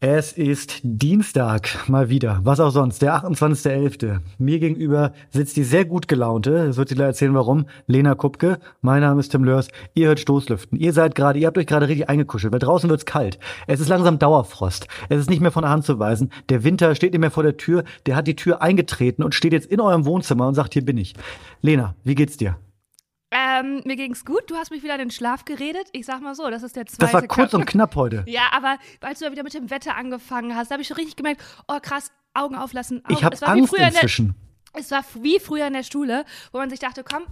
Es 0.00 0.30
ist 0.30 0.78
Dienstag, 0.84 1.88
mal 1.88 2.08
wieder. 2.08 2.38
Was 2.44 2.60
auch 2.60 2.70
sonst, 2.70 3.02
der 3.02 3.16
28.11. 3.16 4.20
Mir 4.38 4.60
gegenüber 4.60 5.12
sitzt 5.30 5.56
die 5.56 5.64
sehr 5.64 5.84
gut 5.84 6.06
gelaunte, 6.06 6.68
das 6.68 6.76
wird 6.76 6.90
sie 6.90 6.94
gleich 6.94 7.08
erzählen, 7.08 7.34
warum, 7.34 7.66
Lena 7.88 8.14
Kupke. 8.14 8.60
Mein 8.80 9.00
Name 9.00 9.18
ist 9.18 9.30
Tim 9.30 9.42
Lörs. 9.42 9.66
Ihr 9.94 10.06
hört 10.06 10.20
Stoßlüften. 10.20 10.78
Ihr 10.78 10.92
seid 10.92 11.16
gerade, 11.16 11.40
ihr 11.40 11.48
habt 11.48 11.58
euch 11.58 11.66
gerade 11.66 11.88
richtig 11.88 12.08
eingekuschelt, 12.08 12.52
weil 12.52 12.60
draußen 12.60 12.88
wird's 12.88 13.06
kalt. 13.06 13.40
Es 13.66 13.80
ist 13.80 13.88
langsam 13.88 14.20
Dauerfrost. 14.20 14.86
Es 15.08 15.18
ist 15.18 15.30
nicht 15.30 15.42
mehr 15.42 15.50
von 15.50 15.62
der 15.62 15.72
Hand 15.72 15.84
zu 15.84 15.98
weisen. 15.98 16.30
Der 16.48 16.62
Winter 16.62 16.94
steht 16.94 17.10
nicht 17.10 17.20
mehr 17.20 17.32
vor 17.32 17.42
der 17.42 17.56
Tür. 17.56 17.82
Der 18.06 18.14
hat 18.14 18.28
die 18.28 18.36
Tür 18.36 18.62
eingetreten 18.62 19.24
und 19.24 19.34
steht 19.34 19.52
jetzt 19.52 19.66
in 19.66 19.80
eurem 19.80 20.06
Wohnzimmer 20.06 20.46
und 20.46 20.54
sagt, 20.54 20.74
hier 20.74 20.84
bin 20.84 20.96
ich. 20.96 21.14
Lena, 21.60 21.96
wie 22.04 22.14
geht's 22.14 22.36
dir? 22.36 22.56
Ähm, 23.58 23.82
mir 23.84 23.96
ging's 23.96 24.24
gut. 24.24 24.50
Du 24.50 24.56
hast 24.56 24.70
mich 24.70 24.82
wieder 24.82 24.94
in 24.94 25.00
den 25.00 25.10
Schlaf 25.10 25.44
geredet. 25.44 25.88
Ich 25.92 26.06
sag 26.06 26.20
mal 26.20 26.34
so, 26.34 26.50
das 26.50 26.62
ist 26.62 26.76
der 26.76 26.86
zweite. 26.86 27.12
Das 27.12 27.12
war 27.12 27.22
kurz 27.26 27.54
und 27.54 27.66
knapp 27.66 27.94
heute. 27.96 28.24
Ja, 28.26 28.48
aber 28.52 28.78
als 29.00 29.18
du 29.18 29.24
da 29.24 29.32
wieder 29.32 29.42
mit 29.42 29.54
dem 29.54 29.70
Wetter 29.70 29.96
angefangen 29.96 30.54
hast, 30.54 30.70
da 30.70 30.74
habe 30.74 30.82
ich 30.82 30.88
schon 30.88 30.96
richtig 30.96 31.16
gemerkt, 31.16 31.42
oh 31.66 31.78
krass, 31.80 32.10
Augen 32.34 32.54
auflassen. 32.54 33.04
Augen. 33.04 33.14
Ich 33.14 33.24
habe 33.24 33.36
Angst 33.46 33.74
inzwischen. 33.74 34.34
Der, 34.74 34.80
es 34.80 34.90
war 34.90 35.04
wie 35.20 35.40
früher 35.40 35.66
in 35.66 35.72
der 35.72 35.82
Schule, 35.82 36.24
wo 36.52 36.58
man 36.58 36.70
sich 36.70 36.78
dachte, 36.78 37.02
komm, 37.04 37.24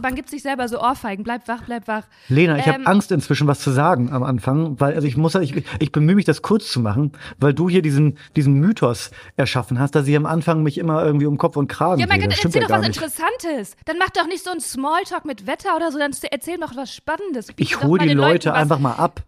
man 0.00 0.14
gibt 0.14 0.30
sich 0.30 0.42
selber 0.42 0.68
so 0.68 0.80
Ohrfeigen, 0.80 1.24
bleib 1.24 1.48
wach, 1.48 1.62
bleib 1.66 1.88
wach. 1.88 2.04
Lena, 2.28 2.58
ich 2.58 2.66
ähm, 2.66 2.74
habe 2.74 2.86
Angst 2.86 3.12
inzwischen 3.12 3.46
was 3.46 3.60
zu 3.60 3.70
sagen 3.70 4.12
am 4.12 4.22
Anfang, 4.22 4.80
weil 4.80 4.94
also 4.94 5.06
ich 5.06 5.16
muss 5.16 5.34
ich, 5.34 5.64
ich 5.78 5.92
bemühe 5.92 6.14
mich 6.14 6.24
das 6.24 6.42
kurz 6.42 6.70
zu 6.70 6.80
machen, 6.80 7.12
weil 7.38 7.54
du 7.54 7.68
hier 7.68 7.82
diesen 7.82 8.18
diesen 8.36 8.54
Mythos 8.54 9.10
erschaffen 9.36 9.78
hast, 9.78 9.94
dass 9.94 10.06
ich 10.06 10.16
am 10.16 10.26
Anfang 10.26 10.62
mich 10.62 10.78
immer 10.78 11.04
irgendwie 11.04 11.26
um 11.26 11.38
Kopf 11.38 11.56
und 11.56 11.68
Kragen 11.68 12.00
Ja, 12.00 12.06
mein 12.06 12.20
Gott, 12.20 12.30
erzähl 12.30 12.62
ja 12.62 12.68
doch 12.68 12.70
was 12.70 12.86
nicht. 12.86 12.96
Interessantes. 12.96 13.76
Dann 13.84 13.98
mach 13.98 14.10
doch 14.10 14.26
nicht 14.26 14.44
so 14.44 14.50
ein 14.50 14.60
Smalltalk 14.60 15.24
mit 15.24 15.46
Wetter 15.46 15.76
oder 15.76 15.90
so, 15.92 15.98
dann 15.98 16.12
erzähl 16.30 16.58
doch 16.58 16.76
was 16.76 16.94
Spannendes. 16.94 17.46
Biete 17.48 17.62
ich 17.62 17.82
hole 17.82 18.06
die 18.06 18.14
Leute 18.14 18.54
einfach 18.54 18.78
mal 18.78 18.94
ab. 18.94 19.22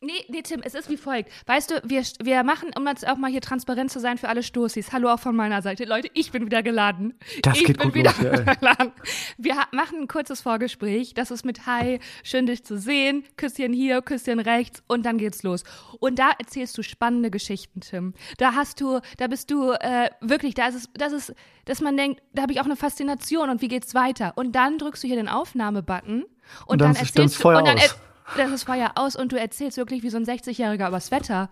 Nee, 0.00 0.24
nee, 0.28 0.42
Tim, 0.42 0.60
es 0.62 0.74
ist 0.74 0.88
wie 0.88 0.96
folgt. 0.96 1.28
Weißt 1.46 1.72
du, 1.72 1.82
wir, 1.82 2.04
wir 2.22 2.44
machen, 2.44 2.70
um 2.76 2.86
jetzt 2.86 3.06
auch 3.08 3.16
mal 3.16 3.32
hier 3.32 3.40
transparent 3.40 3.90
zu 3.90 3.98
sein 3.98 4.16
für 4.16 4.28
alle 4.28 4.44
Stoßis. 4.44 4.92
Hallo 4.92 5.08
auch 5.12 5.18
von 5.18 5.34
meiner 5.34 5.60
Seite. 5.60 5.86
Leute, 5.86 6.08
ich 6.14 6.30
bin 6.30 6.46
wieder 6.46 6.62
geladen. 6.62 7.14
Das 7.42 7.58
ich 7.58 7.64
geht 7.64 7.78
bin 7.78 7.88
gut 7.88 7.94
wieder 7.96 8.14
los, 8.20 8.56
geladen. 8.60 8.92
Wir 9.38 9.56
machen 9.72 10.02
ein 10.02 10.06
kurzes 10.06 10.40
Vorgespräch. 10.40 11.14
Das 11.14 11.32
ist 11.32 11.44
mit 11.44 11.66
Hi, 11.66 11.98
schön 12.22 12.46
dich 12.46 12.62
zu 12.62 12.78
sehen. 12.78 13.24
Küsschen 13.36 13.72
hier, 13.72 14.00
Küsschen 14.00 14.38
rechts 14.38 14.84
und 14.86 15.04
dann 15.04 15.18
geht's 15.18 15.42
los. 15.42 15.64
Und 15.98 16.20
da 16.20 16.30
erzählst 16.38 16.78
du 16.78 16.82
spannende 16.84 17.32
Geschichten, 17.32 17.80
Tim. 17.80 18.14
Da 18.36 18.54
hast 18.54 18.80
du, 18.80 19.00
da 19.16 19.26
bist 19.26 19.50
du 19.50 19.72
äh, 19.72 20.10
wirklich, 20.20 20.54
da 20.54 20.68
ist 20.68 20.76
es, 20.76 20.90
das 20.94 21.12
ist, 21.12 21.34
dass 21.64 21.80
man 21.80 21.96
denkt, 21.96 22.22
da 22.34 22.42
habe 22.42 22.52
ich 22.52 22.60
auch 22.60 22.66
eine 22.66 22.76
Faszination 22.76 23.50
und 23.50 23.62
wie 23.62 23.68
geht's 23.68 23.96
weiter? 23.96 24.34
Und 24.36 24.52
dann 24.52 24.78
drückst 24.78 25.02
du 25.02 25.08
hier 25.08 25.16
den 25.16 25.28
Aufnahmebutton 25.28 26.22
und, 26.22 26.28
Und 26.66 26.80
dann, 26.80 26.94
dann 26.94 27.02
erzählst 27.02 27.42
du 27.42 27.48
und 27.48 27.66
dann 27.66 27.78
aus. 27.78 27.96
Das 28.36 28.50
ist 28.52 28.64
Feuer 28.64 28.92
aus 28.94 29.16
und 29.16 29.32
du 29.32 29.38
erzählst 29.38 29.76
wirklich 29.76 30.02
wie 30.02 30.10
so 30.10 30.16
ein 30.16 30.24
60-Jähriger 30.24 30.88
übers 30.88 31.10
Wetter. 31.10 31.48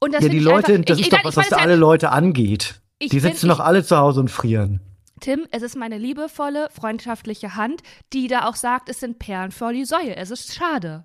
Und 0.00 0.14
das 0.14 0.24
Ja, 0.24 0.30
die 0.30 0.38
Leute, 0.38 0.72
einfach, 0.74 0.84
das 0.86 0.98
ich, 0.98 1.06
ist 1.06 1.12
ich, 1.12 1.18
doch 1.18 1.24
was, 1.24 1.36
was 1.36 1.46
es 1.46 1.52
alle 1.52 1.76
Leute 1.76 2.10
angeht. 2.10 2.80
Die 3.02 3.20
sitzen 3.20 3.48
doch 3.48 3.60
alle 3.60 3.84
zu 3.84 3.96
Hause 3.96 4.20
und 4.20 4.30
frieren. 4.30 4.80
Tim, 5.20 5.46
es 5.50 5.62
ist 5.62 5.76
meine 5.76 5.98
liebevolle, 5.98 6.68
freundschaftliche 6.70 7.54
Hand, 7.54 7.82
die 8.12 8.26
da 8.26 8.48
auch 8.48 8.56
sagt, 8.56 8.88
es 8.88 9.00
sind 9.00 9.18
Perlen 9.18 9.52
vor 9.52 9.72
die 9.72 9.84
Säue. 9.84 10.16
Es 10.16 10.30
ist 10.30 10.54
schade. 10.54 11.04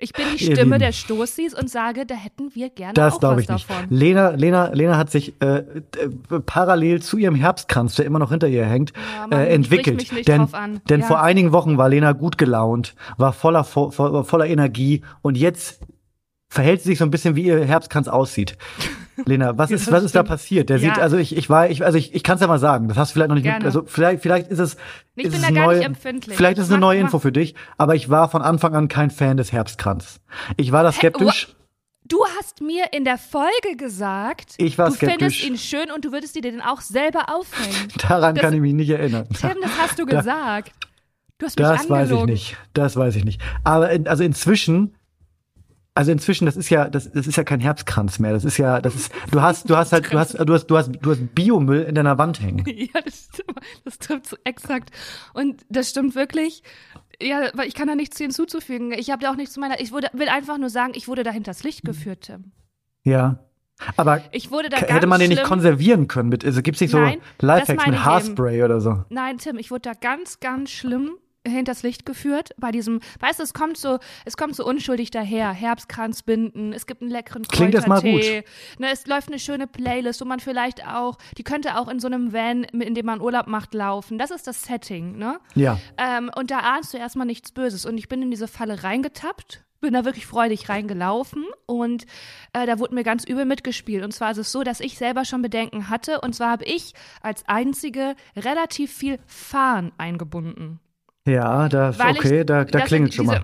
Ich 0.00 0.12
bin 0.12 0.24
die 0.38 0.44
Stimme 0.44 0.78
der 0.78 0.92
Stoßis 0.92 1.54
und 1.54 1.68
sage, 1.68 2.06
da 2.06 2.14
hätten 2.14 2.54
wir 2.54 2.70
gerne 2.70 2.94
Das 2.94 3.14
auch 3.14 3.20
glaube 3.20 3.36
was 3.36 3.42
ich 3.42 3.48
nicht. 3.48 3.68
davon. 3.68 3.86
Lena, 3.90 4.30
Lena, 4.30 4.68
Lena 4.72 4.96
hat 4.96 5.10
sich 5.10 5.34
äh, 5.42 5.56
äh, 5.58 5.64
parallel 6.46 7.02
zu 7.02 7.18
ihrem 7.18 7.34
Herbstkranz, 7.34 7.96
der 7.96 8.04
immer 8.06 8.20
noch 8.20 8.30
hinter 8.30 8.46
ihr 8.46 8.64
hängt, 8.64 8.92
Ja, 9.16 9.26
Mann, 9.26 9.40
äh, 9.40 9.46
entwickelt. 9.48 9.96
nicht 10.12 10.28
denn 10.28 10.46
denn 10.88 11.00
Ja. 11.00 11.06
vor 11.06 11.20
einigen 11.20 11.50
Wochen 11.52 11.78
war 11.78 11.88
Lena 11.88 12.12
gut 12.12 12.38
gelaunt, 12.38 12.94
war 13.16 13.32
voller, 13.32 13.64
vo, 13.64 13.90
vo, 13.90 14.22
voller 14.22 14.46
Energie 14.46 15.02
und 15.22 15.36
jetzt 15.36 15.80
verhält 16.48 16.80
sie 16.82 16.90
sich 16.90 16.98
so 16.98 17.04
ein 17.04 17.10
bisschen, 17.10 17.34
wie 17.34 17.46
ihr 17.46 17.64
Herbstkranz 17.64 18.06
aussieht. 18.06 18.56
Lena, 19.26 19.56
was 19.58 19.70
ist, 19.70 19.90
was 19.90 20.04
ist 20.04 20.14
da 20.14 20.22
passiert? 20.22 20.68
Der 20.70 20.78
Ja. 20.78 20.94
sieht, 20.94 21.02
also 21.02 21.16
ich, 21.16 21.36
ich 21.36 21.50
war, 21.50 21.68
ich, 21.70 21.84
also 21.84 21.98
ich, 21.98 22.14
ich 22.14 22.22
kann 22.22 22.36
es 22.36 22.40
ja 22.40 22.46
mal 22.46 22.58
sagen. 22.58 22.88
Das 22.88 22.96
hast 22.96 23.10
du 23.10 23.14
vielleicht 23.14 23.28
noch 23.28 23.36
nicht 23.36 23.44
mit, 23.46 23.64
also 23.64 23.82
vielleicht, 23.86 24.22
vielleicht 24.22 24.48
ist 24.48 24.58
es, 24.58 24.76
Ich 25.16 25.24
ist 25.26 25.32
bin 25.32 25.40
es 25.40 25.46
da 25.48 25.52
gar 25.52 25.66
neu, 25.66 25.76
nicht 25.76 25.86
empfindlich. 25.86 26.36
Vielleicht 26.36 26.58
ist 26.58 26.66
es 26.66 26.70
eine 26.70 26.80
neue 26.80 27.00
Info 27.00 27.18
für 27.18 27.32
dich, 27.32 27.54
aber 27.76 27.94
ich 27.94 28.08
war 28.10 28.28
von 28.30 28.42
Anfang 28.42 28.74
an 28.74 28.88
kein 28.88 29.10
Fan 29.10 29.36
des 29.36 29.52
Herbstkranz. 29.52 30.20
Ich 30.56 30.72
war 30.72 30.82
da 30.82 30.92
skeptisch. 30.92 31.54
Du 32.06 32.24
hast 32.38 32.62
mir 32.62 32.84
in 32.92 33.04
der 33.04 33.18
Folge 33.18 33.76
gesagt, 33.76 34.54
Ich 34.56 34.78
war 34.78 34.88
du 34.88 34.94
findest 34.94 35.36
skeptisch. 35.36 35.44
ihn 35.44 35.58
schön 35.58 35.90
und 35.94 36.04
du 36.06 36.12
würdest 36.12 36.34
dir 36.36 36.40
den 36.42 36.62
auch 36.62 36.80
selber 36.80 37.26
aufhängen. 37.28 37.88
Daran 38.08 38.34
Das- 38.34 38.42
kann 38.42 38.54
ich 38.54 38.60
mich 38.60 38.72
nicht 38.72 38.88
erinnern. 38.90 39.26
Tim, 39.38 39.56
das 39.60 39.72
hast 39.78 39.98
du 39.98 40.06
Da- 40.06 40.16
gesagt. 40.18 40.72
Du 41.36 41.46
hast 41.46 41.58
mich 41.58 41.66
Das 41.68 41.78
weiß 41.80 41.84
ich 41.84 41.92
angelogen. 41.92 42.26
nicht. 42.32 42.56
Das 42.72 42.96
weiß 42.96 43.14
ich 43.16 43.24
nicht. 43.24 43.40
Aber 43.62 43.90
in, 43.90 44.08
also 44.08 44.24
inzwischen, 44.24 44.96
also 45.98 46.12
inzwischen, 46.12 46.46
das 46.46 46.56
ist 46.56 46.70
ja, 46.70 46.88
das, 46.88 47.10
das 47.10 47.26
ist 47.26 47.34
ja 47.34 47.42
kein 47.42 47.58
Herbstkranz 47.58 48.20
mehr. 48.20 48.32
Das 48.32 48.44
ist 48.44 48.56
ja, 48.56 48.80
das 48.80 48.94
ist, 48.94 49.12
du 49.32 49.42
hast, 49.42 49.68
du 49.68 49.76
hast 49.76 49.92
halt, 49.92 50.12
du 50.12 50.16
hast, 50.16 50.34
du 50.38 50.54
hast, 50.54 50.66
du 50.68 50.76
hast, 50.76 50.92
du 50.92 51.10
hast 51.10 51.34
Biomüll 51.34 51.82
in 51.82 51.96
deiner 51.96 52.18
Wand 52.18 52.40
hängen. 52.40 52.64
Ja, 52.68 53.00
das 53.04 53.28
stimmt. 53.34 53.58
Das 53.84 53.98
trifft 53.98 54.26
so 54.26 54.36
exakt. 54.44 54.90
Und 55.34 55.66
das 55.68 55.90
stimmt 55.90 56.14
wirklich. 56.14 56.62
Ja, 57.20 57.50
weil 57.54 57.66
ich 57.66 57.74
kann 57.74 57.88
da 57.88 57.96
nichts 57.96 58.16
hinzuzufügen. 58.16 58.92
Ich 58.92 59.10
habe 59.10 59.24
da 59.24 59.32
auch 59.32 59.36
nichts 59.36 59.54
zu 59.54 59.58
meiner. 59.60 59.80
Ich 59.80 59.90
wurde, 59.90 60.06
will 60.12 60.28
einfach 60.28 60.56
nur 60.56 60.70
sagen, 60.70 60.92
ich 60.94 61.08
wurde 61.08 61.24
da 61.24 61.32
hinters 61.32 61.64
Licht 61.64 61.82
geführt, 61.82 62.20
Tim. 62.20 62.52
Ja. 63.02 63.40
Aber 63.96 64.22
hätte 64.30 65.06
man 65.08 65.18
den 65.18 65.30
nicht 65.30 65.42
konservieren 65.42 66.06
können 66.06 66.28
mit, 66.28 66.44
also 66.44 66.62
gibt's 66.62 66.80
nicht 66.80 66.92
so 66.92 66.98
Nein, 66.98 67.18
Lifehacks 67.40 67.86
mit 67.86 68.04
Haarspray 68.04 68.62
oder 68.62 68.80
so? 68.80 69.04
Nein, 69.08 69.38
Tim, 69.38 69.58
ich 69.58 69.72
wurde 69.72 69.82
da 69.82 69.94
ganz, 69.94 70.38
ganz 70.38 70.70
schlimm 70.70 71.18
hinters 71.46 71.82
Licht 71.82 72.04
geführt 72.06 72.50
bei 72.58 72.70
diesem, 72.70 73.00
weißt 73.20 73.38
du, 73.38 73.42
es 73.42 73.54
kommt 73.54 73.76
so, 73.76 73.98
es 74.24 74.36
kommt 74.36 74.56
so 74.56 74.66
unschuldig 74.66 75.10
daher, 75.10 75.52
Herbstkranzbinden, 75.52 76.72
es 76.72 76.86
gibt 76.86 77.02
einen 77.02 77.10
leckeren 77.10 77.42
Klingt 77.42 77.74
erst 77.74 77.88
mal 77.88 78.00
Kräutertee, 78.00 78.44
ne, 78.78 78.88
es 78.92 79.06
läuft 79.06 79.28
eine 79.28 79.38
schöne 79.38 79.66
Playlist, 79.66 80.20
wo 80.20 80.24
man 80.24 80.40
vielleicht 80.40 80.86
auch, 80.86 81.18
die 81.36 81.44
könnte 81.44 81.78
auch 81.78 81.88
in 81.88 82.00
so 82.00 82.06
einem 82.06 82.32
Van, 82.32 82.64
in 82.64 82.94
dem 82.94 83.06
man 83.06 83.20
Urlaub 83.20 83.46
macht, 83.46 83.74
laufen. 83.74 84.18
Das 84.18 84.30
ist 84.30 84.46
das 84.46 84.62
Setting, 84.62 85.16
ne? 85.16 85.40
Ja. 85.54 85.78
Ähm, 85.96 86.30
und 86.36 86.50
da 86.50 86.58
ahnst 86.60 86.92
du 86.92 86.98
erstmal 86.98 87.26
nichts 87.26 87.52
Böses. 87.52 87.86
Und 87.86 87.98
ich 87.98 88.08
bin 88.08 88.22
in 88.22 88.30
diese 88.30 88.48
Falle 88.48 88.82
reingetappt, 88.82 89.64
bin 89.80 89.94
da 89.94 90.04
wirklich 90.04 90.26
freudig 90.26 90.68
reingelaufen 90.68 91.44
und 91.66 92.04
äh, 92.52 92.66
da 92.66 92.78
wurde 92.78 92.94
mir 92.94 93.04
ganz 93.04 93.24
übel 93.24 93.44
mitgespielt. 93.44 94.04
Und 94.04 94.12
zwar 94.12 94.32
ist 94.32 94.38
es 94.38 94.52
so, 94.52 94.64
dass 94.64 94.80
ich 94.80 94.98
selber 94.98 95.24
schon 95.24 95.42
Bedenken 95.42 95.88
hatte. 95.88 96.20
Und 96.20 96.34
zwar 96.34 96.50
habe 96.50 96.64
ich 96.64 96.94
als 97.22 97.46
einzige 97.46 98.16
relativ 98.36 98.92
viel 98.92 99.18
Fahren 99.26 99.92
eingebunden. 99.98 100.80
Ja, 101.28 101.68
da, 101.68 101.96
Weil 101.98 102.12
ich- 102.14 102.18
okay, 102.20 102.44
da, 102.44 102.64
da 102.64 102.78
das 102.80 102.88
klingelt 102.88 103.14
schon 103.14 103.26
mal. 103.26 103.42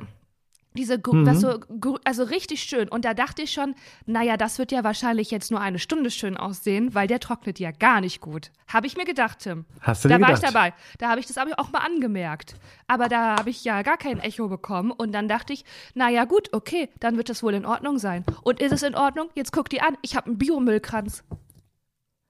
Diese, 0.77 0.99
Mhm. 0.99 1.25
das 1.25 1.41
so, 1.41 1.61
also 2.03 2.25
richtig 2.25 2.65
schön. 2.65 2.89
Und 2.89 3.05
da 3.05 3.15
dachte 3.15 3.43
ich 3.43 3.53
schon, 3.53 3.77
naja, 4.07 4.37
das 4.37 4.59
wird 4.59 4.73
ja 4.73 4.83
wahrscheinlich 4.83 5.31
jetzt 5.31 5.53
nur 5.53 5.61
eine 5.61 5.79
Stunde 5.79 6.11
schön 6.11 6.37
aussehen, 6.37 6.97
weil 6.97 7.07
der 7.07 7.21
trocknet 7.21 7.61
ja 7.61 7.71
gar 7.71 8.01
nicht 8.01 8.21
gut. 8.21 8.51
Habe 8.67 8.89
ich 8.89 8.97
mir 8.97 9.05
gedacht, 9.05 9.39
Tim. 9.39 9.67
Hast 9.81 10.05
du 10.05 10.09
da 10.09 10.15
war 10.21 10.27
gedacht? 10.33 10.43
ich 10.43 10.51
dabei. 10.51 10.75
Da 10.99 11.11
habe 11.11 11.21
ich 11.21 11.27
das 11.27 11.39
aber 11.39 11.53
auch 11.59 11.71
mal 11.71 11.79
angemerkt. 11.79 12.57
Aber 12.89 13.09
da 13.09 13.37
habe 13.37 13.51
ich 13.51 13.63
ja 13.63 13.83
gar 13.83 13.97
kein 13.99 14.19
Echo 14.19 14.49
bekommen. 14.49 14.91
Und 14.91 15.13
dann 15.13 15.29
dachte 15.29 15.53
ich, 15.53 15.65
naja, 15.95 16.25
gut, 16.25 16.53
okay, 16.53 16.89
dann 16.99 17.17
wird 17.17 17.29
das 17.29 17.45
wohl 17.45 17.55
in 17.55 17.67
Ordnung 17.67 17.99
sein. 18.01 18.25
Und 18.43 18.59
ist 18.61 18.73
es 18.73 18.83
in 18.83 18.97
Ordnung? 18.97 19.29
Jetzt 19.37 19.53
guck 19.53 19.69
die 19.69 19.81
an. 19.81 19.97
Ich 20.03 20.17
habe 20.17 20.27
einen 20.27 20.39
Biomüllkranz. 20.39 21.23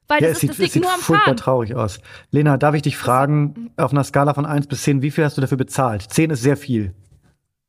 Weil 0.09 0.23
Ja, 0.23 0.29
das, 0.29 0.37
es 0.37 0.37
ist, 0.37 0.41
sieht, 0.41 0.51
das 0.51 0.59
es 0.67 0.73
sieht 0.75 0.83
nur 0.83 0.93
am 0.93 1.01
furchtbar 1.01 1.37
traurig 1.37 1.75
aus. 1.75 1.99
Lena, 2.31 2.57
darf 2.59 2.75
ich 2.75 2.83
dich 2.83 2.97
fragen, 2.97 3.71
auf 3.77 3.93
einer 3.93 4.05
Skala 4.05 4.35
von 4.35 4.45
1 4.47 4.67
bis 4.67 4.83
10, 4.83 5.01
wie 5.03 5.11
viel 5.11 5.25
hast 5.25 5.37
du 5.37 5.41
dafür 5.41 5.57
bezahlt? 5.59 6.03
10 6.03 6.31
ist 6.31 6.43
sehr 6.43 6.57
viel. 6.57 6.95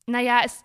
Naja, 0.07 0.39
es. 0.45 0.63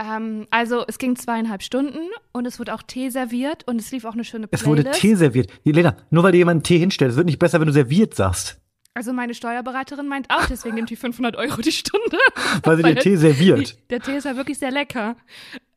Ähm, 0.00 0.46
also, 0.50 0.84
es 0.86 0.98
ging 0.98 1.16
zweieinhalb 1.16 1.62
Stunden 1.62 1.98
und 2.32 2.46
es 2.46 2.58
wurde 2.60 2.72
auch 2.74 2.82
Tee 2.82 3.10
serviert 3.10 3.66
und 3.66 3.80
es 3.80 3.90
lief 3.90 4.04
auch 4.04 4.12
eine 4.14 4.22
schöne 4.24 4.46
Es 4.50 4.62
Playlist. 4.62 4.86
wurde 4.86 4.96
Tee 4.98 5.14
serviert. 5.16 5.50
Lena, 5.64 5.96
nur 6.10 6.22
weil 6.22 6.32
dir 6.32 6.38
jemand 6.38 6.56
einen 6.58 6.62
Tee 6.62 6.78
hinstellt, 6.78 7.10
es 7.12 7.16
wird 7.16 7.26
nicht 7.26 7.38
besser, 7.40 7.58
wenn 7.60 7.66
du 7.66 7.72
serviert 7.72 8.14
sagst. 8.14 8.60
Also, 8.94 9.12
meine 9.12 9.34
Steuerberaterin 9.34 10.06
meint 10.08 10.28
auch, 10.30 10.46
deswegen 10.46 10.74
nimmt 10.76 10.90
die 10.90 10.96
500 10.96 11.36
Euro 11.36 11.60
die 11.60 11.72
Stunde. 11.72 12.18
Weil 12.64 12.76
sie 12.78 12.82
dir 12.82 12.94
der- 12.94 13.02
Tee 13.02 13.16
serviert. 13.16 13.76
Der 13.90 14.00
Tee 14.00 14.16
ist 14.16 14.24
ja 14.24 14.36
wirklich 14.36 14.58
sehr 14.58 14.70
lecker. 14.72 15.16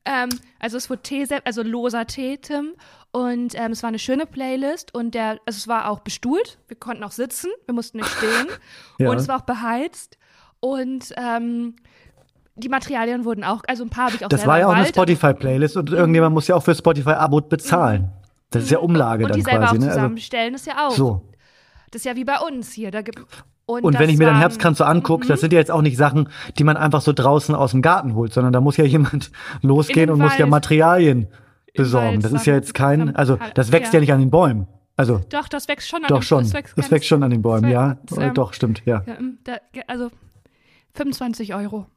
Ähm, 0.06 0.30
also, 0.60 0.78
es 0.78 0.90
wurde 0.90 1.02
Tee, 1.04 1.26
also 1.46 1.62
loser 1.64 2.08
Tee, 2.08 2.38
Tim. 2.38 2.74
Und 3.12 3.56
ähm, 3.56 3.74
es 3.74 3.84
war 3.84 3.90
eine 3.90 4.00
schöne 4.00 4.26
Playlist 4.26 4.94
und 4.96 5.14
der, 5.16 5.32
also 5.46 5.58
es 5.58 5.68
war 5.68 5.90
auch 5.90 6.00
bestuhlt. 6.00 6.60
Wir 6.70 6.78
konnten 6.78 7.04
auch 7.04 7.12
sitzen, 7.12 7.50
wir 7.66 7.74
mussten 7.74 7.98
nicht 7.98 8.10
stehen. 8.10 8.48
Ja. 9.00 9.10
Und 9.10 9.18
es 9.18 9.28
war 9.28 9.38
auch 9.38 9.46
beheizt. 9.46 10.18
Und 10.62 11.14
ähm, 11.18 11.76
die 12.56 12.70
Materialien 12.70 13.26
wurden 13.26 13.44
auch, 13.44 13.64
also 13.68 13.84
ein 13.84 13.90
paar 13.90 14.06
habe 14.06 14.16
ich 14.16 14.24
auch 14.24 14.30
Das 14.30 14.46
war 14.46 14.60
ja 14.60 14.68
auch 14.68 14.72
eine 14.72 14.84
gewalt- 14.84 14.94
Spotify-Playlist 14.96 15.76
und 15.78 15.90
irgendjemand 15.90 16.34
muss 16.36 16.48
ja 16.48 16.56
auch 16.56 16.64
für 16.64 16.76
Spotify-Abo 16.76 17.42
bezahlen. 17.42 18.12
Das 18.52 18.64
ist 18.64 18.70
ja 18.72 18.80
Umlage 18.80 19.24
Und 19.26 19.32
dann 19.32 19.40
die 19.40 19.44
selber 19.44 19.66
quasi. 19.66 19.76
auch 19.76 19.80
Ne? 19.80 19.86
Also, 19.88 19.98
zusammenstellen, 20.00 20.54
ist 20.54 20.68
ja 20.68 20.88
auch. 20.88 20.92
so. 20.92 21.22
Das 21.92 22.02
ist 22.02 22.06
ja 22.06 22.16
wie 22.16 22.24
bei 22.26 22.38
uns 22.40 22.72
hier. 22.72 22.92
Da 22.92 23.02
gibt, 23.02 23.20
und 23.66 23.84
Und 23.84 24.00
wenn 24.00 24.10
ich 24.10 24.18
mir 24.18 24.26
den 24.26 24.34
waren- 24.34 24.40
Herbstkranz 24.40 24.80
so 24.80 24.84
angucke, 24.84 25.28
das 25.28 25.40
sind 25.42 25.54
ja 25.54 25.60
jetzt 25.60 25.72
auch 25.72 25.82
nicht 25.82 25.98
Sachen, 25.98 26.30
die 26.58 26.64
man 26.64 26.78
einfach 26.78 27.02
so 27.02 27.14
draußen 27.14 27.56
aus 27.56 27.72
dem 27.72 27.82
Garten 27.82 28.16
holt, 28.16 28.34
sondern 28.34 28.52
da 28.54 28.62
muss 28.62 28.78
ja 28.78 28.84
jemand 28.86 29.32
losgehen 29.62 30.08
den 30.08 30.10
und 30.12 30.20
muss 30.20 30.38
ja. 30.38 30.46
Materialien 30.46 31.28
besorgen. 31.74 32.16
Wald 32.16 32.26
Das 32.26 32.34
ist 32.34 32.46
ja 32.46 32.56
jetzt 32.56 32.74
kein, 32.74 33.16
also 33.16 33.38
das 33.54 33.72
wächst 33.72 33.94
ja. 33.94 33.98
ja 33.98 34.02
nicht 34.02 34.14
an 34.14 34.20
den 34.20 34.30
Bäumen. 34.32 34.68
Also 34.98 35.22
Doch, 35.30 35.48
das 35.48 35.68
wächst 35.68 35.88
schon 35.88 36.04
an 36.04 36.10
doch 36.10 36.20
dem 36.20 36.24
schon. 36.24 36.44
Das 36.44 36.54
wächst, 36.54 36.78
Das 36.78 36.92
wächst 36.92 37.08
schon 37.08 37.24
an 37.24 37.32
den 37.32 37.42
Bäumen, 37.42 37.64
das 37.64 37.72
ja. 37.72 38.24
Äh, 38.24 38.28
ähm, 38.28 38.34
Doch, 38.34 38.54
stimmt, 38.54 38.84
ja. 38.86 39.04
Ja, 39.08 39.16
ähm, 39.18 39.38
da, 39.46 39.54
also 39.88 40.12
25 40.94 41.56
Euro. 41.56 41.88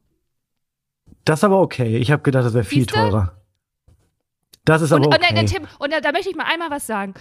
Das 1.25 1.41
ist 1.41 1.45
aber 1.45 1.61
okay. 1.61 1.97
Ich 1.97 2.11
habe 2.13 2.23
gedacht, 2.23 2.45
das 2.45 2.55
wäre 2.55 2.65
viel 2.65 2.83
Siehste? 2.85 2.95
teurer. 2.95 3.33
Das 4.65 4.81
ist 4.81 4.93
aber 4.93 5.07
und, 5.07 5.15
okay. 5.15 5.27
und, 5.31 5.37
äh, 5.37 5.45
Tim, 5.45 5.63
und 5.79 5.93
da, 5.93 6.01
da 6.01 6.13
möchte 6.13 6.31
ich 6.31 6.37
mal 6.37 6.47
einmal 6.51 6.71
was 6.71 6.87
sagen. 6.87 7.13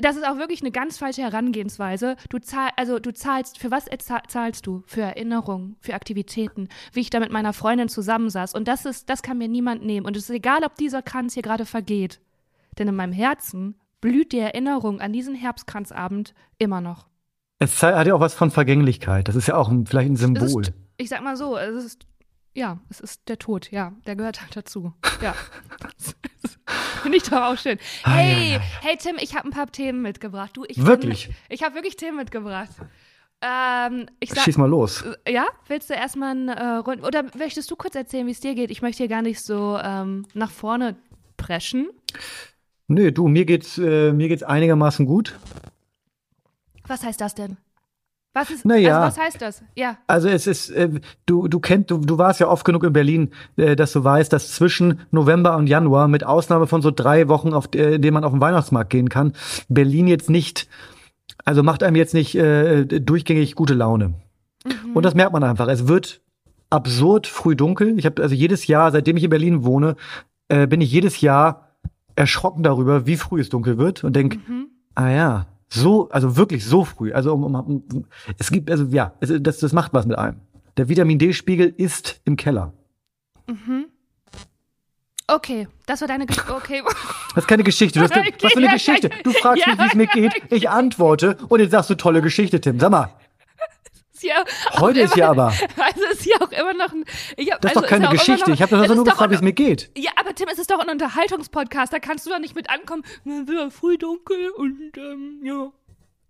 Das 0.00 0.16
ist 0.16 0.26
auch 0.26 0.36
wirklich 0.36 0.62
eine 0.62 0.72
ganz 0.72 0.98
falsche 0.98 1.22
Herangehensweise. 1.22 2.16
Du 2.28 2.38
zahl, 2.38 2.70
also 2.76 2.98
du 2.98 3.12
zahlst, 3.12 3.58
für 3.58 3.70
was 3.70 3.86
zahl- 3.98 4.22
zahlst 4.26 4.66
du? 4.66 4.82
Für 4.86 5.02
Erinnerungen, 5.02 5.76
für 5.80 5.94
Aktivitäten, 5.94 6.68
wie 6.92 7.00
ich 7.00 7.10
da 7.10 7.20
mit 7.20 7.30
meiner 7.30 7.52
Freundin 7.52 7.88
zusammensaß. 7.88 8.54
Und 8.54 8.66
das 8.66 8.84
ist, 8.84 9.08
das 9.08 9.22
kann 9.22 9.38
mir 9.38 9.48
niemand 9.48 9.84
nehmen. 9.84 10.06
Und 10.06 10.16
es 10.16 10.24
ist 10.24 10.30
egal, 10.30 10.64
ob 10.64 10.74
dieser 10.74 11.02
Kranz 11.02 11.34
hier 11.34 11.42
gerade 11.42 11.66
vergeht. 11.66 12.20
Denn 12.78 12.88
in 12.88 12.96
meinem 12.96 13.12
Herzen 13.12 13.76
blüht 14.00 14.32
die 14.32 14.40
Erinnerung 14.40 15.00
an 15.00 15.12
diesen 15.12 15.36
Herbstkranzabend 15.36 16.34
immer 16.58 16.80
noch. 16.80 17.06
Es 17.60 17.80
hat 17.80 18.08
ja 18.08 18.14
auch 18.14 18.20
was 18.20 18.34
von 18.34 18.50
Vergänglichkeit. 18.50 19.28
Das 19.28 19.36
ist 19.36 19.46
ja 19.46 19.56
auch 19.56 19.68
ein, 19.68 19.86
vielleicht 19.86 20.10
ein 20.10 20.16
Symbol. 20.16 20.62
ist, 20.62 20.72
ich 20.96 21.08
sag 21.08 21.22
mal 21.22 21.36
so, 21.36 21.56
es 21.56 21.84
ist, 21.84 22.06
ja, 22.54 22.80
es 22.90 23.00
ist 23.00 23.28
der 23.28 23.38
Tod, 23.38 23.70
ja, 23.70 23.92
der 24.06 24.16
gehört 24.16 24.40
halt 24.40 24.56
dazu. 24.56 24.92
Ja. 25.20 25.34
Finde 27.02 27.16
ich 27.16 27.24
doch 27.24 27.42
auch 27.42 27.58
schön. 27.58 27.78
Hey, 28.04 28.58
hey 28.80 28.96
Tim, 28.96 29.16
ich 29.18 29.34
habe 29.34 29.48
ein 29.48 29.50
paar 29.50 29.70
Themen 29.70 30.02
mitgebracht. 30.02 30.50
Du, 30.54 30.64
ich 30.66 30.84
Wirklich? 30.84 31.26
Bin, 31.26 31.36
ich 31.48 31.62
habe 31.62 31.74
wirklich 31.74 31.96
Themen 31.96 32.16
mitgebracht. 32.16 32.70
Ähm, 33.40 34.06
ich 34.20 34.30
sag, 34.30 34.44
Schieß 34.44 34.56
mal 34.56 34.70
los. 34.70 35.04
ja, 35.26 35.46
willst 35.66 35.90
du 35.90 35.94
erstmal 35.94 36.34
ein 36.34 36.48
äh, 36.48 36.64
Rund 36.76 37.02
oder 37.04 37.24
möchtest 37.36 37.70
du 37.70 37.76
kurz 37.76 37.96
erzählen, 37.96 38.26
wie 38.26 38.30
es 38.30 38.40
dir 38.40 38.54
geht? 38.54 38.70
Ich 38.70 38.82
möchte 38.82 38.98
hier 38.98 39.08
gar 39.08 39.22
nicht 39.22 39.40
so 39.40 39.78
ähm, 39.82 40.26
nach 40.32 40.50
vorne 40.50 40.96
preschen. 41.36 41.88
Nö, 42.86 43.10
du, 43.10 43.26
mir 43.26 43.44
geht's, 43.44 43.78
äh, 43.78 44.12
mir 44.12 44.28
geht's 44.28 44.44
einigermaßen 44.44 45.06
gut. 45.06 45.36
Was 46.86 47.02
heißt 47.02 47.20
das 47.20 47.34
denn? 47.34 47.56
Was 48.34 48.50
ist, 48.50 48.64
Na 48.64 48.76
ja. 48.76 49.02
also 49.02 49.18
was 49.18 49.26
heißt 49.26 49.42
das? 49.42 49.62
Ja. 49.74 49.98
Also 50.06 50.28
es 50.28 50.46
ist, 50.46 50.70
äh, 50.70 50.88
du, 51.26 51.48
du 51.48 51.60
kennst, 51.60 51.90
du, 51.90 51.98
du 51.98 52.16
warst 52.16 52.40
ja 52.40 52.48
oft 52.48 52.64
genug 52.64 52.82
in 52.84 52.92
Berlin, 52.92 53.30
äh, 53.56 53.76
dass 53.76 53.92
du 53.92 54.02
weißt, 54.02 54.32
dass 54.32 54.52
zwischen 54.52 55.00
November 55.10 55.56
und 55.56 55.66
Januar, 55.66 56.08
mit 56.08 56.24
Ausnahme 56.24 56.66
von 56.66 56.80
so 56.80 56.90
drei 56.90 57.28
Wochen, 57.28 57.52
auf, 57.52 57.68
äh, 57.74 57.96
in 57.96 58.02
denen 58.02 58.14
man 58.14 58.24
auf 58.24 58.32
den 58.32 58.40
Weihnachtsmarkt 58.40 58.88
gehen 58.88 59.10
kann, 59.10 59.34
Berlin 59.68 60.06
jetzt 60.06 60.30
nicht, 60.30 60.66
also 61.44 61.62
macht 61.62 61.82
einem 61.82 61.96
jetzt 61.96 62.14
nicht 62.14 62.34
äh, 62.34 62.84
durchgängig 62.86 63.54
gute 63.54 63.74
Laune. 63.74 64.14
Und 64.94 65.04
das 65.04 65.14
merkt 65.14 65.32
man 65.32 65.42
einfach. 65.42 65.68
Es 65.68 65.88
wird 65.88 66.20
absurd 66.70 67.26
früh 67.26 67.56
dunkel. 67.56 67.98
Ich 67.98 68.06
habe 68.06 68.22
also 68.22 68.34
jedes 68.34 68.66
Jahr, 68.66 68.92
seitdem 68.92 69.16
ich 69.16 69.24
in 69.24 69.30
Berlin 69.30 69.64
wohne, 69.64 69.96
äh, 70.48 70.66
bin 70.66 70.80
ich 70.80 70.90
jedes 70.90 71.20
Jahr 71.20 71.68
erschrocken 72.14 72.62
darüber, 72.62 73.06
wie 73.06 73.16
früh 73.16 73.40
es 73.40 73.48
dunkel 73.48 73.78
wird 73.78 74.04
und 74.04 74.14
denk, 74.14 74.38
ah 74.94 75.08
ja, 75.10 75.46
so, 75.72 76.10
also 76.10 76.36
wirklich 76.36 76.64
so 76.64 76.84
früh. 76.84 77.12
Also 77.12 77.32
um, 77.32 77.44
um, 77.44 77.54
um, 77.54 78.04
es 78.38 78.50
gibt, 78.50 78.70
also 78.70 78.84
ja, 78.90 79.14
es, 79.20 79.32
das, 79.40 79.58
das 79.58 79.72
macht 79.72 79.94
was 79.94 80.06
mit 80.06 80.18
einem. 80.18 80.40
Der 80.76 80.88
Vitamin 80.88 81.18
D-Spiegel 81.18 81.72
ist 81.76 82.20
im 82.24 82.36
Keller. 82.36 82.72
Okay, 85.26 85.68
das 85.86 86.00
war 86.00 86.08
deine 86.08 86.26
Geschichte. 86.26 86.54
Okay. 86.54 86.82
Das 87.34 87.44
ist 87.44 87.48
keine 87.48 87.62
Geschichte. 87.62 87.98
Du 87.98 88.04
hast, 88.04 88.14
Okay, 88.14 88.34
was 88.42 88.52
für 88.52 88.58
eine 88.58 88.68
Geschichte? 88.68 89.10
Du 89.24 89.30
fragst 89.32 89.64
ja, 89.64 89.72
mich, 89.72 89.80
wie 89.80 89.86
es 89.86 89.94
mir 89.94 90.06
geht. 90.06 90.32
Ich 90.50 90.68
antworte 90.68 91.38
und 91.48 91.60
jetzt 91.60 91.70
sagst 91.70 91.88
du 91.88 91.94
tolle 91.94 92.20
Geschichte, 92.20 92.60
Tim. 92.60 92.78
Sag 92.78 92.90
mal, 92.90 93.08
hier 94.22 94.32
heute 94.80 95.00
ist 95.00 95.14
hier 95.14 95.24
immer- 95.24 95.32
aber. 95.32 95.52
Also 95.76 96.00
ist 96.12 96.22
hier 96.22 96.36
auch 96.40 96.50
immer 96.50 96.72
noch 96.74 96.92
ein. 96.92 97.04
Ich 97.36 97.52
hab, 97.52 97.60
Das 97.60 97.72
ist 97.72 97.76
also 97.76 97.80
doch 97.82 97.88
keine 97.88 98.04
ja 98.04 98.10
immer 98.10 98.18
Geschichte. 98.18 98.48
Noch, 98.50 98.56
Ich 98.56 98.62
habe 98.62 98.76
also 98.76 98.92
ist 98.92 98.96
nur 98.96 99.04
gefragt, 99.04 99.30
wie 99.30 99.34
es 99.34 99.42
mir 99.42 99.52
geht. 99.52 99.90
Ja, 99.96 100.10
aber 100.18 100.34
Tim, 100.34 100.48
es 100.50 100.58
ist 100.58 100.70
doch 100.70 100.78
ein 100.80 100.88
Unterhaltungspodcast. 100.88 101.92
Da 101.92 101.98
kannst 101.98 102.24
du 102.26 102.30
doch 102.30 102.38
nicht 102.38 102.56
mit 102.56 102.70
ankommen. 102.70 103.02
Es 103.26 103.46
wird 103.46 103.58
ja 103.58 103.70
früh 103.70 103.98
dunkel 103.98 104.50
und 104.56 104.78
ähm, 104.96 105.40
ja. 105.44 105.66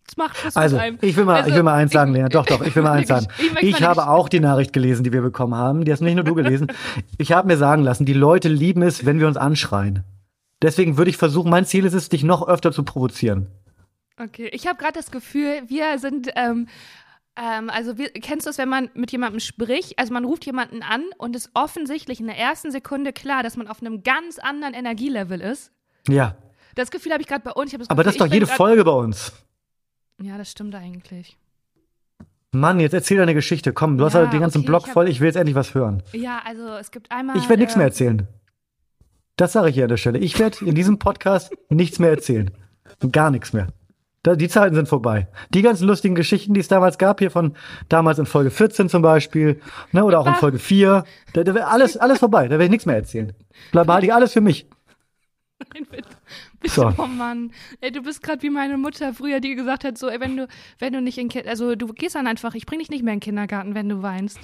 Das 0.04 0.16
macht 0.16 0.44
was 0.44 0.56
Also, 0.56 0.78
ich 1.00 1.16
will 1.16 1.24
mal, 1.24 1.36
Also, 1.36 1.50
ich 1.50 1.54
will 1.54 1.62
mal 1.62 1.74
eins 1.74 1.92
sagen, 1.92 2.12
Lena. 2.12 2.28
Doch, 2.28 2.44
doch, 2.44 2.60
ich 2.62 2.74
will 2.74 2.82
mal 2.82 2.92
eins 2.98 3.08
sagen. 3.14 3.28
Ich 3.38 3.62
Ich 3.62 3.82
habe 3.84 4.08
auch 4.08 4.28
die 4.28 4.40
Nachricht 4.40 4.72
gelesen, 4.72 5.04
die 5.04 5.12
wir 5.12 5.22
bekommen 5.22 5.54
haben. 5.54 5.84
Die 5.84 5.92
hast 5.92 6.00
nicht 6.00 6.16
nur 6.16 6.24
du 6.24 6.34
gelesen. 6.34 6.66
Ich 7.18 7.30
habe 7.32 7.46
mir 7.46 7.56
sagen 7.56 7.82
lassen, 7.84 8.04
die 8.04 8.12
Leute 8.12 8.48
lieben 8.48 8.82
es, 8.82 9.06
wenn 9.06 9.20
wir 9.20 9.28
uns 9.28 9.36
anschreien. 9.36 10.02
Deswegen 10.60 10.96
würde 10.96 11.10
ich 11.10 11.16
versuchen, 11.16 11.50
mein 11.50 11.64
Ziel 11.66 11.84
ist 11.84 11.92
es, 11.94 12.08
dich 12.08 12.24
noch 12.24 12.46
öfter 12.46 12.72
zu 12.72 12.82
provozieren. 12.84 13.46
Okay, 14.20 14.48
ich 14.52 14.66
habe 14.66 14.76
gerade 14.78 14.92
das 14.94 15.10
Gefühl, 15.10 15.62
wir 15.68 15.98
sind, 15.98 16.28
ähm, 16.36 16.68
ähm, 17.36 17.70
also 17.70 17.98
wir, 17.98 18.10
kennst 18.10 18.46
du 18.46 18.50
es, 18.50 18.58
wenn 18.58 18.68
man 18.68 18.90
mit 18.94 19.12
jemandem 19.12 19.40
spricht, 19.40 19.98
also 19.98 20.12
man 20.12 20.24
ruft 20.24 20.44
jemanden 20.44 20.82
an 20.82 21.04
und 21.18 21.34
ist 21.36 21.50
offensichtlich 21.54 22.20
in 22.20 22.26
der 22.26 22.38
ersten 22.38 22.70
Sekunde 22.70 23.12
klar, 23.12 23.42
dass 23.42 23.56
man 23.56 23.68
auf 23.68 23.80
einem 23.80 24.02
ganz 24.02 24.38
anderen 24.38 24.74
Energielevel 24.74 25.40
ist. 25.40 25.72
Ja. 26.08 26.36
Das 26.74 26.90
Gefühl 26.90 27.12
habe 27.12 27.22
ich 27.22 27.28
gerade 27.28 27.42
bei 27.44 27.52
uns. 27.52 27.72
Das 27.72 27.90
Aber 27.90 28.02
das 28.04 28.14
ist 28.14 28.20
doch 28.20 28.26
jede 28.26 28.46
Folge 28.46 28.84
bei 28.84 28.92
uns. 28.92 29.32
Ja, 30.20 30.38
das 30.38 30.50
stimmt 30.50 30.74
eigentlich. 30.74 31.36
Mann, 32.52 32.80
jetzt 32.80 32.92
erzähl 32.92 33.16
deine 33.16 33.34
Geschichte. 33.34 33.72
Komm, 33.72 33.96
du 33.96 34.04
hast 34.04 34.12
Ja, 34.12 34.20
halt 34.20 34.32
den 34.32 34.40
ganzen 34.40 34.58
okay, 34.58 34.66
Block 34.66 34.82
ich 34.82 34.86
hab- 34.88 34.92
voll. 34.92 35.08
Ich 35.08 35.20
will 35.20 35.26
jetzt 35.26 35.36
endlich 35.36 35.54
was 35.54 35.74
hören. 35.74 36.02
Ja, 36.12 36.42
also 36.44 36.68
es 36.76 36.90
gibt 36.90 37.10
einmal. 37.10 37.36
Ich 37.38 37.48
werde 37.48 37.60
nichts 37.60 37.74
äh, 37.74 37.78
mehr 37.78 37.86
erzählen. 37.86 38.28
Das 39.36 39.52
sage 39.52 39.70
ich 39.70 39.74
hier 39.74 39.84
an 39.84 39.88
der 39.88 39.96
Stelle. 39.96 40.18
Ich 40.18 40.38
werde 40.38 40.64
in 40.64 40.74
diesem 40.74 40.98
Podcast 40.98 41.50
nichts 41.70 41.98
mehr 41.98 42.10
erzählen. 42.10 42.50
Gar 43.10 43.30
nichts 43.30 43.54
mehr. 43.54 43.68
Da, 44.22 44.36
die 44.36 44.48
Zeiten 44.48 44.74
sind 44.76 44.88
vorbei. 44.88 45.26
Die 45.52 45.62
ganzen 45.62 45.88
lustigen 45.88 46.14
Geschichten, 46.14 46.54
die 46.54 46.60
es 46.60 46.68
damals 46.68 46.96
gab, 46.96 47.18
hier 47.18 47.30
von 47.30 47.56
damals 47.88 48.18
in 48.20 48.26
Folge 48.26 48.50
14 48.50 48.88
zum 48.88 49.02
Beispiel, 49.02 49.60
ne, 49.90 50.04
oder 50.04 50.20
auch 50.20 50.26
in? 50.26 50.34
Folge 50.36 50.60
4, 50.60 51.04
da, 51.32 51.42
da 51.42 51.54
wäre 51.54 51.66
alles, 51.66 51.96
alles 51.96 52.20
vorbei. 52.20 52.44
Da 52.44 52.52
werde 52.52 52.64
ich 52.64 52.70
nichts 52.70 52.86
mehr 52.86 52.94
erzählen. 52.96 53.32
Bleib 53.72 53.86
behalte 53.86 54.06
ich 54.06 54.14
alles 54.14 54.32
für 54.32 54.40
mich. 54.40 54.68
Nein, 55.74 55.86
bitte. 55.90 56.08
bitte 56.60 56.74
So. 56.74 56.92
Oh 56.98 57.06
Mann. 57.06 57.52
Ey, 57.80 57.90
du 57.90 58.02
bist 58.02 58.22
gerade 58.22 58.42
wie 58.42 58.50
meine 58.50 58.78
Mutter 58.78 59.12
früher, 59.12 59.40
die 59.40 59.54
gesagt 59.56 59.84
hat, 59.84 59.98
so, 59.98 60.08
ey, 60.08 60.20
wenn 60.20 60.36
du, 60.36 60.46
wenn 60.78 60.92
du 60.92 61.00
nicht 61.00 61.18
in 61.18 61.30
also 61.48 61.74
du 61.74 61.88
gehst 61.88 62.14
dann 62.14 62.26
einfach, 62.28 62.54
ich 62.54 62.66
bring 62.66 62.78
dich 62.78 62.90
nicht 62.90 63.02
mehr 63.02 63.14
in 63.14 63.18
den 63.18 63.24
Kindergarten, 63.24 63.74
wenn 63.74 63.88
du 63.88 64.02
weinst. 64.02 64.38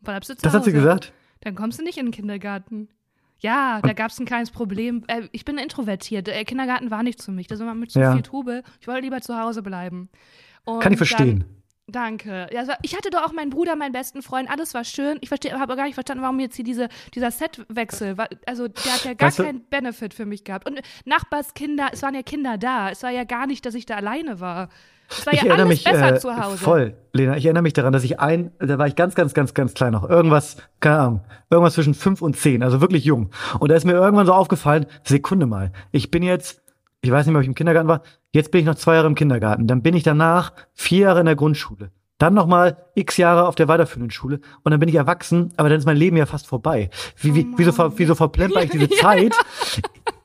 Bleibst 0.00 0.30
du 0.30 0.36
zu 0.36 0.42
Das 0.42 0.54
hat 0.54 0.64
sie 0.64 0.70
Hause. 0.70 0.80
gesagt. 0.80 1.12
Dann 1.40 1.54
kommst 1.54 1.78
du 1.78 1.84
nicht 1.84 1.98
in 1.98 2.06
den 2.06 2.12
Kindergarten. 2.12 2.88
Ja, 3.40 3.80
da 3.82 3.92
gab 3.92 4.10
es 4.10 4.18
ein 4.18 4.26
kleines 4.26 4.50
Problem. 4.50 5.04
Äh, 5.08 5.28
ich 5.32 5.44
bin 5.44 5.58
introvertiert. 5.58 6.26
Der 6.28 6.44
Kindergarten 6.44 6.90
war 6.90 7.02
nicht 7.02 7.22
für 7.22 7.32
mich. 7.32 7.46
Das 7.46 7.58
war 7.58 7.66
immer 7.66 7.74
mit 7.74 7.90
zu 7.90 8.00
Ja. 8.00 8.12
viel 8.12 8.22
Trubel. 8.22 8.62
Ich 8.80 8.88
wollte 8.88 9.02
lieber 9.02 9.20
zu 9.20 9.38
Hause 9.38 9.62
bleiben. 9.62 10.08
Und 10.64 10.80
Kann 10.80 10.92
ich 10.92 10.98
verstehen. 10.98 11.40
Dann, 11.86 12.16
danke. 12.18 12.46
Ja, 12.52 12.66
war- 12.66 12.78
ich 12.82 12.96
hatte 12.96 13.10
doch 13.10 13.22
auch 13.24 13.32
meinen 13.32 13.50
Bruder, 13.50 13.76
meinen 13.76 13.92
besten 13.92 14.22
Freund. 14.22 14.48
Alles 14.48 14.72
war 14.72 14.84
schön. 14.84 15.18
Ich 15.20 15.30
habe 15.30 15.76
gar 15.76 15.84
nicht 15.84 15.94
verstanden, 15.94 16.22
warum 16.22 16.40
jetzt 16.40 16.56
hier 16.56 16.64
diese, 16.64 16.88
dieser 17.14 17.30
Setwechsel. 17.30 18.16
war- 18.16 18.28
Also 18.46 18.68
der 18.68 18.94
hat 18.94 19.04
ja 19.04 19.12
gar 19.14 19.26
Weißt 19.26 19.40
du- 19.40 19.44
keinen 19.44 19.64
Benefit 19.68 20.14
für 20.14 20.24
mich 20.24 20.44
gehabt. 20.44 20.66
Und 20.66 20.80
Nachbarskinder, 21.04 21.90
es 21.92 22.02
waren 22.02 22.14
ja 22.14 22.22
Kinder 22.22 22.56
da. 22.56 22.88
Es 22.90 23.02
war 23.02 23.10
ja 23.10 23.24
gar 23.24 23.46
nicht, 23.46 23.66
dass 23.66 23.74
ich 23.74 23.84
da 23.84 23.96
alleine 23.96 24.40
war. 24.40 24.70
Es 25.10 25.26
war 25.26 25.32
Ich 25.32 25.40
ja 25.42 25.46
erinnere 25.46 25.66
alles 25.66 25.78
mich 25.78 25.84
besser 25.84 26.14
äh, 26.14 26.18
zu 26.18 26.36
Hause. 26.36 26.58
voll, 26.58 26.94
Lena. 27.12 27.36
Ich 27.36 27.44
erinnere 27.44 27.62
mich 27.62 27.72
daran, 27.72 27.92
dass 27.92 28.04
ich 28.04 28.20
ein, 28.20 28.52
da 28.58 28.78
war 28.78 28.86
ich 28.86 28.96
ganz, 28.96 29.14
ganz, 29.14 29.34
ganz, 29.34 29.54
ganz 29.54 29.74
klein 29.74 29.92
noch. 29.92 30.08
Irgendwas, 30.08 30.56
keine 30.80 30.98
Ahnung, 30.98 31.20
irgendwas 31.50 31.74
zwischen 31.74 31.94
fünf 31.94 32.22
und 32.22 32.36
zehn, 32.36 32.62
also 32.62 32.80
wirklich 32.80 33.04
jung. 33.04 33.30
Und 33.58 33.70
da 33.70 33.74
ist 33.76 33.84
mir 33.84 33.92
irgendwann 33.92 34.26
so 34.26 34.32
aufgefallen, 34.32 34.86
Sekunde 35.04 35.46
mal, 35.46 35.72
ich 35.92 36.10
bin 36.10 36.22
jetzt, 36.22 36.62
ich 37.02 37.10
weiß 37.10 37.26
nicht 37.26 37.32
mehr, 37.32 37.40
ob 37.40 37.42
ich 37.42 37.48
im 37.48 37.54
Kindergarten 37.54 37.88
war, 37.88 38.02
jetzt 38.32 38.50
bin 38.50 38.60
ich 38.60 38.66
noch 38.66 38.76
zwei 38.76 38.94
Jahre 38.94 39.06
im 39.06 39.14
Kindergarten, 39.14 39.66
dann 39.66 39.82
bin 39.82 39.94
ich 39.94 40.02
danach 40.02 40.52
vier 40.72 41.00
Jahre 41.00 41.20
in 41.20 41.26
der 41.26 41.36
Grundschule. 41.36 41.90
Dann 42.18 42.32
noch 42.32 42.46
mal 42.46 42.76
x 42.94 43.16
Jahre 43.16 43.48
auf 43.48 43.56
der 43.56 43.66
weiterführenden 43.66 44.10
Schule 44.12 44.40
und 44.62 44.70
dann 44.70 44.78
bin 44.78 44.88
ich 44.88 44.94
erwachsen, 44.94 45.52
aber 45.56 45.68
dann 45.68 45.78
ist 45.78 45.84
mein 45.84 45.96
Leben 45.96 46.16
ja 46.16 46.26
fast 46.26 46.46
vorbei. 46.46 46.88
Wie, 47.18 47.34
wie, 47.34 47.46
wieso, 47.56 47.72
ver, 47.72 47.92
wieso 47.96 48.14
verplemper 48.14 48.62
ich 48.62 48.70
diese 48.70 48.88
Zeit? 49.00 49.34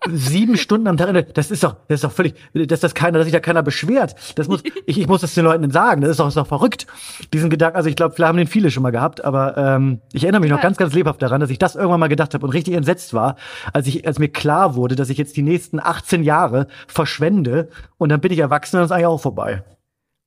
Sieben 0.07 0.57
Stunden 0.57 0.87
am 0.87 0.97
Tag. 0.97 1.33
Das 1.33 1.51
ist 1.51 1.63
doch, 1.63 1.75
das 1.87 1.95
ist 1.95 2.03
doch 2.03 2.11
völlig, 2.11 2.35
dass 2.53 2.79
das 2.79 2.93
keiner, 2.93 3.17
dass 3.17 3.25
sich 3.25 3.33
da 3.33 3.39
keiner 3.39 3.63
beschwert. 3.63 4.15
Das 4.35 4.47
muss, 4.47 4.63
ich, 4.85 4.99
ich 4.99 5.07
muss 5.07 5.21
das 5.21 5.33
den 5.33 5.45
Leuten 5.45 5.69
sagen. 5.71 6.01
Das 6.01 6.11
ist 6.11 6.19
doch, 6.19 6.25
das 6.25 6.35
ist 6.35 6.37
doch 6.37 6.47
verrückt. 6.47 6.87
Diesen 7.33 7.49
Gedanken, 7.49 7.77
also 7.77 7.89
ich 7.89 7.95
glaube, 7.95 8.15
vielleicht 8.15 8.29
haben 8.29 8.37
den 8.37 8.47
viele 8.47 8.71
schon 8.71 8.83
mal 8.83 8.91
gehabt, 8.91 9.23
aber 9.23 9.57
ähm, 9.57 10.01
ich 10.13 10.23
erinnere 10.23 10.41
mich 10.41 10.51
noch 10.51 10.61
ganz, 10.61 10.77
ganz 10.77 10.93
lebhaft 10.93 11.21
daran, 11.21 11.41
dass 11.41 11.49
ich 11.49 11.59
das 11.59 11.75
irgendwann 11.75 11.99
mal 11.99 12.07
gedacht 12.07 12.33
habe 12.33 12.45
und 12.45 12.53
richtig 12.53 12.75
entsetzt 12.75 13.13
war, 13.13 13.35
als 13.73 13.87
ich, 13.87 14.07
als 14.07 14.19
mir 14.19 14.29
klar 14.29 14.75
wurde, 14.75 14.95
dass 14.95 15.09
ich 15.09 15.17
jetzt 15.17 15.35
die 15.37 15.43
nächsten 15.43 15.79
18 15.79 16.23
Jahre 16.23 16.67
verschwende 16.87 17.69
und 17.97 18.09
dann 18.09 18.21
bin 18.21 18.31
ich 18.31 18.39
erwachsen 18.39 18.77
und 18.77 18.79
dann 18.79 18.85
ist 18.85 18.91
eigentlich 18.91 19.07
auch 19.07 19.21
vorbei. 19.21 19.63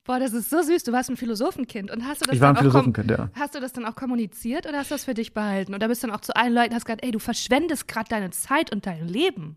Boah, 0.04 0.18
das 0.18 0.32
ist 0.32 0.50
so 0.50 0.60
süß. 0.62 0.82
Du 0.82 0.92
warst 0.92 1.10
ein 1.10 1.16
Philosophenkind. 1.16 1.90
Und 1.90 2.04
hast 2.04 2.22
du 2.22 2.26
das 2.26 2.34
Ich 2.34 2.40
war 2.40 2.50
ein 2.50 2.56
Philosophenkind, 2.56 3.10
ja. 3.10 3.30
Hast 3.34 3.54
du 3.54 3.60
das 3.60 3.72
dann 3.72 3.84
auch 3.84 3.94
kommuniziert 3.94 4.66
oder 4.66 4.78
hast 4.78 4.90
du 4.90 4.96
das 4.96 5.04
für 5.04 5.14
dich 5.14 5.32
behalten? 5.32 5.74
Oder 5.74 5.86
bist 5.86 6.02
du 6.02 6.08
dann 6.08 6.16
auch 6.16 6.20
zu 6.20 6.34
allen 6.34 6.52
Leuten, 6.52 6.74
hast 6.74 6.86
gesagt, 6.86 7.04
ey, 7.04 7.12
du 7.12 7.20
verschwendest 7.20 7.86
gerade 7.86 8.08
deine 8.08 8.30
Zeit 8.30 8.72
und 8.72 8.84
dein 8.84 9.06
Leben. 9.06 9.56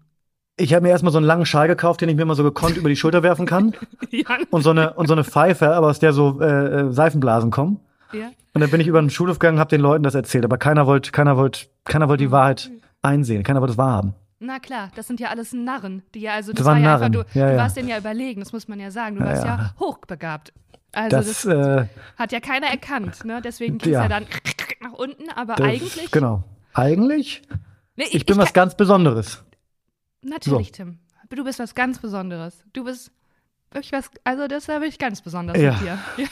Ich 0.58 0.74
habe 0.74 0.84
mir 0.84 0.90
erstmal 0.90 1.12
so 1.12 1.18
einen 1.18 1.28
langen 1.28 1.46
Schal 1.46 1.68
gekauft, 1.68 2.00
den 2.02 2.08
ich 2.10 2.16
mir 2.16 2.24
mal 2.26 2.36
so 2.36 2.44
gekonnt 2.44 2.78
über 2.78 2.88
die 2.88 2.96
Schulter 2.96 3.24
werfen 3.24 3.46
kann 3.46 3.74
Ja. 4.12 4.38
und 4.52 4.62
so 4.62 4.70
eine 4.70 4.94
und 4.94 5.08
so 5.08 5.14
eine 5.14 5.24
Pfeife, 5.26 5.74
aber 5.76 5.88
aus 5.88 6.00
der 6.00 6.14
so 6.14 6.40
äh, 6.42 6.46
äh, 6.88 6.92
Seifenblasen 6.92 7.52
kommen. 7.52 7.80
ja. 8.14 8.28
Und 8.54 8.62
dann 8.62 8.70
bin 8.72 8.80
ich 8.80 8.88
über 8.88 9.02
den 9.02 9.10
Schulhof 9.10 9.38
gegangen, 9.40 9.60
habe 9.60 9.70
den 9.70 9.82
Leuten 9.82 10.04
das 10.04 10.16
erzählt, 10.16 10.46
aber 10.46 10.58
keiner 10.58 10.88
wollte, 10.88 11.12
keiner 11.12 11.36
wollte, 11.36 11.66
keiner 11.84 12.08
wollte 12.08 12.24
die 12.24 12.32
Wahrheit 12.32 12.72
einsehen, 13.02 13.44
keiner 13.44 13.60
wollte 13.60 13.74
es 13.74 13.78
wahrhaben. 13.78 14.14
Na 14.40 14.60
klar, 14.60 14.92
das 14.96 15.08
sind 15.08 15.20
ja 15.20 15.28
alles 15.28 15.52
Narren, 15.52 16.04
die 16.14 16.22
ja, 16.22 16.36
also 16.36 16.54
das, 16.54 16.60
Das 16.60 16.66
war 16.68 16.78
ja 16.78 16.84
Narren, 16.84 17.04
einfach, 17.16 17.26
du, 17.34 17.38
ja, 17.40 17.52
du 17.52 17.58
warst 17.58 17.76
denen 17.76 17.90
ja 17.90 17.98
überlegen, 17.98 18.40
das 18.40 18.54
muss 18.54 18.70
man 18.70 18.80
ja 18.80 18.92
sagen. 18.92 19.18
Du 19.18 19.26
warst 19.26 19.44
ja, 19.44 19.74
hochbegabt. 19.80 20.54
Also 20.94 21.18
Das, 21.18 21.44
das, 21.44 21.46
äh, 21.46 21.86
hat 22.18 22.32
ja 22.32 22.40
keiner 22.40 22.68
erkannt, 22.68 23.26
ne? 23.26 23.42
Deswegen 23.44 23.78
ging 23.78 23.92
Ja. 23.92 24.04
ja 24.04 24.08
dann 24.08 24.24
nach 24.82 24.94
unten, 24.94 25.30
aber 25.36 25.56
das 25.56 25.66
eigentlich. 25.68 26.12
genau. 26.12 26.44
Eigentlich, 26.74 27.42
Nee, 27.98 28.06
ich 28.12 28.26
bin 28.26 28.38
was 28.38 28.52
ganz 28.52 28.76
Besonderes. 28.76 29.42
Natürlich, 30.30 30.72
Tim. 30.72 31.00
Du 31.30 31.44
bist 31.44 31.60
was 31.60 31.76
ganz 31.76 32.00
Besonderes. 32.00 32.64
Du 32.74 32.84
bist 32.84 33.12
wirklich 33.72 33.92
was, 33.92 34.10
also 34.24 34.48
das 34.48 34.70
habe 34.70 34.88
ich 34.88 34.98
ganz 35.00 35.22
besonders 35.22 35.58
Ja. 35.58 35.74
mit 35.74 35.82
dir. 35.82 36.00
Ja, 36.18 36.28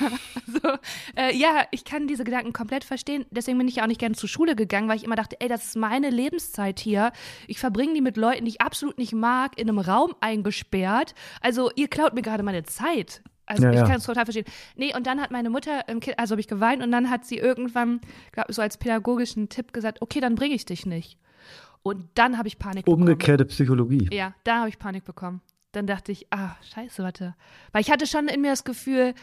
also, 0.48 0.78
äh, 1.18 1.36
ja, 1.36 1.64
ich 1.72 1.84
kann 1.84 2.08
diese 2.08 2.24
Gedanken 2.24 2.54
komplett 2.54 2.84
verstehen. 2.86 3.26
Deswegen 3.32 3.58
bin 3.58 3.68
ich 3.68 3.78
ja 3.78 3.84
auch 3.84 3.88
nicht 3.88 4.00
gerne 4.00 4.16
zur 4.16 4.30
Schule 4.30 4.56
gegangen, 4.56 4.88
weil 4.88 4.96
ich 4.98 5.04
immer 5.04 5.16
dachte, 5.16 5.36
ey, 5.42 5.48
das 5.50 5.66
ist 5.66 5.76
meine 5.76 6.10
Lebenszeit 6.10 6.80
hier. 6.80 7.12
Ich 7.48 7.60
verbringe 7.60 7.94
die 7.94 8.02
mit 8.02 8.16
Leuten, 8.18 8.46
die 8.46 8.52
ich 8.52 8.62
absolut 8.62 8.98
nicht 8.98 9.14
mag, 9.14 9.58
in 9.60 9.68
einem 9.68 9.80
Raum 9.80 10.14
eingesperrt. 10.22 11.16
Also 11.42 11.70
ihr 11.76 11.88
klaut 11.88 12.14
mir 12.14 12.22
gerade 12.22 12.44
meine 12.44 12.64
Zeit. 12.64 13.22
Also 13.46 13.64
Ja, 13.64 13.72
ich 13.72 13.76
ja. 13.78 13.86
kann 13.88 13.98
es 13.98 14.06
total 14.06 14.26
verstehen. 14.26 14.46
Nee, 14.78 14.96
und 14.96 15.06
dann 15.06 15.20
hat 15.22 15.32
meine 15.32 15.50
Mutter, 15.50 15.84
also 16.18 16.34
habe 16.34 16.40
ich 16.42 16.48
geweint 16.48 16.82
und 16.82 16.92
dann 16.92 17.10
hat 17.10 17.26
sie 17.26 17.38
irgendwann, 17.38 18.00
glaub, 18.32 18.46
so 18.54 18.62
als 18.62 18.78
pädagogischen 18.78 19.50
Tipp 19.50 19.74
gesagt, 19.74 20.02
okay, 20.02 20.22
dann 20.22 20.36
bringe 20.36 20.56
ich 20.56 20.64
dich 20.66 20.86
nicht. 20.86 21.18
Und 21.84 22.08
dann 22.16 22.38
habe 22.38 22.48
ich 22.48 22.58
Panik 22.58 22.86
bekommen. 22.86 23.04
Umgekehrte 23.04 23.46
Psychologie. 23.46 24.10
Ja, 24.12 24.34
da 24.46 24.60
habe 24.60 24.70
ich 24.70 24.80
Panik 24.80 25.04
bekommen. 25.04 25.42
Dann 25.74 25.86
dachte 25.86 26.12
ich, 26.12 26.28
ah, 26.32 26.56
scheiße, 26.74 27.04
warte. 27.04 27.36
Weil 27.72 27.82
ich 27.82 27.92
hatte 27.92 28.08
schon 28.08 28.28
in 28.28 28.42
mir 28.42 28.52
das 28.52 28.64
Gefühl, 28.64 29.14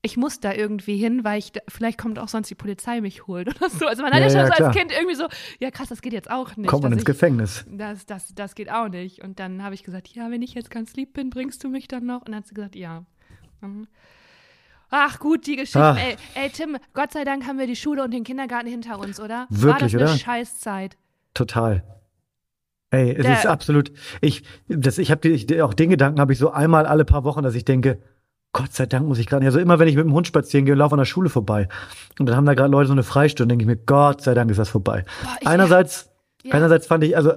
ich 0.00 0.16
muss 0.16 0.38
da 0.40 0.52
irgendwie 0.52 0.96
hin, 0.96 1.24
weil 1.24 1.38
ich, 1.38 1.52
da, 1.52 1.60
vielleicht 1.68 1.98
kommt 1.98 2.18
auch 2.18 2.28
sonst 2.28 2.48
die 2.48 2.54
Polizei 2.54 3.00
mich 3.00 3.26
holt 3.26 3.48
oder 3.56 3.68
so. 3.68 3.86
Also 3.86 4.02
man 4.02 4.12
hat 4.12 4.20
Ja, 4.20 4.26
ja, 4.26 4.30
schon 4.30 4.40
ja, 4.40 4.46
so 4.46 4.52
klar. 4.54 4.68
als 4.68 4.76
Kind 4.76 4.92
irgendwie 4.92 5.16
so, 5.16 5.26
ja 5.58 5.70
krass, 5.70 5.88
das 5.88 6.00
geht 6.00 6.12
jetzt 6.12 6.30
auch 6.30 6.56
nicht. 6.56 6.68
Kommt 6.68 6.84
man 6.84 6.92
ins 6.92 7.02
ich, 7.02 7.06
Gefängnis. 7.06 7.64
das, 7.68 8.06
das, 8.06 8.34
das 8.34 8.54
geht 8.54 8.70
auch 8.70 8.88
nicht. 8.88 9.22
Und 9.22 9.38
dann 9.40 9.62
habe 9.62 9.74
ich 9.74 9.82
gesagt, 9.82 10.08
ja, 10.08 10.30
wenn 10.30 10.42
ich 10.42 10.54
jetzt 10.54 10.70
ganz 10.70 10.94
lieb 10.94 11.12
bin, 11.12 11.28
bringst 11.30 11.62
du 11.64 11.68
mich 11.68 11.88
dann 11.88 12.06
noch? 12.06 12.20
Und 12.20 12.28
dann 12.28 12.36
hat 12.36 12.46
sie 12.46 12.54
gesagt, 12.54 12.76
ja. 12.76 13.04
Mhm. 13.60 13.86
Ach 14.88 15.18
gut, 15.18 15.46
die 15.48 15.56
Geschichten. 15.56 15.78
Ach. 15.78 15.98
Ey, 15.98 16.16
ey, 16.36 16.50
Tim, 16.50 16.76
Gott 16.94 17.12
sei 17.12 17.24
Dank 17.24 17.44
haben 17.46 17.58
wir 17.58 17.66
die 17.66 17.74
Schule 17.74 18.04
und 18.04 18.12
den 18.12 18.22
Kindergarten 18.22 18.68
hinter 18.68 19.00
uns, 19.00 19.18
oder? 19.18 19.46
War 19.50 19.62
Wirklich, 19.80 19.92
das 19.92 20.00
eine 20.00 20.10
oder? 20.10 20.18
Scheißzeit? 20.18 20.96
Total. 21.36 21.82
Ey, 22.90 23.10
es 23.14 23.22
Der- 23.26 23.34
ist 23.34 23.46
absolut. 23.46 23.92
Ich, 24.20 24.42
das, 24.68 24.98
ich 24.98 25.10
habe 25.10 25.64
auch 25.64 25.74
den 25.74 25.90
Gedanken 25.90 26.20
habe 26.20 26.32
ich 26.32 26.38
so 26.38 26.50
einmal 26.50 26.86
alle 26.86 27.04
paar 27.04 27.24
Wochen, 27.24 27.42
dass 27.42 27.54
ich 27.54 27.64
denke, 27.64 28.00
Gott 28.52 28.72
sei 28.72 28.86
Dank 28.86 29.06
muss 29.06 29.18
ich 29.18 29.26
gerade. 29.26 29.44
Also 29.44 29.58
immer 29.58 29.78
wenn 29.78 29.88
ich 29.88 29.96
mit 29.96 30.04
dem 30.06 30.14
Hund 30.14 30.26
spazieren 30.26 30.64
gehe, 30.64 30.74
laufe 30.74 30.94
an 30.94 30.98
der 30.98 31.04
Schule 31.04 31.28
vorbei 31.28 31.68
und 32.18 32.26
dann 32.26 32.36
haben 32.36 32.46
da 32.46 32.54
gerade 32.54 32.70
Leute 32.70 32.86
so 32.86 32.92
eine 32.94 33.02
Freistunde, 33.02 33.52
denke 33.52 33.64
ich 33.64 33.66
mir, 33.66 33.76
Gott 33.84 34.22
sei 34.22 34.32
Dank 34.34 34.50
ist 34.50 34.56
das 34.58 34.70
vorbei. 34.70 35.04
Boah, 35.22 35.48
einerseits, 35.50 36.10
Ja. 36.42 36.54
einerseits 36.54 36.86
fand 36.86 37.04
ich, 37.04 37.16
also 37.16 37.32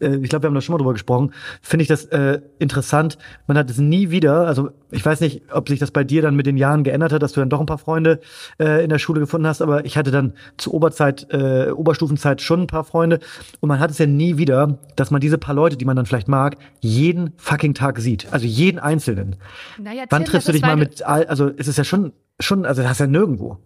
äh, 0.00 0.16
ich 0.16 0.28
glaube, 0.28 0.44
wir 0.44 0.48
haben 0.48 0.54
da 0.54 0.60
schon 0.60 0.72
mal 0.74 0.78
drüber 0.78 0.92
gesprochen, 0.92 1.32
finde 1.62 1.82
ich 1.82 1.88
das 1.88 2.04
äh, 2.06 2.40
interessant. 2.58 3.18
Man 3.46 3.56
hat 3.58 3.70
es 3.70 3.78
nie 3.78 4.10
wieder, 4.10 4.46
also 4.46 4.70
ich 4.90 5.04
weiß 5.04 5.20
nicht, 5.20 5.42
ob 5.52 5.68
sich 5.68 5.78
das 5.78 5.90
bei 5.90 6.04
dir 6.04 6.22
dann 6.22 6.34
mit 6.36 6.46
den 6.46 6.56
Jahren 6.56 6.82
geändert 6.84 7.12
hat, 7.12 7.22
dass 7.22 7.32
du 7.32 7.40
dann 7.40 7.48
doch 7.50 7.60
ein 7.60 7.66
paar 7.66 7.78
Freunde 7.78 8.20
äh, 8.58 8.82
in 8.82 8.90
der 8.90 8.98
Schule 8.98 9.20
gefunden 9.20 9.46
hast, 9.46 9.62
aber 9.62 9.84
ich 9.84 9.96
hatte 9.96 10.10
dann 10.10 10.32
zur 10.56 10.74
Oberzeit, 10.74 11.26
äh, 11.32 11.70
Oberstufenzeit 11.70 12.40
schon 12.42 12.62
ein 12.62 12.66
paar 12.66 12.84
Freunde 12.84 13.20
und 13.60 13.68
man 13.68 13.78
hat 13.80 13.90
es 13.90 13.98
ja 13.98 14.06
nie 14.06 14.36
wieder, 14.36 14.78
dass 14.96 15.10
man 15.10 15.20
diese 15.20 15.38
paar 15.38 15.54
Leute, 15.54 15.76
die 15.76 15.84
man 15.84 15.96
dann 15.96 16.06
vielleicht 16.06 16.28
mag, 16.28 16.56
jeden 16.80 17.32
fucking 17.36 17.74
Tag 17.74 17.98
sieht. 18.00 18.32
Also 18.32 18.46
jeden 18.46 18.78
einzelnen. 18.78 19.36
Naja, 19.78 20.04
Wann 20.10 20.24
Tim, 20.24 20.32
triffst 20.32 20.48
du 20.48 20.52
dich 20.52 20.62
mal 20.62 20.76
mit, 20.76 21.02
all- 21.06 21.26
also 21.26 21.50
es 21.56 21.68
ist 21.68 21.78
ja 21.78 21.84
schon, 21.84 22.12
schon, 22.40 22.64
also 22.64 22.82
das 22.82 22.92
ist 22.92 22.98
ja 23.00 23.06
nirgendwo. 23.06 23.58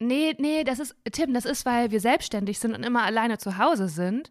Nee, 0.00 0.34
nee, 0.38 0.62
das 0.62 0.78
ist, 0.78 0.94
Tim, 1.10 1.34
das 1.34 1.44
ist, 1.44 1.66
weil 1.66 1.90
wir 1.90 1.98
selbstständig 2.00 2.60
sind 2.60 2.72
und 2.76 2.86
immer 2.86 3.02
alleine 3.02 3.38
zu 3.38 3.58
Hause 3.58 3.88
sind. 3.88 4.30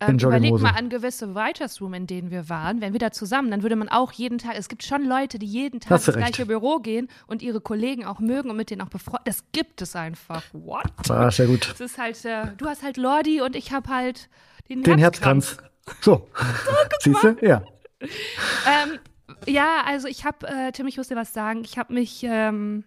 In 0.00 0.08
Ähm, 0.08 0.18
überleg 0.18 0.52
mal 0.60 0.70
an 0.76 0.88
gewisse 0.90 1.34
Writers 1.34 1.80
Room, 1.80 1.94
in 1.94 2.06
denen 2.06 2.30
wir 2.30 2.48
waren. 2.48 2.80
Wären 2.80 2.92
wir 2.92 3.00
da 3.00 3.12
zusammen, 3.12 3.50
dann 3.50 3.62
würde 3.62 3.76
man 3.76 3.88
auch 3.88 4.12
jeden 4.12 4.38
Tag, 4.38 4.54
es 4.56 4.68
gibt 4.68 4.82
schon 4.82 5.04
Leute, 5.04 5.38
die 5.38 5.46
jeden 5.46 5.80
Tag 5.80 5.92
ins 5.98 6.08
recht. 6.08 6.18
gleiche 6.18 6.46
Büro 6.46 6.78
gehen 6.80 7.08
und 7.26 7.42
ihre 7.42 7.60
Kollegen 7.60 8.04
auch 8.04 8.20
mögen 8.20 8.50
und 8.50 8.56
mit 8.56 8.70
denen 8.70 8.82
auch 8.82 8.88
befreundet. 8.90 9.26
Das 9.28 9.44
gibt 9.52 9.80
es 9.80 9.96
einfach. 9.96 10.42
What? 10.52 10.84
Ah, 11.08 11.30
sehr 11.30 11.46
gut. 11.46 11.70
Das 11.70 11.80
ist 11.80 11.98
halt, 11.98 12.22
äh, 12.24 12.48
du 12.58 12.66
hast 12.66 12.82
halt 12.82 12.96
Lordi 12.98 13.40
und 13.40 13.56
ich 13.56 13.72
habe 13.72 13.88
halt 13.88 14.28
den, 14.68 14.82
Den 14.82 14.98
Herzkranz. 14.98 15.56
Herzkranz. 15.56 16.02
So. 16.02 16.28
Siehst 17.00 17.22
du? 17.22 17.36
Ja. 17.40 17.62
Ähm, 18.00 18.98
ja, 19.46 19.82
also 19.86 20.08
ich 20.08 20.24
habe, 20.24 20.46
äh, 20.46 20.72
Tim, 20.72 20.86
ich 20.86 20.96
muss 20.96 21.08
dir 21.08 21.16
was 21.16 21.32
sagen. 21.32 21.62
Ich 21.64 21.78
habe 21.78 21.94
mich, 21.94 22.22
ähm, 22.28 22.84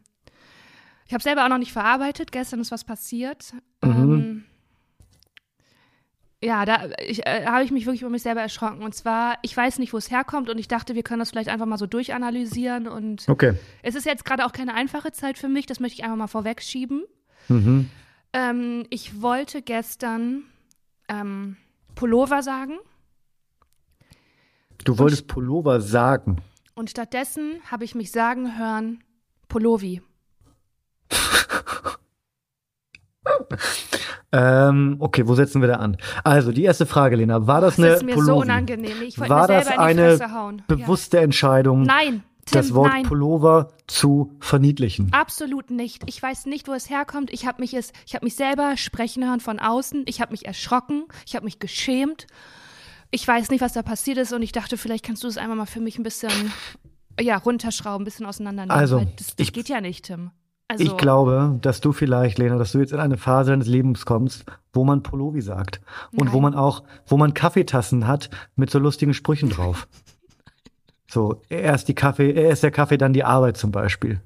ich 1.07 1.13
habe 1.13 1.23
selber 1.23 1.45
auch 1.45 1.49
noch 1.49 1.57
nicht 1.57 1.71
verarbeitet. 1.73 2.31
Gestern 2.31 2.59
ist 2.59 2.71
was 2.71 2.83
passiert. 2.83 3.53
Mhm. 3.83 3.89
Ähm, 3.91 4.43
ja, 6.41 6.65
da 6.65 6.85
äh, 6.97 7.45
habe 7.45 7.63
ich 7.65 7.71
mich 7.71 7.85
wirklich 7.85 8.01
über 8.01 8.09
mich 8.09 8.23
selber 8.23 8.41
erschrocken. 8.41 8.81
Und 8.81 8.95
zwar, 8.95 9.37
ich 9.41 9.55
weiß 9.55 9.79
nicht, 9.79 9.93
wo 9.93 9.97
es 9.97 10.09
herkommt 10.09 10.49
und 10.49 10.57
ich 10.57 10.67
dachte, 10.67 10.95
wir 10.95 11.03
können 11.03 11.19
das 11.19 11.31
vielleicht 11.31 11.49
einfach 11.49 11.65
mal 11.65 11.77
so 11.77 11.85
durchanalysieren. 11.85 12.87
Und 12.87 13.27
Okay. 13.27 13.53
es 13.83 13.95
ist 13.95 14.05
jetzt 14.05 14.25
gerade 14.25 14.45
auch 14.45 14.53
keine 14.53 14.73
einfache 14.73 15.11
Zeit 15.11 15.37
für 15.37 15.49
mich, 15.49 15.65
das 15.65 15.79
möchte 15.79 15.99
ich 15.99 16.03
einfach 16.05 16.17
mal 16.17 16.27
vorwegschieben. 16.27 17.03
Mhm. 17.49 17.89
Ähm, 18.31 18.85
ich 18.89 19.21
wollte 19.21 19.61
gestern 19.61 20.43
ähm, 21.09 21.57
Pullover 21.95 22.43
sagen. 22.43 22.77
Du 24.85 24.97
wolltest 24.97 25.27
Pullover 25.27 25.81
sagen. 25.81 26.37
Und 26.73 26.89
stattdessen 26.89 27.59
habe 27.69 27.83
ich 27.83 27.95
mich 27.95 28.11
sagen 28.11 28.57
hören, 28.57 29.03
Pullovi. 29.49 30.01
Ähm, 34.31 34.97
okay, 34.99 35.27
wo 35.27 35.33
setzen 35.35 35.61
wir 35.61 35.67
da 35.69 35.75
an? 35.77 35.97
Also, 36.23 36.51
die 36.51 36.63
erste 36.63 36.85
Frage, 36.85 37.15
Lena. 37.15 37.47
War 37.47 37.61
das, 37.61 37.75
Das 37.77 37.85
eine 37.85 37.93
ist 37.95 38.03
mir 38.03 38.13
Pullovi? 38.13 38.27
so 38.31 38.41
unangenehm. 38.41 39.01
Ich 39.01 39.19
wollte 39.19 39.29
War 39.33 39.41
mir 39.47 39.47
das 39.59 39.67
eine 39.69 40.19
bewusste 40.67 41.19
Entscheidung, 41.19 41.85
Ja. 41.85 41.93
Nein, 41.95 42.23
Tim, 42.45 42.53
das 42.61 42.73
Wort 42.73 42.91
nein. 42.91 43.03
Pullover 43.03 43.69
zu 43.87 44.35
verniedlichen? 44.39 45.11
Absolut 45.13 45.71
nicht. 45.71 46.03
Ich 46.07 46.21
weiß 46.21 46.45
nicht, 46.45 46.67
wo 46.67 46.73
es 46.73 46.89
herkommt. 46.89 47.31
Ich 47.31 47.47
habe 47.47 47.61
mich 47.61 47.73
es, 47.73 47.91
ich 48.05 48.13
habe 48.15 48.25
mich 48.25 48.35
selber 48.35 48.77
sprechen 48.77 49.25
hören 49.27 49.39
von 49.39 49.59
außen. 49.59 50.03
Ich 50.07 50.21
habe 50.21 50.31
mich 50.31 50.45
erschrocken. 50.45 51.05
Ich 51.25 51.35
habe 51.35 51.45
mich 51.45 51.59
geschämt. 51.59 52.27
Ich 53.11 53.27
weiß 53.27 53.49
nicht, 53.49 53.61
was 53.61 53.73
da 53.73 53.81
passiert 53.81 54.19
ist 54.19 54.31
und 54.33 54.43
ich 54.43 54.51
dachte, 54.51 54.77
vielleicht 54.77 55.03
kannst 55.03 55.23
du 55.23 55.27
es 55.27 55.37
einmal 55.37 55.57
mal 55.57 55.65
für 55.65 55.79
mich 55.79 55.97
ein 55.97 56.03
bisschen, 56.03 56.31
ja, 57.19 57.37
runterschrauben, 57.37 58.03
ein 58.03 58.05
bisschen 58.05 58.27
auseinandernehmen. 58.27 58.77
Also, 58.77 58.99
das, 59.17 59.35
das 59.35 59.47
ich- 59.47 59.53
geht 59.53 59.69
ja 59.69 59.81
nicht, 59.81 60.05
Tim. 60.05 60.29
Also, 60.71 60.83
Ich 60.83 60.97
glaube, 60.97 61.57
dass 61.61 61.81
du 61.81 61.91
vielleicht, 61.91 62.37
Lena, 62.37 62.57
dass 62.57 62.71
du 62.73 62.79
jetzt 62.79 62.93
in 62.93 62.99
eine 62.99 63.17
Phase 63.17 63.49
deines 63.51 63.67
Lebens 63.67 64.05
kommst, 64.05 64.45
wo 64.71 64.85
man 64.85 65.01
Pullovi 65.03 65.41
sagt. 65.41 65.81
Und 66.11 66.31
wo 66.31 66.35
Nein. 66.41 66.51
man 66.51 66.55
auch, 66.55 66.83
wo 67.07 67.17
man 67.17 67.33
Kaffeetassen 67.33 68.07
hat 68.07 68.29
mit 68.55 68.69
so 68.69 68.79
lustigen 68.79 69.13
Sprüchen 69.13 69.49
drauf. 69.49 69.87
So, 71.11 71.41
erst 71.49 71.87
die 71.87 71.95
Kaffee, 71.95 72.29
erst 72.33 72.61
der 72.61 72.69
Kaffee, 72.69 72.99
dann 72.99 73.13
die 73.13 73.23
Arbeit 73.23 73.57
zum 73.57 73.71
Beispiel. 73.71 74.21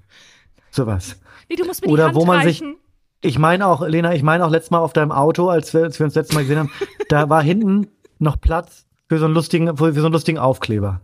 Sowas. 0.69 1.17
nee, 1.50 1.55
du 1.55 1.63
musst 1.65 1.81
mir 1.85 1.89
Oder 1.89 2.03
die 2.03 2.07
Hand 2.07 2.15
wo 2.17 2.25
man 2.25 2.43
sich- 2.43 2.62
reichen. 2.62 2.75
Ich 3.21 3.39
meine 3.39 3.67
auch, 3.67 3.88
Lena, 3.88 4.13
ich 4.13 4.21
meine 4.21 4.45
auch 4.45 4.50
letztes 4.50 4.71
Mal 4.71 4.79
auf 4.79 4.91
deinem 4.91 5.13
Auto, 5.13 5.47
als 5.47 5.73
wir, 5.73 5.83
als 5.83 5.97
wir 5.97 6.05
uns 6.05 6.15
letztes 6.15 6.35
Mal 6.35 6.41
gesehen 6.41 6.59
haben, 6.59 6.71
da 7.07 7.29
war 7.29 7.41
hinten 7.41 7.88
noch 8.19 8.35
Platz 8.41 8.85
für 9.07 9.17
so 9.17 9.23
einen 9.23 9.33
lustigen, 9.33 9.77
für 9.77 9.93
so 9.93 10.01
einen 10.07 10.12
lustigen 10.12 10.39
Aufkleber. 10.39 11.00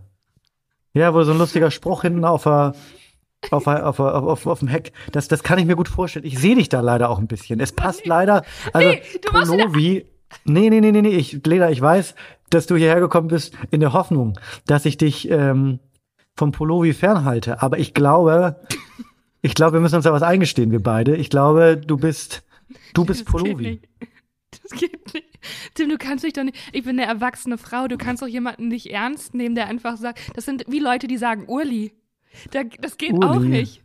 Ja, 0.94 1.14
wo 1.14 1.24
so 1.24 1.32
ein 1.32 1.38
lustiger 1.38 1.72
Spruch 1.72 2.02
hinten 2.02 2.26
auf 2.26 2.44
der, 2.44 2.74
auf, 3.52 3.68
auf, 3.68 4.00
auf, 4.00 4.00
auf, 4.00 4.48
auf 4.48 4.60
dem 4.60 4.68
Heck. 4.68 4.92
Das, 5.12 5.28
das 5.28 5.44
kann 5.44 5.60
ich 5.60 5.66
mir 5.66 5.76
gut 5.76 5.88
vorstellen. 5.88 6.26
Ich 6.26 6.38
sehe 6.40 6.56
dich 6.56 6.70
da 6.70 6.82
leider 6.82 7.10
auch 7.10 7.20
ein 7.20 7.28
bisschen. 7.28 7.60
Es 7.60 7.72
passt 7.72 8.06
leider. 8.06 8.44
Also, 8.74 8.90
Nee, 8.90 9.02
du 9.22 9.32
Pullovi. 9.32 10.06
Nee, 10.46 10.70
nee, 10.70 10.80
nee, 10.82 10.92
nee, 10.92 11.02
nee. 11.02 11.16
Ich, 11.16 11.40
Lena, 11.46 11.72
ich 11.72 11.82
weiß, 11.82 12.14
dass 12.50 12.68
du 12.68 12.76
hierher 12.76 13.00
gekommen 13.00 13.30
bist 13.30 13.56
in 13.72 13.80
der 13.80 13.94
Hoffnung, 13.94 14.38
dass 14.68 14.86
ich 14.86 14.98
dich 14.98 15.30
ähm, 15.30 15.80
vom 16.36 16.52
Pullovi 16.52 16.94
fernhalte. 16.94 17.62
Aber 17.62 17.80
ich 17.80 17.94
glaube, 17.94 18.60
ich 19.42 19.56
glaube, 19.56 19.74
wir 19.74 19.80
müssen 19.80 19.96
uns 19.96 20.06
da 20.06 20.14
was 20.14 20.22
eingestehen, 20.24 20.72
wir 20.72 20.84
beide. 20.84 21.16
Ich 21.16 21.30
glaube, 21.30 21.78
du 21.78 21.98
bist, 21.98 22.44
du 22.94 23.06
bist 23.06 23.26
Das 23.32 23.44
nicht. 23.44 23.88
Das 24.64 24.80
geht 24.80 25.14
nicht. 25.14 25.28
Tim, 25.76 25.90
du 25.90 25.98
kannst 25.98 26.24
dich 26.24 26.34
doch 26.34 26.44
nicht. 26.44 26.58
Ich 26.74 26.84
bin 26.84 27.00
eine 27.00 27.08
erwachsene 27.10 27.58
Frau. 27.58 27.88
Du 27.88 27.98
kannst 27.98 28.22
doch 28.22 28.28
jemanden 28.28 28.68
nicht 28.68 28.92
ernst 28.92 29.34
nehmen, 29.34 29.56
der 29.56 29.68
einfach 29.68 29.98
sagt. 29.98 30.20
Das 30.36 30.46
sind 30.46 30.66
wie 30.68 30.80
Leute, 30.80 31.08
die 31.08 31.18
sagen 31.18 31.46
Urli. 31.48 31.94
Da, 32.52 32.64
das 32.80 32.98
geht 32.98 33.14
Urli. 33.14 33.26
auch 33.26 33.40
nicht. 33.40 33.84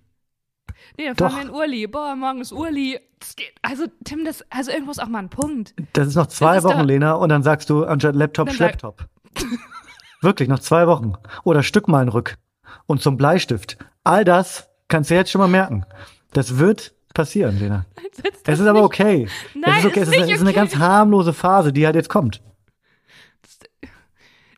Nee, 0.97 1.13
da 1.15 1.29
fahren 1.29 1.37
wir 1.37 1.43
in 1.43 1.51
Urli. 1.51 1.87
Boah, 1.87 2.15
morgen 2.15 2.41
ist 2.41 2.53
Urli. 2.53 2.99
Das 3.19 3.37
geht. 3.37 3.53
Also, 3.63 3.87
Tim, 4.05 4.25
das, 4.25 4.45
also 4.51 4.71
irgendwo 4.71 4.91
ist 4.91 5.03
auch 5.03 5.09
mal 5.09 5.21
ein 5.21 5.31
Punkt. 5.31 5.75
Das 5.93 6.09
ist 6.09 6.15
noch 6.15 6.27
zwei 6.27 6.59
ist 6.59 6.65
Wochen, 6.65 6.85
Lena, 6.85 7.15
und 7.15 7.29
dann 7.31 7.43
sagst 7.43 7.71
du 7.71 7.85
anstatt 7.85 8.15
Laptop, 8.15 8.51
Schlepptop. 8.51 9.07
Wirklich, 10.21 10.49
noch 10.49 10.59
zwei 10.59 10.87
Wochen. 10.87 11.15
Oder 11.45 11.63
Stückmalenrück. 11.63 12.37
Und 12.87 13.03
zum 13.03 13.17
Bleistift. 13.17 13.79
All 14.05 14.25
das 14.25 14.69
kannst 14.89 15.11
du 15.11 15.15
jetzt 15.15 15.31
schon 15.31 15.41
mal 15.41 15.49
merken. 15.49 15.85
Das 16.33 16.59
wird 16.59 16.95
passieren, 17.15 17.59
Lena. 17.59 17.87
Es 18.45 18.61
ist 18.61 18.67
aber 18.67 18.83
okay. 18.83 19.29
Nein, 19.55 19.75
es 19.79 19.85
ist 19.85 19.87
okay. 19.87 20.01
ist 20.01 20.09
Es 20.09 20.09
ist, 20.09 20.15
eine, 20.15 20.25
nicht 20.27 20.35
es 20.35 20.37
ist 20.37 20.41
eine 20.41 20.51
okay. 20.51 20.59
ganz 20.59 20.77
harmlose 20.77 21.33
Phase, 21.33 21.73
die 21.73 21.87
halt 21.87 21.97
jetzt 21.97 22.09
kommt. 22.09 22.43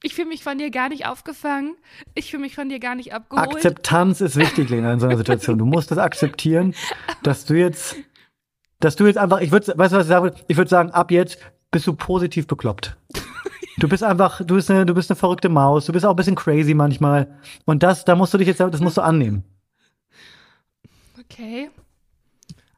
Ich 0.06 0.14
fühle 0.14 0.28
mich 0.28 0.44
von 0.44 0.56
dir 0.56 0.70
gar 0.70 0.88
nicht 0.88 1.04
aufgefangen. 1.04 1.74
Ich 2.14 2.30
fühle 2.30 2.42
mich 2.42 2.54
von 2.54 2.68
dir 2.68 2.78
gar 2.78 2.94
nicht 2.94 3.12
abgeholt. 3.12 3.56
Akzeptanz 3.56 4.20
ist 4.20 4.36
wichtig, 4.36 4.70
Lena, 4.70 4.92
in 4.92 5.00
so 5.00 5.06
einer 5.06 5.16
Situation. 5.16 5.58
Du 5.58 5.64
musst 5.64 5.90
das 5.90 5.98
akzeptieren, 5.98 6.76
dass 7.24 7.44
du 7.44 7.54
jetzt, 7.54 7.96
dass 8.78 8.94
du 8.94 9.06
jetzt 9.06 9.18
einfach, 9.18 9.40
ich 9.40 9.50
würde, 9.50 9.76
weißt 9.76 9.92
du, 9.92 9.96
was 9.96 10.04
ich 10.04 10.08
sagen 10.08 10.26
würde? 10.26 10.40
Ich 10.46 10.56
würde 10.56 10.70
sagen, 10.70 10.92
ab 10.92 11.10
jetzt 11.10 11.40
bist 11.72 11.88
du 11.88 11.92
positiv 11.92 12.46
bekloppt. 12.46 12.96
Du 13.78 13.88
bist 13.88 14.04
einfach, 14.04 14.40
du 14.44 14.54
bist 14.54 14.70
eine, 14.70 14.86
du 14.86 14.94
bist 14.94 15.10
eine 15.10 15.16
verrückte 15.16 15.48
Maus. 15.48 15.86
Du 15.86 15.92
bist 15.92 16.06
auch 16.06 16.10
ein 16.10 16.16
bisschen 16.16 16.36
crazy 16.36 16.72
manchmal. 16.72 17.40
Und 17.64 17.82
das, 17.82 18.04
da 18.04 18.14
musst 18.14 18.32
du 18.32 18.38
dich 18.38 18.46
jetzt, 18.46 18.60
das 18.60 18.80
musst 18.80 18.98
du 18.98 19.02
annehmen. 19.02 19.42
Okay. 21.18 21.68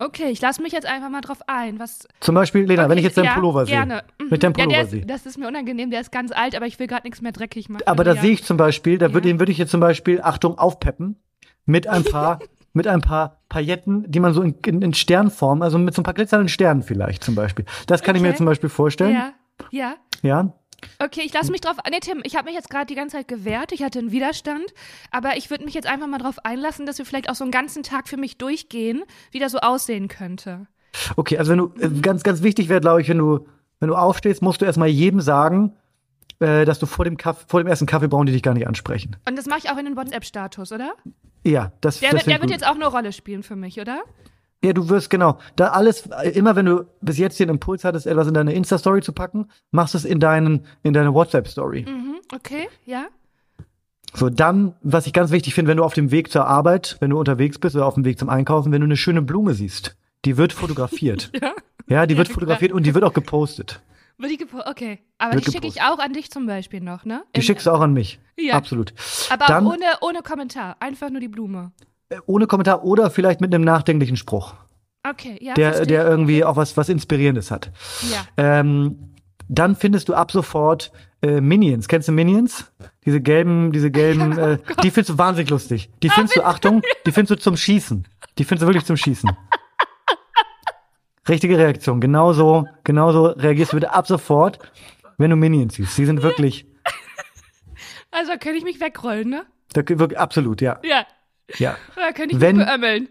Okay, 0.00 0.30
ich 0.30 0.40
lasse 0.40 0.62
mich 0.62 0.72
jetzt 0.72 0.86
einfach 0.86 1.10
mal 1.10 1.20
drauf 1.20 1.38
ein. 1.48 1.78
Was, 1.80 2.06
Zum 2.20 2.34
Beispiel, 2.36 2.64
Lena, 2.64 2.82
okay, 2.82 2.90
wenn 2.90 2.98
ich 2.98 3.04
jetzt 3.04 3.18
deinen 3.18 3.24
ja, 3.26 3.34
Pullover 3.34 3.66
sehe. 3.66 3.74
gerne. 3.74 4.04
Mhm. 4.20 4.28
Mit 4.30 4.42
deinem 4.44 4.52
ja, 4.56 4.64
Pullover 4.64 4.76
der 4.82 4.86
sehe. 4.86 5.06
Das 5.06 5.26
ist 5.26 5.38
mir 5.38 5.48
unangenehm, 5.48 5.90
der 5.90 6.00
ist 6.00 6.12
ganz 6.12 6.30
alt, 6.30 6.54
aber 6.54 6.66
ich 6.66 6.78
will 6.78 6.86
gerade 6.86 7.04
nichts 7.06 7.20
mehr 7.20 7.32
dreckig 7.32 7.68
machen. 7.68 7.82
Aber 7.86 8.04
da 8.04 8.14
ja. 8.14 8.20
sehe 8.20 8.30
ich 8.32 8.44
zum 8.44 8.56
Beispiel, 8.56 8.98
da 8.98 9.06
Ja. 9.06 9.14
würde 9.14 9.26
den 9.28 9.40
würde 9.40 9.50
ich 9.50 9.58
jetzt 9.58 9.70
zum 9.72 9.80
Beispiel, 9.80 10.20
Achtung, 10.22 10.56
aufpeppen 10.56 11.16
mit 11.66 11.88
ein 11.88 12.04
paar, 12.12 12.38
mit 12.72 12.86
ein 12.86 13.00
paar 13.00 13.40
Pailletten, 13.48 14.08
die 14.10 14.20
man 14.20 14.32
so 14.34 14.42
in, 14.42 14.54
in, 14.66 14.82
in 14.82 14.94
Sternform, 14.94 15.62
also 15.62 15.78
mit 15.78 15.94
so 15.94 16.02
ein 16.02 16.04
paar 16.04 16.14
glitzernden 16.14 16.48
Sternen 16.48 16.82
vielleicht 16.82 17.24
zum 17.24 17.34
Beispiel. 17.34 17.64
Das 17.88 18.02
kann 18.02 18.14
ich 18.14 18.22
mir 18.22 18.28
Okay. 18.28 18.36
zum 18.36 18.46
Beispiel 18.46 18.68
vorstellen. 18.70 19.14
Ja, 19.14 19.32
ja. 19.72 19.94
Ja. 20.22 20.52
Okay, 20.98 21.22
ich 21.24 21.32
lasse 21.32 21.50
mich 21.50 21.60
drauf. 21.60 21.76
Nee, 21.90 22.00
Tim, 22.00 22.20
ich 22.24 22.36
habe 22.36 22.46
mich 22.46 22.54
jetzt 22.54 22.70
gerade 22.70 22.86
die 22.86 22.94
ganze 22.94 23.16
Zeit 23.16 23.28
gewehrt. 23.28 23.72
Ich 23.72 23.82
hatte 23.82 23.98
einen 23.98 24.12
Widerstand. 24.12 24.72
Aber 25.10 25.36
ich 25.36 25.50
würde 25.50 25.64
mich 25.64 25.74
jetzt 25.74 25.86
einfach 25.86 26.06
mal 26.06 26.18
drauf 26.18 26.44
einlassen, 26.44 26.86
dass 26.86 26.98
wir 26.98 27.04
vielleicht 27.04 27.30
auch 27.30 27.34
so 27.34 27.44
einen 27.44 27.50
ganzen 27.50 27.82
Tag 27.82 28.08
für 28.08 28.16
mich 28.16 28.38
durchgehen, 28.38 29.02
wie 29.30 29.38
das 29.38 29.52
so 29.52 29.58
aussehen 29.58 30.08
könnte. 30.08 30.66
Okay, 31.16 31.38
also 31.38 31.52
wenn 31.52 31.58
du, 31.58 31.72
äh, 31.80 32.00
ganz, 32.00 32.22
ganz 32.22 32.42
wichtig 32.42 32.68
wäre, 32.68 32.80
glaube 32.80 33.00
ich, 33.00 33.08
wenn 33.08 33.18
du, 33.18 33.46
wenn 33.80 33.88
du 33.88 33.94
aufstehst, 33.94 34.42
musst 34.42 34.60
du 34.60 34.64
erstmal 34.64 34.88
jedem 34.88 35.20
sagen, 35.20 35.76
äh, 36.40 36.64
dass 36.64 36.78
du 36.78 36.86
vor 36.86 37.04
dem, 37.04 37.16
Kaff, 37.16 37.46
vor 37.48 37.60
dem 37.62 37.66
ersten 37.66 37.86
Kaffee 37.86 38.08
brauchen 38.08 38.26
die 38.26 38.32
dich 38.32 38.42
gar 38.42 38.54
nicht 38.54 38.66
ansprechen. 38.66 39.16
Und 39.28 39.36
das 39.36 39.46
mache 39.46 39.60
ich 39.64 39.70
auch 39.70 39.76
in 39.76 39.84
den 39.84 39.96
WhatsApp-Status, 39.96 40.72
oder? 40.72 40.94
Ja, 41.44 41.72
das, 41.80 42.00
Der, 42.00 42.10
das 42.10 42.26
wird, 42.26 42.34
der 42.34 42.40
wird 42.40 42.50
jetzt 42.50 42.66
auch 42.66 42.74
eine 42.74 42.86
Rolle 42.86 43.12
spielen 43.12 43.42
für 43.42 43.56
mich, 43.56 43.80
oder? 43.80 44.02
Ja, 44.64 44.72
du 44.72 44.88
wirst 44.88 45.08
genau. 45.10 45.38
Da 45.56 45.68
alles, 45.68 46.08
immer 46.34 46.56
wenn 46.56 46.66
du 46.66 46.84
bis 47.00 47.16
jetzt 47.18 47.38
den 47.38 47.48
Impuls 47.48 47.84
hattest, 47.84 48.06
etwas 48.06 48.26
in 48.26 48.34
deine 48.34 48.52
Insta-Story 48.54 49.02
zu 49.02 49.12
packen, 49.12 49.46
machst 49.70 49.94
du 49.94 49.98
es 49.98 50.04
in 50.04 50.18
deinen, 50.18 50.66
in 50.82 50.92
deine 50.92 51.14
WhatsApp-Story. 51.14 51.86
Mhm, 51.88 52.16
okay, 52.34 52.68
ja. 52.84 53.06
So, 54.14 54.30
dann, 54.30 54.74
was 54.82 55.06
ich 55.06 55.12
ganz 55.12 55.30
wichtig 55.30 55.54
finde, 55.54 55.70
wenn 55.70 55.76
du 55.76 55.84
auf 55.84 55.94
dem 55.94 56.10
Weg 56.10 56.30
zur 56.32 56.46
Arbeit, 56.46 56.96
wenn 57.00 57.10
du 57.10 57.18
unterwegs 57.18 57.58
bist 57.58 57.76
oder 57.76 57.86
auf 57.86 57.94
dem 57.94 58.04
Weg 58.04 58.18
zum 58.18 58.28
Einkaufen, 58.30 58.72
wenn 58.72 58.80
du 58.80 58.86
eine 58.86 58.96
schöne 58.96 59.22
Blume 59.22 59.54
siehst, 59.54 59.96
die 60.24 60.36
wird 60.36 60.52
fotografiert. 60.52 61.30
Ja. 61.40 62.00
ja, 62.02 62.06
die 62.06 62.16
wird 62.18 62.26
klar. 62.28 62.34
fotografiert 62.34 62.72
und 62.72 62.84
die 62.84 62.94
wird 62.94 63.04
auch 63.04 63.14
gepostet. 63.14 63.80
Wird 64.18 64.32
die 64.32 64.38
gepo- 64.44 64.68
okay. 64.68 64.98
Aber 65.18 65.34
Wird 65.34 65.46
die 65.46 65.52
schicke 65.52 65.68
ich 65.68 65.80
auch 65.82 65.98
an 66.00 66.12
dich 66.12 66.30
zum 66.30 66.44
Beispiel 66.46 66.80
noch, 66.80 67.04
ne? 67.04 67.22
Die 67.34 67.38
In- 67.40 67.42
schickst 67.44 67.66
du 67.66 67.70
auch 67.70 67.80
an 67.80 67.92
mich. 67.92 68.18
Ja. 68.36 68.54
Absolut. 68.54 68.92
Aber 69.30 69.46
dann, 69.46 69.66
ohne, 69.66 69.84
ohne 70.02 70.20
Kommentar. 70.22 70.76
Einfach 70.80 71.08
nur 71.10 71.20
die 71.20 71.28
Blume. 71.28 71.70
Ohne 72.26 72.46
Kommentar 72.46 72.84
oder 72.84 73.10
vielleicht 73.10 73.40
mit 73.40 73.54
einem 73.54 73.64
nachdenklichen 73.64 74.16
Spruch, 74.16 74.54
Okay, 75.06 75.38
ja. 75.40 75.54
der, 75.54 75.86
der 75.86 76.06
irgendwie 76.06 76.44
auch 76.44 76.56
was, 76.56 76.76
was 76.76 76.88
Inspirierendes 76.88 77.50
hat. 77.50 77.70
Ja. 78.10 78.26
Ähm, 78.36 79.14
dann 79.48 79.76
findest 79.76 80.08
du 80.08 80.14
ab 80.14 80.30
sofort 80.30 80.92
äh, 81.22 81.40
Minions. 81.40 81.88
Kennst 81.88 82.08
du 82.08 82.12
Minions? 82.12 82.70
Diese 83.06 83.20
gelben, 83.20 83.72
diese 83.72 83.90
gelben, 83.90 84.36
äh, 84.38 84.58
die 84.82 84.90
findest 84.90 85.10
du 85.10 85.18
wahnsinnig 85.18 85.50
lustig. 85.50 85.90
Die 86.02 86.10
findest 86.10 86.36
du, 86.36 86.44
Achtung, 86.44 86.82
die 87.06 87.12
findest 87.12 87.30
du 87.30 87.36
zum 87.36 87.56
Schießen. 87.56 88.06
Die 88.38 88.44
findest 88.44 88.62
du 88.62 88.66
wirklich 88.66 88.84
zum 88.84 88.96
Schießen. 88.96 89.30
Richtige 91.28 91.58
Reaktion. 91.58 92.00
Genauso, 92.00 92.66
genauso 92.84 93.26
reagierst 93.26 93.72
du 93.72 93.76
bitte 93.76 93.92
ab 93.92 94.06
sofort, 94.06 94.58
wenn 95.18 95.30
du 95.30 95.36
Minions 95.36 95.74
siehst. 95.74 95.96
Die 95.98 96.06
sind 96.06 96.22
wirklich, 96.22 96.66
Also 98.10 98.32
da 98.32 98.38
könnte 98.38 98.58
ich 98.58 98.64
mich 98.64 98.80
wegrollen, 98.80 99.28
ne? 99.28 99.44
da, 99.72 99.82
wirklich 99.86 100.18
absolut, 100.18 100.60
ja. 100.60 100.80
Ja. 100.82 101.06
Ja. 101.56 101.76
Da 101.96 102.12
könnte 102.12 102.34
ich 102.34 102.40
Wenn- 102.40 102.58
beömmeln. 102.58 103.08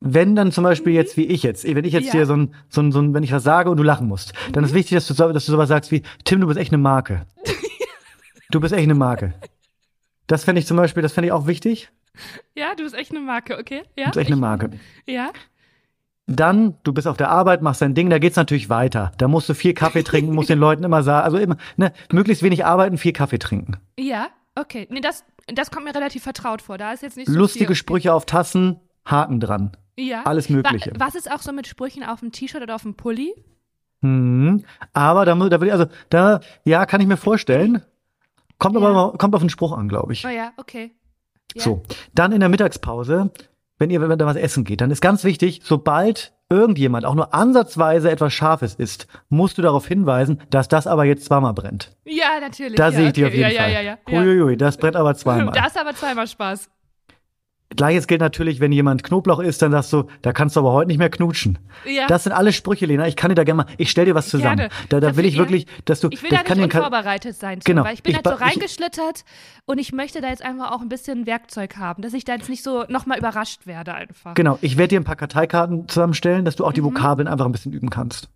Wenn 0.00 0.36
dann 0.36 0.52
zum 0.52 0.62
Beispiel 0.62 0.92
jetzt 0.92 1.16
wie 1.16 1.24
ich 1.24 1.42
jetzt, 1.42 1.64
wenn 1.64 1.84
ich 1.84 1.94
jetzt 1.94 2.06
Ja. 2.08 2.12
dir 2.12 2.26
so 2.26 2.36
ein, 2.36 2.54
so 2.68 2.82
ein, 2.82 2.92
so 2.92 3.00
ein, 3.00 3.14
wenn 3.14 3.22
ich 3.22 3.32
was 3.32 3.42
sage 3.44 3.70
und 3.70 3.78
du 3.78 3.82
lachen 3.82 4.06
musst, 4.06 4.34
dann 4.52 4.62
ist 4.62 4.74
wichtig, 4.74 4.94
dass 4.94 5.06
du, 5.06 5.14
dass 5.14 5.46
du 5.46 5.52
sowas 5.52 5.68
sagst 5.70 5.90
wie, 5.90 6.02
Tim, 6.24 6.40
du 6.42 6.46
bist 6.46 6.58
echt 6.58 6.70
eine 6.72 6.78
Marke. 6.82 7.26
Du 8.50 8.60
bist 8.60 8.72
echt 8.72 8.84
eine 8.84 8.94
Marke. 8.94 9.34
Das 10.28 10.44
fände 10.44 10.60
ich 10.60 10.66
zum 10.68 10.76
Beispiel, 10.76 11.02
das 11.02 11.12
fände 11.12 11.26
ich 11.26 11.32
auch 11.32 11.48
wichtig. 11.48 11.90
Ja, 12.54 12.76
du 12.76 12.84
bist 12.84 12.94
echt 12.94 13.10
eine 13.10 13.18
Marke, 13.18 13.58
okay? 13.58 13.82
Ja. 13.96 14.04
Du 14.04 14.10
bist 14.10 14.16
echt 14.18 14.30
eine 14.30 14.40
Marke. 14.40 14.70
Ja. 15.06 15.30
Dann, 16.28 16.74
du 16.84 16.92
bist 16.92 17.08
auf 17.08 17.16
der 17.16 17.28
Arbeit, 17.30 17.62
machst 17.62 17.82
dein 17.82 17.94
Ding, 17.94 18.08
da 18.08 18.18
geht's 18.18 18.36
natürlich 18.36 18.68
weiter. 18.68 19.10
Da 19.18 19.26
musst 19.26 19.48
du 19.48 19.54
viel 19.54 19.74
Kaffee 19.74 20.02
trinken, 20.04 20.32
musst 20.32 20.48
den 20.48 20.58
Leuten 20.60 20.84
immer 20.84 21.02
sagen, 21.02 21.24
also 21.24 21.38
immer, 21.38 21.56
ne, 21.76 21.92
möglichst 22.12 22.42
wenig 22.44 22.64
arbeiten, 22.64 22.98
viel 22.98 23.12
Kaffee 23.12 23.38
trinken. 23.38 23.78
Ja, 23.98 24.28
okay. 24.54 24.86
Nee, 24.90 25.00
das, 25.00 25.24
das 25.52 25.70
kommt 25.70 25.84
mir 25.84 25.94
relativ 25.94 26.22
vertraut 26.22 26.62
vor. 26.62 26.78
Da 26.78 26.92
ist 26.92 27.02
jetzt 27.02 27.16
nicht 27.16 27.28
so 27.28 27.38
Lustige 27.38 27.66
viel. 27.68 27.76
Sprüche 27.76 28.12
auf 28.12 28.26
Tassen, 28.26 28.80
Haken 29.04 29.40
dran. 29.40 29.76
Ja. 29.98 30.24
alles 30.24 30.50
Mögliche. 30.50 30.92
Wa 30.96 31.06
was 31.06 31.14
ist 31.14 31.30
auch 31.30 31.40
so 31.40 31.52
mit 31.52 31.66
Sprüchen 31.66 32.04
auf 32.04 32.20
dem 32.20 32.30
T-Shirt 32.30 32.62
oder 32.62 32.74
auf 32.74 32.82
dem 32.82 32.96
Pulli? 32.96 33.32
Mhm. 34.02 34.64
Aber 34.92 35.24
da, 35.24 35.34
da 35.34 35.60
will 35.60 35.68
ich, 35.68 35.72
also, 35.72 35.86
da, 36.10 36.40
ja, 36.64 36.84
kann 36.84 37.00
ich 37.00 37.06
mir 37.06 37.16
vorstellen. 37.16 37.82
Kommt 38.58 38.74
Ja. 38.74 38.80
aber 38.82 38.92
mal, 38.92 39.16
kommt 39.16 39.34
auf 39.34 39.40
den 39.40 39.48
Spruch 39.48 39.72
an, 39.72 39.88
glaube 39.88 40.12
ich. 40.12 40.26
Oh 40.26 40.28
ja, 40.30 40.52
okay. 40.58 40.92
Ja. 41.54 41.62
So, 41.62 41.82
dann 42.14 42.32
in 42.32 42.40
der 42.40 42.48
Mittagspause, 42.50 43.30
wenn 43.78 43.90
ihr 43.90 44.00
wenn 44.00 44.10
ihr 44.10 44.16
da 44.16 44.26
was 44.26 44.36
essen 44.36 44.64
geht, 44.64 44.80
dann 44.80 44.90
ist 44.90 45.00
ganz 45.00 45.24
wichtig, 45.24 45.60
sobald 45.64 46.32
irgendjemand 46.48 47.04
auch 47.04 47.14
nur 47.14 47.34
ansatzweise 47.34 48.10
etwas 48.10 48.32
Scharfes 48.32 48.74
isst, 48.74 49.06
musst 49.28 49.58
du 49.58 49.62
darauf 49.62 49.86
hinweisen, 49.86 50.40
dass 50.50 50.68
das 50.68 50.86
aber 50.86 51.04
jetzt 51.04 51.24
zweimal 51.24 51.54
brennt. 51.54 51.96
Ja, 52.04 52.40
natürlich. 52.40 52.76
Da 52.76 52.90
ja, 52.90 52.92
sehe 52.92 53.06
ich 53.08 53.12
dich 53.14 53.24
okay. 53.24 53.32
auf 53.32 53.38
jeden 53.38 53.54
ja, 53.56 53.62
Fall. 53.62 53.72
Ja, 53.72 53.80
ja, 53.80 53.92
ja. 53.92 53.98
ja. 54.08 54.20
Uiuiui, 54.20 54.56
das 54.56 54.76
brennt 54.76 54.96
aber 54.96 55.14
zweimal. 55.14 55.54
Das 55.56 55.68
ist 55.68 55.80
aber 55.80 55.94
zweimal 55.94 56.26
Spaß. 56.26 56.68
Gleiches 57.76 58.06
gilt 58.06 58.20
natürlich, 58.20 58.60
wenn 58.60 58.72
jemand 58.72 59.02
Knoblauch 59.02 59.38
isst, 59.40 59.62
dann 59.62 59.72
sagst 59.72 59.92
du, 59.92 60.04
da 60.22 60.32
kannst 60.32 60.56
du 60.56 60.60
aber 60.60 60.72
heute 60.72 60.88
nicht 60.88 60.98
mehr 60.98 61.10
knutschen. 61.10 61.58
Ja. 61.86 62.06
Das 62.06 62.24
sind 62.24 62.32
alle 62.32 62.52
Sprüche, 62.52 62.86
Lena. 62.86 63.06
Ich 63.06 63.16
kann 63.16 63.28
dir 63.30 63.34
da 63.34 63.44
gerne 63.44 63.64
mal, 63.64 63.66
ich 63.78 63.90
stell 63.90 64.04
dir 64.06 64.14
was 64.14 64.28
zusammen. 64.28 64.56
Gerne. 64.56 64.70
Da, 64.88 65.00
da 65.00 65.16
will 65.16 65.24
ich 65.26 65.36
wirklich, 65.38 65.66
dass 65.84 66.00
du, 66.00 66.08
Ich 66.10 66.22
will 66.22 66.30
da 66.30 66.42
nicht 66.54 66.74
unvorbereitet 66.74 67.36
sein, 67.36 67.60
Genau. 67.64 67.84
weil 67.84 67.94
ich 67.94 68.02
bin 68.02 68.12
Ich 68.12 68.16
jetzt 68.18 68.28
so 68.28 68.34
reingeschlittert 68.34 69.24
und 69.66 69.78
ich 69.78 69.92
möchte 69.92 70.20
da 70.20 70.28
jetzt 70.28 70.42
einfach 70.42 70.72
auch 70.72 70.80
ein 70.80 70.88
bisschen 70.88 71.26
Werkzeug 71.26 71.76
haben, 71.76 72.02
dass 72.02 72.14
ich 72.14 72.24
da 72.24 72.34
jetzt 72.34 72.48
nicht 72.48 72.62
so 72.62 72.84
nochmal 72.88 73.18
überrascht 73.18 73.66
werde 73.66 73.94
einfach. 73.94 74.34
Genau, 74.34 74.58
ich 74.62 74.76
werde 74.76 74.88
dir 74.88 75.00
ein 75.00 75.04
paar 75.04 75.16
Karteikarten 75.16 75.88
zusammenstellen, 75.88 76.44
dass 76.44 76.56
du 76.56 76.64
auch 76.64 76.72
die 76.72 76.80
Mhm. 76.80 76.86
Vokabeln 76.86 77.28
einfach 77.28 77.46
ein 77.46 77.52
bisschen 77.52 77.72
üben 77.72 77.90
kannst. 77.90 78.28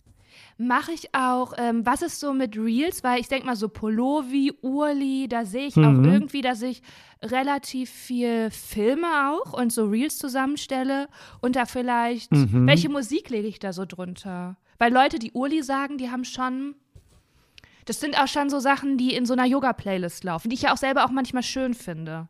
Mache 0.62 0.92
ich 0.92 1.14
auch, 1.14 1.54
ähm, 1.56 1.86
was 1.86 2.02
ist 2.02 2.20
so 2.20 2.34
mit 2.34 2.54
Reels? 2.54 3.02
Weil 3.02 3.18
ich 3.18 3.28
denke 3.28 3.46
mal 3.46 3.56
so 3.56 3.70
Polovi, 3.70 4.52
Urli, 4.60 5.26
da 5.26 5.46
sehe 5.46 5.66
ich 5.68 5.76
Mhm. 5.76 5.84
auch 5.84 6.12
irgendwie, 6.12 6.42
dass 6.42 6.60
ich 6.60 6.82
relativ 7.22 7.88
viel 7.88 8.50
filme 8.50 9.06
auch 9.32 9.54
und 9.58 9.72
so 9.72 9.86
Reels 9.86 10.18
zusammenstelle 10.18 11.08
und 11.40 11.56
da 11.56 11.64
vielleicht, 11.64 12.30
Mhm. 12.32 12.66
welche 12.66 12.90
Musik 12.90 13.30
lege 13.30 13.48
ich 13.48 13.58
da 13.58 13.72
so 13.72 13.86
drunter? 13.86 14.58
Weil 14.78 14.92
Leute, 14.92 15.18
die 15.18 15.32
Urli 15.32 15.62
sagen, 15.62 15.96
die 15.96 16.10
haben 16.10 16.24
schon, 16.24 16.74
das 17.86 17.98
sind 17.98 18.20
auch 18.20 18.28
schon 18.28 18.50
so 18.50 18.58
Sachen, 18.60 18.98
die 18.98 19.14
in 19.14 19.24
so 19.24 19.32
einer 19.32 19.46
Yoga-Playlist 19.46 20.24
laufen, 20.24 20.50
die 20.50 20.54
ich 20.56 20.62
ja 20.62 20.74
auch 20.74 20.78
selber 20.78 21.06
auch 21.06 21.10
manchmal 21.10 21.42
schön 21.42 21.72
finde. 21.72 22.28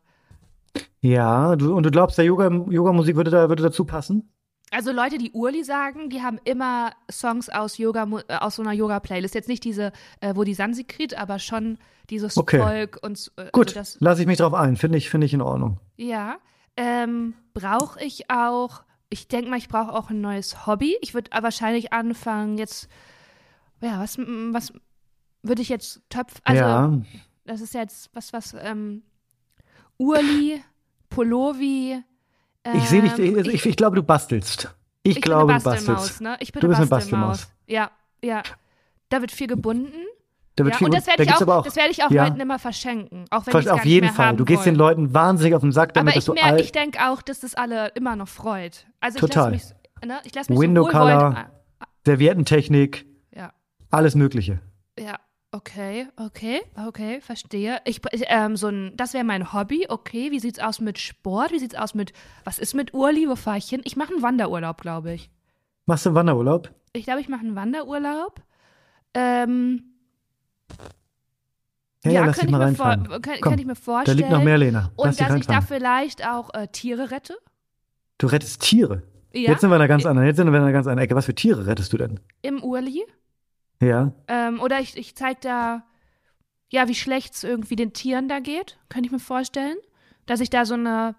Ja, 1.01 1.57
du, 1.57 1.75
und 1.75 1.85
du 1.85 1.91
glaubst, 1.91 2.17
der 2.17 2.23
Yoga, 2.25 2.47
Yoga-Musik 2.69 3.17
würde, 3.17 3.31
da, 3.31 3.49
würde 3.49 3.63
dazu 3.63 3.83
passen? 3.83 4.31
Also 4.73 4.91
Leute, 4.93 5.17
die 5.17 5.31
Urli 5.33 5.63
sagen, 5.65 6.09
die 6.09 6.21
haben 6.21 6.39
immer 6.45 6.91
Songs 7.11 7.49
aus 7.49 7.77
Yoga 7.77 8.07
äh, 8.29 8.35
aus 8.37 8.55
so 8.55 8.61
einer 8.61 8.71
Yoga 8.71 9.01
Playlist. 9.01 9.35
Jetzt 9.35 9.49
nicht 9.49 9.63
diese, 9.65 9.91
äh, 10.21 10.33
wo 10.35 10.45
die 10.45 10.53
Sanskrit, 10.53 11.13
aber 11.17 11.39
schon 11.39 11.77
dieses 12.09 12.37
Okay. 12.37 12.59
Volk 12.59 12.97
und 13.01 13.31
äh, 13.35 13.49
Gut, 13.51 13.67
Also 13.67 13.79
das, 13.79 13.97
lasse 13.99 14.21
ich 14.21 14.27
mich 14.27 14.37
drauf 14.37 14.53
ein. 14.53 14.77
Finde 14.77 14.97
ich, 14.97 15.09
finde 15.09 15.25
ich 15.25 15.33
in 15.33 15.41
Ordnung. 15.41 15.79
ja. 15.97 16.37
Ähm, 16.77 17.33
brauche 17.53 18.01
ich 18.01 18.31
auch, 18.31 18.83
ich 19.09 19.27
denke 19.27 19.49
mal, 19.49 19.57
ich 19.57 19.67
brauche 19.67 19.91
auch 19.93 20.09
ein 20.09 20.21
neues 20.21 20.65
Hobby. 20.65 20.95
Ich 21.01 21.13
würde 21.13 21.29
wahrscheinlich 21.41 21.91
anfangen 21.91 22.57
jetzt, 22.57 22.87
ja, 23.81 23.99
was, 23.99 24.17
was 24.17 24.71
würde 25.43 25.61
ich 25.61 25.67
jetzt 25.67 26.01
Töpf, 26.09 26.39
also 26.45 26.63
ja, 26.63 26.97
das 27.43 27.59
ist 27.59 27.73
jetzt 27.73 28.09
was, 28.13 28.31
was, 28.31 28.55
ähm, 28.57 29.03
Urli, 29.97 30.63
Polovi. 31.09 32.01
Ich 32.73 32.89
sehe 32.89 33.01
dich, 33.01 33.17
ähm, 33.19 33.37
ich, 33.39 33.47
ich, 33.47 33.65
ich 33.65 33.75
glaube, 33.75 33.95
du 33.95 34.03
bastelst. 34.03 34.73
Ich, 35.03 35.17
Ich 35.17 35.21
glaube, 35.21 35.53
du 35.53 35.63
Bastelmaus, 35.63 35.85
bastelst. 36.01 36.21
ne? 36.21 36.37
Ich 36.39 36.51
bin 36.51 36.61
Du 36.61 36.67
eine 36.67 36.71
bist 36.71 36.79
eine 36.81 36.89
Bastelmaus. 36.89 37.29
Bastelmaus. 37.39 37.55
Ja, 37.67 37.91
ja. 38.23 38.43
Da 39.09 39.19
wird 39.21 39.31
viel 39.31 39.47
gebunden. 39.47 39.91
Da 40.55 40.65
wird 40.65 40.75
ja, 40.75 40.77
viel 40.79 40.85
und 40.87 40.93
das 40.93 41.07
werde 41.07 41.23
ich 41.23 41.33
auch, 41.33 41.41
auch 41.47 41.63
das 41.63 41.75
werde 41.75 41.91
ich 41.91 42.03
auch 42.03 42.11
ja. 42.11 42.25
Leuten 42.25 42.39
immer 42.41 42.59
verschenken, 42.59 43.25
auch 43.31 43.45
wenn 43.47 43.51
Ver- 43.51 43.59
ich 43.59 43.65
es 43.65 43.69
gar 43.71 43.75
auf 43.79 43.85
jeden 43.85 44.09
Fall. 44.09 44.35
Du 44.35 44.45
gehst 44.45 44.65
den. 44.65 44.75
Leuten 44.75 45.13
wahnsinnig 45.13 45.55
auf 45.55 45.61
den 45.61 45.71
Sack, 45.71 45.93
damit 45.93 46.13
Aber 46.13 46.19
ich 46.19 46.25
du 46.25 46.33
merke, 46.33 46.47
all, 46.49 46.59
ich 46.61 46.71
denke 46.73 46.99
auch, 47.09 47.21
dass 47.21 47.39
das 47.39 47.55
alle 47.55 47.87
immer 47.95 48.15
noch 48.17 48.27
freut. 48.27 48.85
Also 48.99 49.15
ich 49.15 49.21
Total. 49.21 49.53
lasse 49.53 49.73
mich, 50.01 50.07
ne, 50.09 50.19
ich 50.25 50.35
lasse 50.35 50.51
mich 50.51 50.59
Window 50.59 50.83
so. 50.83 50.89
Color. 50.89 51.49
Serviettentechnik, 52.05 53.05
Ja, 53.35 53.53
alles 53.89 54.15
Mögliche. 54.15 54.59
ja, 54.99 55.17
okay, 55.51 56.07
okay, 56.17 56.61
okay, 56.87 57.21
verstehe. 57.21 57.79
Ich, 57.85 58.01
ähm, 58.13 58.55
so 58.55 58.67
ein, 58.67 58.93
das 58.95 59.13
wäre 59.13 59.23
mein 59.23 59.53
Hobby, 59.53 59.85
okay. 59.89 60.31
Wie 60.31 60.39
sieht's 60.39 60.59
aus 60.59 60.79
mit 60.79 60.97
Sport? 60.99 61.51
Wie 61.51 61.59
sieht's 61.59 61.75
aus 61.75 61.93
mit, 61.93 62.13
was 62.43 62.59
ist 62.59 62.73
mit 62.73 62.93
Urli? 62.93 63.27
Wo 63.27 63.35
fahre 63.35 63.57
ich 63.57 63.65
hin? 63.69 63.81
Ich 63.83 63.95
mache 63.95 64.13
einen 64.13 64.21
Wanderurlaub, 64.21 64.81
glaube 64.81 65.13
ich. 65.13 65.29
Machst 65.85 66.05
du 66.05 66.09
einen 66.09 66.15
Wanderurlaub? 66.15 66.71
Ich 66.93 67.05
glaube, 67.05 67.21
ich 67.21 67.29
mache 67.29 67.41
einen 67.41 67.55
Wanderurlaub. 67.55 68.41
Ähm, 69.13 69.83
Ja, 72.03 72.11
ja, 72.11 72.25
lass 72.25 72.37
kann, 72.37 72.47
dich 72.47 72.53
ich 72.53 72.59
mal 72.59 72.69
mir 72.71 72.75
vor, 72.75 72.85
kann, 72.85 73.07
Komm, 73.41 73.51
kann 73.51 73.59
ich 73.59 73.65
mir 73.65 73.73
Da 73.75 73.81
vorstellen. 73.81 74.17
liegt 74.17 74.29
noch 74.29 74.43
mehr, 74.43 74.57
Lena. 74.57 74.91
Lass 74.97 75.19
Und 75.19 75.21
dass 75.29 75.35
ich 75.35 75.47
da 75.47 75.61
vielleicht 75.61 76.25
auch 76.25 76.53
äh, 76.53 76.67
Tiere 76.67 77.11
rette. 77.11 77.35
Du 78.17 78.27
rettest 78.27 78.61
Tiere. 78.61 79.03
Ja, 79.33 79.51
Jetzt 79.51 79.61
sind 79.61 79.69
wir 79.69 79.75
in 79.75 79.81
einer 79.81 79.87
ganz 79.87 80.05
anderen, 80.05 80.27
jetzt 80.27 80.37
sind 80.37 80.47
wir 80.47 80.57
in 80.57 80.63
einer 80.63 80.73
ganz 80.73 80.87
anderen 80.87 81.05
Ecke. 81.05 81.15
Was 81.15 81.25
für 81.25 81.35
Tiere 81.35 81.65
rettest 81.65 81.93
du 81.93 81.97
denn? 81.97 82.19
im 82.41 82.63
Urli. 82.63 83.03
Ja. 83.81 84.13
Ähm, 84.29 84.61
oder 84.61 84.79
ich, 84.79 84.95
ich 84.95 85.15
zeige 85.15 85.39
da, 85.41 85.83
ja, 86.69 86.87
wie 86.87 86.95
schlecht 86.95 87.33
es 87.33 87.43
irgendwie 87.43 87.75
den 87.75 87.91
Tieren 87.91 88.29
da 88.29 88.39
geht. 88.39 88.77
Könnte 88.87 89.07
ich 89.07 89.11
mir 89.11 89.19
vorstellen. 89.19 89.75
Dass 90.27 90.39
ich 90.39 90.49
da 90.49 90.65
so 90.65 90.75
eine, 90.75 91.15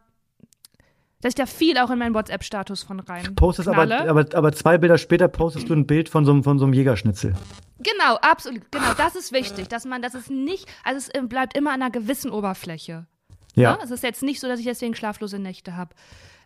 Dass 1.20 1.30
ich 1.30 1.34
da 1.34 1.44
viel 1.46 1.76
auch 1.78 1.90
in 1.90 1.98
meinen 1.98 2.14
WhatsApp-Status 2.14 2.82
von 2.84 3.00
rein. 3.00 3.34
Postest 3.34 3.68
aber, 3.68 3.84
knalle. 3.86 4.08
aber, 4.08 4.24
aber 4.34 4.52
zwei 4.52 4.78
Bilder 4.78 4.96
später 4.96 5.28
postest 5.28 5.68
du 5.68 5.74
ein 5.74 5.86
Bild 5.86 6.08
von 6.08 6.24
so, 6.24 6.32
einem- 6.32 6.42
von 6.44 6.58
so 6.58 6.64
einem 6.64 6.72
Jägerschnitzel. 6.72 7.34
Genau, 7.80 8.14
absolut. 8.22 8.62
Genau, 8.70 8.94
das 8.96 9.16
ist 9.16 9.32
wichtig, 9.32 9.68
dass 9.68 9.84
man, 9.84 10.02
dass 10.02 10.14
es 10.14 10.30
nicht, 10.30 10.66
also 10.84 10.98
es 10.98 11.08
äh, 11.08 11.20
bleibt 11.26 11.56
immer 11.56 11.70
an 11.72 11.82
einer 11.82 11.90
gewissen 11.90 12.30
Oberfläche. 12.30 13.06
Ja. 13.54 13.72
Ne? 13.72 13.78
Es 13.82 13.90
ist 13.90 14.02
jetzt 14.04 14.22
nicht 14.22 14.40
so, 14.40 14.46
dass 14.48 14.60
ich 14.60 14.66
deswegen 14.66 14.94
schlaflose 14.94 15.38
Nächte 15.40 15.76
habe. 15.76 15.94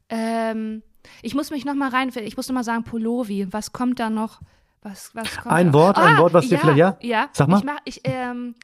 Ähm, 0.09 0.83
ich 1.23 1.35
muss 1.35 1.51
mich 1.51 1.65
noch 1.65 1.75
mal 1.75 1.91
rein, 1.91 2.11
ich 2.15 2.37
muss 2.37 2.49
noch 2.49 2.55
mal 2.55 2.65
sagen, 2.65 2.85
Polovi, 2.85 3.47
was 3.53 3.73
kommt 3.73 4.01
da 4.01 4.09
noch? 4.11 4.41
Was, 4.89 5.11
was 5.15 5.37
kommt 5.39 5.53
Ein? 5.53 5.73
Wort, 5.73 5.97
ein 5.99 6.15
Ah, 6.15 6.19
Wort, 6.21 6.33
was 6.33 6.47
dir 6.49 6.55
ja, 6.55 6.61
vielleicht- 6.61 6.79
ja? 6.79 6.97
Ja, 7.01 7.29
Sag 7.33 7.49
mal. 7.49 7.59
Ich 7.59 7.65
mach, 7.65 7.79
ich, 7.85 8.01
ähm, 8.05 8.55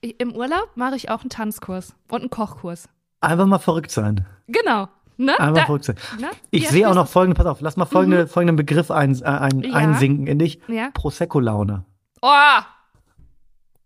Im 0.00 0.32
Urlaub 0.34 0.70
mache 0.74 0.96
ich 0.96 1.08
auch 1.10 1.20
einen 1.20 1.30
Tanzkurs 1.30 1.94
und 2.10 2.22
einen 2.22 2.30
Kochkurs. 2.30 2.88
Einfach 3.20 3.46
mal 3.46 3.58
verrückt 3.60 3.92
sein. 3.92 4.26
Genau. 4.48 4.88
Ne? 5.16 5.38
Einfach 5.38 5.54
Da- 5.60 5.66
verrückt 5.66 5.84
sein. 5.84 5.96
ne? 6.18 6.30
Ich 6.50 6.64
Ja, 6.64 6.70
sehe 6.70 6.90
auch 6.90 6.94
noch 6.96 7.04
ist- 7.04 7.12
folgende, 7.12 7.36
pass 7.36 7.46
auf, 7.46 7.60
lass 7.60 7.76
mal 7.76 7.84
folgende, 7.84 8.26
folgenden 8.26 8.56
Begriff 8.56 8.90
ein, 8.90 9.14
äh, 9.20 9.24
ein, 9.24 9.60
Ja. 9.60 9.74
einsinken 9.74 10.26
in 10.26 10.40
dich. 10.40 10.60
Ja. 10.66 10.90
Prosecco-Laune. 10.92 11.84
Oh, 12.22 12.28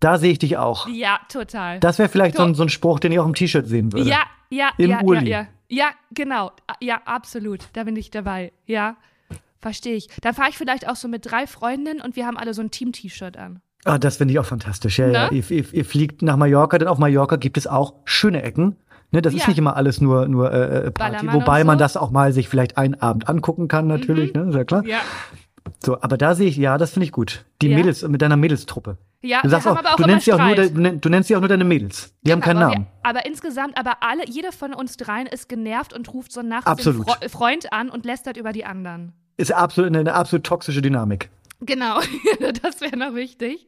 Da 0.00 0.18
sehe 0.18 0.32
ich 0.32 0.38
dich 0.38 0.56
auch. 0.56 0.88
ja, 0.88 1.18
total. 1.28 1.80
Das 1.80 1.98
wäre 1.98 2.08
vielleicht 2.08 2.36
so 2.36 2.42
So. 2.42 2.48
ein, 2.48 2.54
so 2.54 2.62
ein 2.62 2.68
Spruch, 2.68 3.00
den 3.00 3.12
ich 3.12 3.18
auch 3.18 3.26
im 3.26 3.34
T-Shirt 3.34 3.66
sehen 3.66 3.92
würde. 3.92 4.08
Ja, 4.08 4.20
ja, 4.50 4.70
Im 4.78 4.90
ja, 4.90 5.00
Uli. 5.02 5.28
ja, 5.28 5.40
ja. 5.40 5.46
Ja, 5.68 5.88
genau. 6.12 6.52
Ja, 6.80 7.00
absolut. 7.06 7.66
Da 7.72 7.84
bin 7.84 7.96
ich 7.96 8.10
dabei. 8.10 8.52
Ja, 8.66 8.96
verstehe 9.66 9.96
ich. 9.96 10.08
Dann 10.22 10.32
fahre 10.34 10.50
ich 10.50 10.56
vielleicht 10.56 10.88
auch 10.88 10.94
so 10.96 11.08
mit 11.08 11.28
drei 11.30 11.46
Freundinnen 11.48 12.00
und 12.00 12.14
wir 12.14 12.24
haben 12.26 12.36
alle 12.36 12.54
so 12.54 12.62
ein 12.62 12.70
Team-T-Shirt 12.70 13.36
an. 13.36 13.60
Ah, 13.84 13.98
das 13.98 14.16
finde 14.16 14.32
ich 14.32 14.38
auch 14.38 14.44
fantastisch. 14.46 14.98
Ja, 14.98 15.08
ja. 15.08 15.30
Ne? 15.30 15.36
Ihr, 15.36 15.50
ihr, 15.50 15.64
ihr 15.74 15.84
fliegt 15.84 16.22
nach 16.22 16.36
Mallorca, 16.36 16.78
denn 16.78 16.86
auf 16.88 16.98
Mallorca 16.98 17.34
gibt 17.36 17.56
es 17.56 17.66
auch 17.66 17.94
schöne 18.04 18.42
Ecken. 18.42 18.76
Ne, 19.12 19.22
das 19.22 19.34
ist 19.34 19.42
Ja. 19.42 19.48
nicht 19.48 19.58
immer 19.58 19.76
alles 19.76 20.00
nur, 20.00 20.26
nur 20.28 20.52
äh, 20.52 20.56
äh, 20.86 20.90
Party, 20.90 20.92
Ballermann 21.18 21.34
wobei 21.34 21.60
und 21.62 21.66
man 21.68 21.78
so. 21.78 21.84
das 21.84 21.96
auch 21.96 22.10
mal 22.10 22.32
sich 22.32 22.48
vielleicht 22.48 22.76
einen 22.78 22.94
Abend 22.94 23.28
angucken 23.28 23.68
kann, 23.68 23.86
natürlich, 23.86 24.34
ne, 24.34 24.50
sehr 24.52 24.64
klar. 24.64 24.84
Ja. 24.84 24.98
So, 25.84 26.00
aber 26.00 26.16
da 26.16 26.34
sehe 26.36 26.48
ich, 26.48 26.56
ja, 26.56 26.78
das 26.78 26.90
finde 26.92 27.04
ich 27.06 27.12
gut. 27.12 27.44
Die 27.62 27.68
Ja. 27.68 27.76
Mädels, 27.76 28.06
mit 28.06 28.22
deiner 28.22 28.36
Mädelstruppe. 28.36 28.98
Ja, 29.22 29.40
Du 29.42 29.48
sagst 29.48 29.66
auch, 29.66 29.76
aber 29.76 29.94
auch 29.94 29.96
du 29.96 30.04
nennst 30.06 30.24
sie 30.26 30.32
auch 30.32 30.38
nur, 30.38 30.54
du 30.54 31.08
nennst 31.08 31.28
sie 31.28 31.34
auch 31.36 31.40
nur 31.40 31.48
deine 31.48 31.64
Mädels. 31.64 32.14
Die 32.22 32.30
haben 32.32 32.40
keinen 32.40 32.58
aber 32.62 32.72
Namen. 32.74 32.86
Wir, 33.02 33.10
aber 33.10 33.26
insgesamt, 33.26 33.76
aber 33.78 33.94
alle, 34.00 34.28
jeder 34.28 34.52
von 34.52 34.74
uns 34.74 34.96
dreien 34.96 35.26
ist 35.26 35.48
genervt 35.48 35.92
und 35.92 36.12
ruft 36.12 36.32
so 36.32 36.42
nachts 36.42 36.66
Absolut. 36.66 37.06
den 37.08 37.12
Fre 37.14 37.28
Freund 37.28 37.72
an 37.72 37.88
und 37.90 38.04
lästert 38.04 38.36
über 38.36 38.52
die 38.52 38.64
anderen. 38.64 39.12
Ist 39.36 39.52
absolut 39.52 39.88
eine, 39.90 39.98
eine 40.00 40.14
absolut 40.14 40.44
toxische 40.44 40.80
Dynamik. 40.82 41.30
Genau, 41.60 42.00
das 42.62 42.80
wäre 42.80 42.96
noch 42.96 43.14
wichtig. 43.14 43.66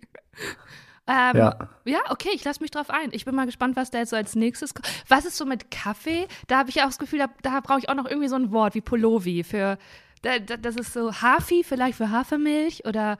Ähm, 1.07 1.37
Ja. 1.37 1.69
ja, 1.85 1.99
okay, 2.11 2.31
ich 2.35 2.45
lasse 2.45 2.61
mich 2.63 2.71
drauf 2.71 2.91
ein. 2.91 3.09
Ich 3.13 3.25
bin 3.25 3.35
mal 3.35 3.47
gespannt, 3.47 3.77
was 3.77 3.91
da 3.91 3.99
jetzt 3.99 4.11
so 4.11 4.17
als 4.17 4.35
nächstes 4.35 4.75
kommt. 4.75 4.87
Was 5.09 5.25
ist 5.25 5.37
so 5.37 5.47
mit 5.47 5.71
Kaffee? 5.71 6.27
Da 6.49 6.59
habe 6.59 6.71
ich 6.71 6.81
auch 6.83 6.87
das 6.87 6.99
Gefühl, 6.99 7.19
da, 7.21 7.29
da 7.43 7.61
brauche 7.61 7.79
ich 7.79 7.89
auch 7.89 7.95
noch 7.95 8.07
irgendwie 8.07 8.29
so 8.29 8.37
ein 8.37 8.53
Wort 8.53 8.75
wie 8.75 8.81
Polovi 8.83 9.43
für, 9.45 9.79
da, 10.23 10.39
da, 10.39 10.57
das 10.59 10.77
ist 10.77 10.93
so 10.93 11.13
Hafi 11.15 11.65
vielleicht 11.65 11.97
für 11.97 12.11
Hafermilch 12.11 12.85
oder 12.87 13.17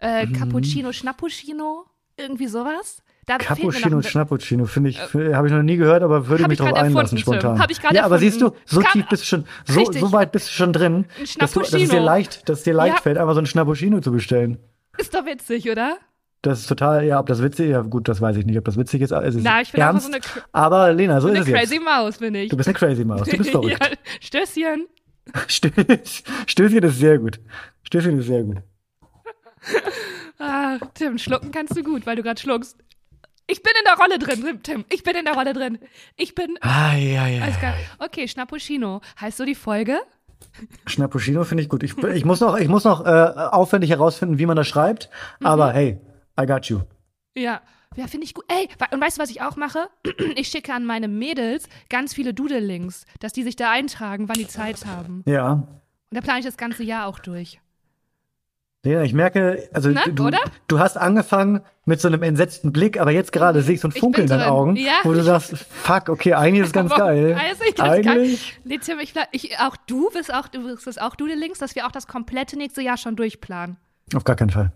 äh, 0.00 0.26
Mhm. 0.26 0.32
Cappuccino, 0.34 0.92
Schnappuccino, 0.92 1.86
irgendwie 2.16 2.46
sowas. 2.46 3.02
Da 3.26 3.38
Cappuccino 3.38 3.96
und 3.96 4.06
Schnappuccino, 4.06 4.64
finde 4.64 4.90
ich, 4.90 4.98
habe 4.98 5.46
ich 5.46 5.52
noch 5.52 5.62
nie 5.62 5.76
gehört, 5.76 6.02
aber 6.02 6.26
würde 6.28 6.44
mich 6.48 6.52
ich 6.52 6.58
drauf 6.58 6.72
einlassen 6.74 7.18
erfunden, 7.18 7.40
spontan. 7.40 7.60
Hab 7.60 7.70
ich 7.70 7.78
ja, 7.92 8.04
aber 8.04 8.18
siehst 8.18 8.40
du, 8.40 8.46
erfunden. 8.46 8.64
so 8.66 8.80
Kann- 8.80 8.92
tief 8.92 9.06
bist 9.08 9.22
du 9.22 9.26
schon, 9.26 9.44
so, 9.66 9.78
Richtig. 9.80 10.00
so 10.00 10.12
weit 10.12 10.32
bist 10.32 10.48
du 10.48 10.52
schon 10.52 10.72
drin, 10.72 11.04
dass, 11.38 11.52
du, 11.52 11.60
dass 11.60 11.72
es 11.72 11.88
dir 11.90 12.00
leicht, 12.00 12.48
dass 12.48 12.58
es 12.58 12.64
dir 12.64 12.74
leicht 12.74 12.96
Ja. 12.96 13.02
fällt, 13.02 13.18
einfach 13.18 13.34
so 13.34 13.40
ein 13.40 13.46
Schnappuccino 13.46 14.00
zu 14.00 14.10
bestellen. 14.10 14.58
Ist 14.98 15.14
doch 15.14 15.24
witzig, 15.26 15.70
oder? 15.70 15.98
Das 16.42 16.60
ist 16.60 16.66
total, 16.68 17.04
ja, 17.04 17.20
ob 17.20 17.26
das 17.26 17.42
witzig 17.42 17.66
ist, 17.66 17.72
ja 17.72 17.82
gut, 17.82 18.08
das 18.08 18.20
weiß 18.20 18.36
ich 18.38 18.46
nicht, 18.46 18.56
ob 18.58 18.64
das 18.64 18.78
witzig 18.78 19.02
ist. 19.02 19.10
Es 19.12 19.34
ist 19.34 19.44
Na, 19.44 19.60
ich 19.60 19.70
bin 19.72 19.80
ernst, 19.82 20.06
einfach 20.12 20.26
so 20.34 20.40
eine, 20.40 20.44
aber 20.52 20.92
Lena, 20.92 21.20
so 21.20 21.28
eine 21.28 21.40
ist 21.40 21.46
es 21.46 21.52
crazy 21.54 21.74
jetzt. 21.74 21.84
Maus, 21.84 22.16
bin 22.18 22.34
ich. 22.34 22.48
Du 22.48 22.56
bist 22.56 22.68
eine 22.68 22.78
crazy 22.78 23.04
Maus, 23.04 23.28
du 23.28 23.36
bist 23.36 23.50
verrückt. 23.52 23.78
ja, 23.78 23.96
Stößchen. 24.20 24.86
Stöß, 25.46 26.22
Stößchen 26.46 26.82
ist 26.82 26.98
sehr 26.98 27.18
gut. 27.18 27.38
Stößchen 27.82 28.18
ist 28.18 28.26
sehr 28.26 28.42
gut. 28.42 28.56
Ah, 30.38 30.78
Tim, 30.94 31.18
schlucken 31.18 31.50
kannst 31.52 31.76
du 31.76 31.82
gut, 31.82 32.06
weil 32.06 32.16
du 32.16 32.22
gerade 32.22 32.40
schluckst. 32.40 32.76
Ich 33.50 33.62
bin 33.62 33.72
in 33.78 33.84
der 33.84 33.96
Rolle 33.96 34.18
drin, 34.18 34.60
Tim. 34.62 34.84
Ich 34.90 35.02
bin 35.02 35.16
in 35.16 35.24
der 35.24 35.34
Rolle 35.34 35.52
drin. 35.52 35.78
Ich 36.16 36.34
bin. 36.34 36.56
Ah, 36.60 36.94
ja, 36.94 37.26
ja. 37.26 37.42
Alles 37.42 37.58
klar. 37.58 37.74
Okay, 37.98 38.28
Schnappuccino. 38.28 39.00
Heißt 39.20 39.38
so 39.38 39.44
die 39.44 39.54
Folge? 39.54 39.98
Schnappuccino 40.86 41.44
finde 41.44 41.62
ich 41.62 41.68
gut. 41.68 41.82
Ich, 41.82 41.96
ich 41.98 42.24
muss 42.24 42.40
noch, 42.40 42.56
ich 42.58 42.68
muss 42.68 42.84
noch 42.84 43.04
äh, 43.04 43.08
aufwendig 43.08 43.90
herausfinden, 43.90 44.38
wie 44.38 44.46
man 44.46 44.56
das 44.56 44.68
schreibt, 44.68 45.10
Mhm. 45.40 45.46
aber 45.46 45.72
hey, 45.72 45.98
I 46.40 46.46
got 46.46 46.66
you. 46.66 46.80
Ja. 47.36 47.60
Ja, 47.96 48.06
finde 48.06 48.24
ich 48.24 48.34
gut. 48.34 48.44
Ey, 48.46 48.68
und 48.92 49.00
weißt 49.00 49.18
du, 49.18 49.22
was 49.22 49.30
ich 49.30 49.42
auch 49.42 49.56
mache? 49.56 49.88
Ich 50.36 50.48
schicke 50.48 50.72
an 50.72 50.84
meine 50.86 51.08
Mädels 51.08 51.68
ganz 51.88 52.14
viele 52.14 52.32
Doodle-Links, 52.32 53.04
dass 53.18 53.32
die 53.32 53.42
sich 53.42 53.56
da 53.56 53.70
eintragen, 53.72 54.28
wann 54.28 54.38
die 54.38 54.46
Zeit 54.46 54.86
haben. 54.86 55.22
Ja. 55.26 55.52
Und 55.54 55.66
da 56.12 56.20
plane 56.20 56.38
ich 56.40 56.46
das 56.46 56.56
ganze 56.56 56.84
Jahr 56.84 57.06
auch 57.08 57.18
durch. 57.18 57.60
Lena, 58.82 59.02
ich 59.02 59.12
merke, 59.12 59.68
also 59.74 59.90
Na, 59.90 60.04
du, 60.06 60.30
du 60.66 60.78
hast 60.78 60.96
angefangen 60.96 61.60
mit 61.84 62.00
so 62.00 62.08
einem 62.08 62.22
entsetzten 62.22 62.72
Blick, 62.72 62.98
aber 62.98 63.10
jetzt 63.10 63.30
gerade 63.30 63.60
sehe 63.60 63.74
ich 63.74 63.80
so 63.82 63.88
ein 63.88 63.92
Funkeln 63.92 64.24
in 64.24 64.30
deinen. 64.30 64.48
Augen, 64.48 64.76
Ja. 64.76 64.92
wo 65.02 65.12
du 65.12 65.22
sagst, 65.22 65.54
fuck, 65.58 66.08
okay, 66.08 66.32
eigentlich 66.32 66.62
ist 66.62 66.68
es 66.68 66.72
ganz 66.72 66.90
Aber- 66.90 67.04
geil. 67.08 67.38
Ich 67.68 67.74
ganz 67.74 67.90
geil. 68.06 68.08
eigentlich. 68.08 68.58
Nee, 68.64 68.78
Tim, 68.78 68.98
ich, 69.00 69.12
ich, 69.32 69.58
auch 69.58 69.76
du 69.86 70.08
bist 70.10 70.32
auch, 70.32 70.48
du 70.48 70.76
bist 70.82 71.00
auch 71.00 71.14
Doodle-Links, 71.14 71.58
dass 71.58 71.74
wir 71.74 71.86
auch 71.86 71.92
das 71.92 72.06
komplette 72.06 72.56
nächste 72.56 72.80
Jahr 72.80 72.96
schon 72.96 73.16
durchplanen. 73.16 73.76
Auf 74.14 74.24
gar 74.24 74.34
keinen 74.36 74.50
Fall. 74.50 74.72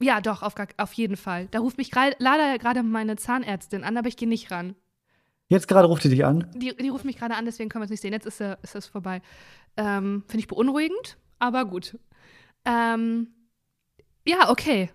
Ja, 0.00 0.20
doch, 0.20 0.42
auf, 0.42 0.56
gar, 0.56 0.66
auf 0.78 0.92
jeden 0.94 1.16
Fall. 1.16 1.46
Da 1.52 1.60
ruft 1.60 1.78
mich 1.78 1.92
grad, 1.92 2.16
leider 2.18 2.58
gerade 2.58 2.82
meine 2.82 3.14
Zahnärztin 3.14 3.84
an, 3.84 3.96
aber 3.96 4.08
ich 4.08 4.16
gehe 4.16 4.28
nicht 4.28 4.50
ran. 4.50 4.74
Jetzt 5.46 5.68
gerade 5.68 5.86
ruft 5.86 6.02
sie 6.02 6.08
dich 6.08 6.24
an. 6.24 6.46
Die, 6.56 6.74
die 6.76 6.88
ruft 6.88 7.04
mich 7.04 7.16
gerade 7.18 7.34
an, 7.36 7.44
deswegen 7.44 7.68
können 7.68 7.82
wir 7.82 7.84
es 7.84 7.90
nicht 7.90 8.00
sehen. 8.00 8.12
Jetzt 8.12 8.26
ist, 8.26 8.40
äh, 8.40 8.56
ist 8.62 8.74
es 8.74 8.86
vorbei. 8.86 9.20
Ähm, 9.76 10.24
Finde 10.26 10.40
ich 10.40 10.48
beunruhigend, 10.48 11.16
aber 11.38 11.64
gut. 11.64 11.96
Ähm, 12.64 13.28
ja, 14.26 14.50
okay. 14.50 14.90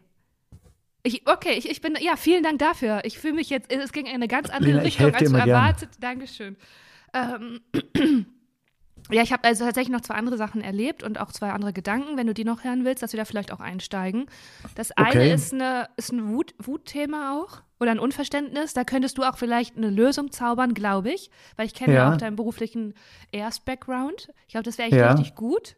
Ich, 1.04 1.28
okay, 1.28 1.54
ich, 1.54 1.69
ich 1.69 1.82
bin, 1.82 1.95
ja, 2.01 2.15
vielen 2.15 2.43
Dank 2.43 2.60
dafür. 2.60 3.01
Ich 3.04 3.19
fühle 3.19 3.34
mich 3.36 3.49
jetzt, 3.49 3.71
es 3.71 3.91
ging 3.91 4.06
in 4.08 4.13
eine 4.15 4.28
ganz 4.28 4.49
andere 4.49 4.71
Lena, 4.71 4.84
ich 4.86 4.99
Richtung, 4.99 5.13
als 5.13 5.32
du 5.32 5.38
erwartet. 5.38 5.89
Dankeschön. 5.99 6.58
Ähm, 7.13 7.62
ja, 9.12 9.21
ich 9.21 9.32
habe 9.32 9.43
also 9.43 9.65
tatsächlich 9.65 9.91
noch 9.91 10.01
zwei 10.01 10.15
andere 10.15 10.38
Sachen 10.38 10.62
erlebt 10.62 11.04
und 11.04 11.19
auch 11.19 11.32
zwei 11.32 11.51
andere 11.51 11.73
Gedanken, 11.73 12.17
wenn 12.17 12.25
du 12.25 12.34
die 12.34 12.43
noch 12.43 12.63
hören 12.63 12.86
willst, 12.86 13.04
dass 13.04 13.13
wir 13.13 13.19
da 13.19 13.25
vielleicht 13.25 13.51
auch 13.51 13.60
einsteigen. 13.60 14.25
Das 14.73 14.91
eine 14.91 15.10
Okay. 15.10 15.34
ist, 15.34 15.54
eine, 15.54 15.89
ist 15.95 16.12
ein 16.12 16.28
Wut, 16.30 16.56
Wutthema 16.58 17.39
auch 17.39 17.62
oder 17.80 17.91
ein 17.91 17.99
Unverständnis. 17.99 18.73
Da 18.73 18.84
könntest 18.84 19.19
du 19.19 19.23
auch 19.23 19.38
vielleicht 19.38 19.78
eine 19.78 19.91
Lösung 19.91 20.32
zaubern, 20.32 20.73
glaube 20.73 21.12
ich, 21.12 21.30
weil 21.56 21.67
ich 21.67 21.75
kenne 21.75 21.93
ja. 21.93 22.08
Ja. 22.10 22.13
auch 22.13 22.17
deinen 22.17 22.36
beruflichen 22.36 22.95
Erst-Background. 23.32 24.30
Ich 24.47 24.54
glaube, 24.54 24.63
das 24.63 24.80
wäre 24.80 24.88
echt 24.89 24.97
Ja. 24.97 25.12
richtig 25.13 25.36
gut. 25.36 25.75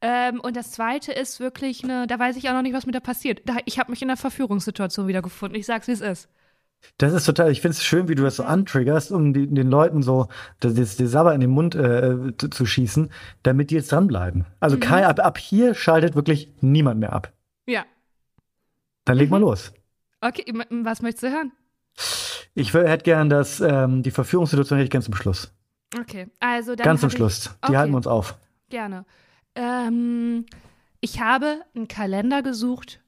Ähm, 0.00 0.40
und 0.40 0.56
das 0.56 0.72
zweite 0.72 1.12
ist 1.12 1.40
wirklich 1.40 1.82
eine, 1.84 2.06
da 2.06 2.18
weiß 2.18 2.36
ich 2.36 2.48
auch 2.48 2.52
noch 2.54 2.62
nicht, 2.62 2.74
was 2.74 2.86
mit 2.86 2.94
der 2.94 3.00
passiert. 3.00 3.40
Da, 3.46 3.56
ich 3.64 3.78
habe 3.78 3.90
mich 3.90 4.02
in 4.02 4.10
einer 4.10 4.16
Verführungssituation 4.16 5.06
wiedergefunden. 5.08 5.58
Ich 5.58 5.66
sag's, 5.66 5.88
wie 5.88 5.92
es 5.92 6.00
ist. 6.00 6.28
Das 6.98 7.14
ist 7.14 7.24
total, 7.24 7.50
ich 7.50 7.62
finde 7.62 7.76
es 7.76 7.82
schön, 7.82 8.08
wie 8.08 8.14
du 8.14 8.22
das 8.22 8.36
so 8.36 8.42
antriggerst, 8.44 9.10
um 9.10 9.32
die, 9.32 9.46
den 9.46 9.70
Leuten 9.70 10.02
so 10.02 10.28
das, 10.60 10.74
das, 10.74 10.96
das 10.96 11.10
Sabber 11.10 11.34
in 11.34 11.40
den 11.40 11.48
Mund 11.50 11.74
äh, 11.74 12.36
zu, 12.36 12.48
zu 12.50 12.66
schießen, 12.66 13.10
damit 13.42 13.70
die 13.70 13.76
jetzt 13.76 13.90
dranbleiben. 13.90 14.40
Mhm. 14.42 14.46
Also 14.60 14.78
Kai, 14.78 15.06
ab, 15.06 15.18
ab 15.20 15.38
hier 15.38 15.74
schaltet 15.74 16.14
wirklich 16.14 16.52
niemand 16.60 17.00
mehr 17.00 17.14
ab. 17.14 17.32
Ja. 17.66 17.86
Dann 19.06 19.16
Mhm. 19.16 19.20
leg 19.20 19.30
mal 19.30 19.40
los. 19.40 19.72
Okay, 20.20 20.44
was 20.70 21.00
möchtest 21.00 21.22
du 21.22 21.30
hören? 21.30 21.52
Ich 22.54 22.74
hätte 22.74 23.04
gern 23.04 23.30
das, 23.30 23.60
ähm, 23.60 24.02
die 24.02 24.10
Verführungssituation 24.10 24.78
hätte 24.78 24.84
ich 24.84 24.90
ganz 24.90 25.06
zum 25.06 25.14
Schluss. 25.14 25.52
Okay, 25.98 26.26
also 26.40 26.74
dann 26.74 26.84
ganz 26.84 27.00
zum 27.00 27.10
Schluss. 27.10 27.44
Die 27.44 27.68
Okay. 27.68 27.76
halten 27.78 27.92
wir 27.92 27.96
uns 27.96 28.06
auf. 28.06 28.36
Gerne. 28.68 29.06
Ähm, 29.54 30.46
ich 31.00 31.20
habe 31.20 31.62
einen 31.74 31.88
Kalender 31.88 32.42
gesucht. 32.42 33.00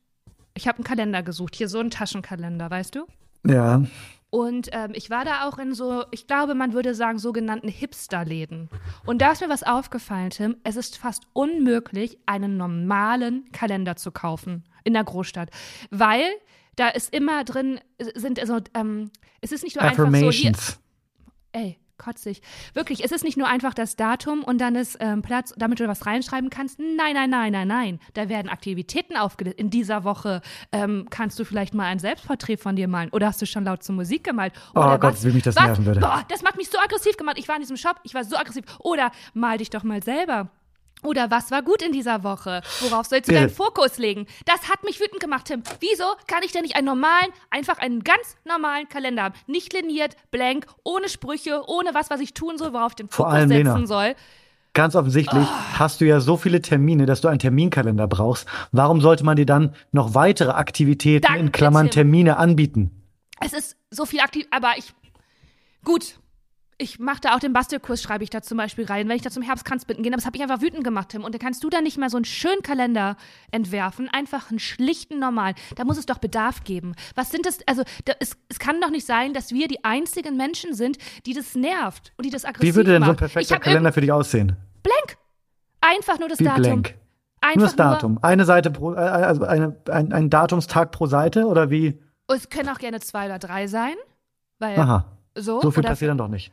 Ich 0.54 0.68
habe 0.68 0.78
einen 0.78 0.84
Kalender 0.84 1.22
gesucht, 1.22 1.54
hier 1.54 1.68
so 1.68 1.78
einen 1.78 1.90
Taschenkalender, 1.90 2.70
weißt 2.70 2.94
du? 2.94 3.06
Ja. 3.46 3.82
Und 4.30 4.68
ähm, 4.72 4.90
ich 4.94 5.08
war 5.08 5.24
da 5.24 5.48
auch 5.48 5.58
in 5.58 5.72
so, 5.72 6.04
ich 6.10 6.26
glaube, 6.26 6.54
man 6.54 6.72
würde 6.72 6.94
sagen, 6.94 7.18
sogenannten 7.18 7.68
Hipster-Läden. 7.68 8.68
Und 9.06 9.22
da 9.22 9.32
ist 9.32 9.40
mir 9.40 9.48
was 9.48 9.62
aufgefallen, 9.62 10.30
Tim. 10.30 10.56
Es 10.64 10.76
ist 10.76 10.98
fast 10.98 11.26
unmöglich, 11.32 12.18
einen 12.26 12.56
normalen 12.56 13.50
Kalender 13.52 13.96
zu 13.96 14.10
kaufen 14.10 14.64
in 14.84 14.94
der 14.94 15.04
Großstadt. 15.04 15.50
Weil 15.90 16.24
da 16.74 16.88
ist 16.88 17.14
immer 17.14 17.44
drin, 17.44 17.80
sind 18.14 18.38
also, 18.38 18.58
ähm, 18.74 19.10
es 19.40 19.52
ist 19.52 19.64
nicht 19.64 19.76
nur 19.76 19.84
einfach 19.84 20.10
so 20.14 20.30
hier, 20.30 20.52
ey, 21.52 21.78
kotzig. 21.98 22.42
Wirklich, 22.74 23.04
es 23.04 23.12
ist 23.12 23.24
nicht 23.24 23.36
nur 23.36 23.48
einfach 23.48 23.74
das 23.74 23.96
Datum 23.96 24.42
und 24.44 24.60
dann 24.60 24.74
ist 24.74 24.96
ähm, 25.00 25.22
Platz, 25.22 25.54
damit 25.56 25.80
du 25.80 25.88
was 25.88 26.06
reinschreiben 26.06 26.50
kannst. 26.50 26.78
Nein, 26.78 27.14
nein, 27.14 27.30
nein, 27.30 27.52
nein, 27.52 27.68
nein. 27.68 28.00
Da 28.14 28.28
werden 28.28 28.48
Aktivitäten 28.48 29.16
aufgelistet. 29.16 29.60
In 29.60 29.70
dieser 29.70 30.04
Woche 30.04 30.42
ähm, 30.72 31.06
kannst 31.10 31.38
du 31.38 31.44
vielleicht 31.44 31.74
mal 31.74 31.86
ein 31.86 31.98
Selbstporträt 31.98 32.56
von 32.56 32.76
dir 32.76 32.88
malen. 32.88 33.10
Oder 33.10 33.28
hast 33.28 33.40
du 33.40 33.46
schon 33.46 33.64
laut 33.64 33.82
zur 33.82 33.94
Musik 33.94 34.24
gemalt? 34.24 34.52
Oh 34.74 34.80
Oder 34.80 34.98
Gott, 34.98 35.14
was, 35.14 35.24
wie 35.24 35.32
mich 35.32 35.42
das 35.42 35.56
was? 35.56 35.64
nerven 35.64 35.86
würde. 35.86 36.00
Boah, 36.00 36.24
das 36.28 36.42
macht 36.42 36.56
mich 36.56 36.68
so 36.70 36.78
aggressiv 36.78 37.16
gemacht. 37.16 37.36
Ich 37.38 37.48
war 37.48 37.56
in 37.56 37.62
diesem 37.62 37.76
Shop, 37.76 38.00
ich 38.02 38.14
war 38.14 38.24
so 38.24 38.36
aggressiv. 38.36 38.64
Oder 38.80 39.10
mal 39.34 39.58
dich 39.58 39.70
doch 39.70 39.82
mal 39.82 40.02
selber. 40.02 40.50
Oder 41.06 41.30
was 41.30 41.52
war 41.52 41.62
gut 41.62 41.82
in 41.82 41.92
dieser 41.92 42.24
Woche? 42.24 42.62
Worauf 42.80 43.06
sollst 43.06 43.28
du 43.28 43.32
deinen 43.32 43.48
Fokus 43.48 43.96
legen? 43.96 44.26
Das 44.44 44.68
hat 44.68 44.82
mich 44.82 44.98
wütend 44.98 45.20
gemacht, 45.20 45.46
Tim. 45.46 45.62
Wieso 45.78 46.04
kann 46.26 46.42
ich 46.42 46.50
denn 46.50 46.62
nicht 46.62 46.74
einen 46.74 46.86
normalen, 46.86 47.28
einfach 47.50 47.78
einen 47.78 48.02
ganz 48.02 48.36
normalen 48.44 48.88
Kalender 48.88 49.22
haben? 49.22 49.34
Nicht 49.46 49.72
liniert, 49.72 50.16
blank, 50.32 50.66
ohne 50.82 51.08
Sprüche, 51.08 51.62
ohne 51.68 51.94
was, 51.94 52.10
was 52.10 52.20
ich 52.20 52.34
tun 52.34 52.58
soll, 52.58 52.72
worauf 52.72 52.92
ich 52.92 52.96
den 52.96 53.08
Vor 53.08 53.26
Fokus 53.26 53.34
allem, 53.34 53.48
setzen 53.48 53.64
Lena. 53.64 53.86
soll. 53.86 54.14
Ganz 54.74 54.96
offensichtlich 54.96 55.46
hast 55.78 56.00
du 56.00 56.04
ja 56.04 56.18
so 56.20 56.36
viele 56.36 56.60
Termine, 56.60 57.06
dass 57.06 57.20
du 57.20 57.28
einen 57.28 57.38
Terminkalender 57.38 58.08
brauchst. 58.08 58.46
Warum 58.72 59.00
sollte 59.00 59.24
man 59.24 59.36
dir 59.36 59.46
dann 59.46 59.74
noch 59.92 60.14
weitere 60.14 60.50
Aktivitäten 60.50 61.26
in 61.32 61.38
Danke, 61.38 61.52
Klammern 61.52 61.86
Tim. 61.86 61.92
Termine 61.92 62.36
anbieten? 62.36 62.90
Es 63.40 63.52
ist 63.52 63.76
so 63.90 64.04
viel 64.06 64.20
aktiv, 64.20 64.46
aber 64.50 64.72
ich. 64.76 64.92
Gut. 65.84 66.18
Ich 66.78 66.98
mache 66.98 67.20
da 67.22 67.34
auch 67.34 67.38
den 67.38 67.54
Bastelkurs, 67.54 68.02
schreibe 68.02 68.22
ich 68.22 68.28
da 68.28 68.42
zum 68.42 68.58
Beispiel 68.58 68.84
rein, 68.84 69.08
wenn 69.08 69.16
ich 69.16 69.22
da 69.22 69.30
zum 69.30 69.42
Herbstkranzbinden 69.42 70.02
gehe. 70.02 70.12
Aber 70.12 70.18
das 70.18 70.26
habe 70.26 70.36
ich 70.36 70.42
einfach 70.42 70.60
wütend 70.60 70.84
gemacht, 70.84 71.08
Tim. 71.08 71.24
Und 71.24 71.34
da 71.34 71.38
kannst 71.38 71.64
du 71.64 71.70
dann 71.70 71.84
nicht 71.84 71.96
mal 71.96 72.10
so 72.10 72.18
einen 72.18 72.26
schönen 72.26 72.62
Kalender 72.62 73.16
entwerfen, 73.50 74.10
einfach 74.12 74.50
einen 74.50 74.58
schlichten, 74.58 75.18
normalen. 75.18 75.54
Da 75.76 75.84
muss 75.84 75.96
es 75.96 76.04
doch 76.04 76.18
Bedarf 76.18 76.64
geben. 76.64 76.94
Was 77.14 77.30
sind 77.30 77.46
das? 77.46 77.60
Also, 77.66 77.82
da, 78.04 78.12
es, 78.20 78.36
es 78.48 78.58
kann 78.58 78.80
doch 78.80 78.90
nicht 78.90 79.06
sein, 79.06 79.32
dass 79.32 79.52
wir 79.52 79.68
die 79.68 79.84
einzigen 79.84 80.36
Menschen 80.36 80.74
sind, 80.74 80.98
die 81.24 81.32
das 81.32 81.54
nervt 81.54 82.12
und 82.18 82.26
die 82.26 82.30
das 82.30 82.44
aggressiv 82.44 82.68
Wie 82.68 82.76
würde 82.76 82.92
denn 82.92 83.04
so 83.04 83.10
ein 83.10 83.16
perfekter 83.16 83.58
Kalender 83.58 83.92
für 83.92 84.02
dich 84.02 84.12
aussehen? 84.12 84.56
Blank. 84.82 85.18
Einfach 85.80 86.18
nur 86.18 86.28
das 86.28 86.40
Wie 86.40 86.44
Datum. 86.44 86.62
blank? 86.62 86.94
Einfach 87.40 87.56
Nur 87.56 87.66
das 87.66 87.76
Datum. 87.76 88.18
Eine 88.22 88.44
Seite 88.44 88.70
pro, 88.70 88.94
äh, 88.94 88.98
also 88.98 89.44
eine, 89.44 89.76
ein, 89.90 90.12
ein 90.12 90.30
Datumstag 90.30 90.90
pro 90.90 91.06
Seite 91.06 91.46
oder 91.46 91.70
wie? 91.70 91.98
Nur, 92.28 92.36
es 92.36 92.48
können 92.48 92.68
auch 92.68 92.78
gerne 92.78 93.00
zwei 93.00 93.26
oder 93.26 93.38
drei 93.38 93.66
sein. 93.66 93.94
Weil 94.58 94.78
Aha. 94.78 95.04
so. 95.34 95.60
So 95.60 95.70
viel 95.70 95.82
passiert 95.82 96.10
dann 96.10 96.18
doch 96.18 96.28
nicht. 96.28 96.52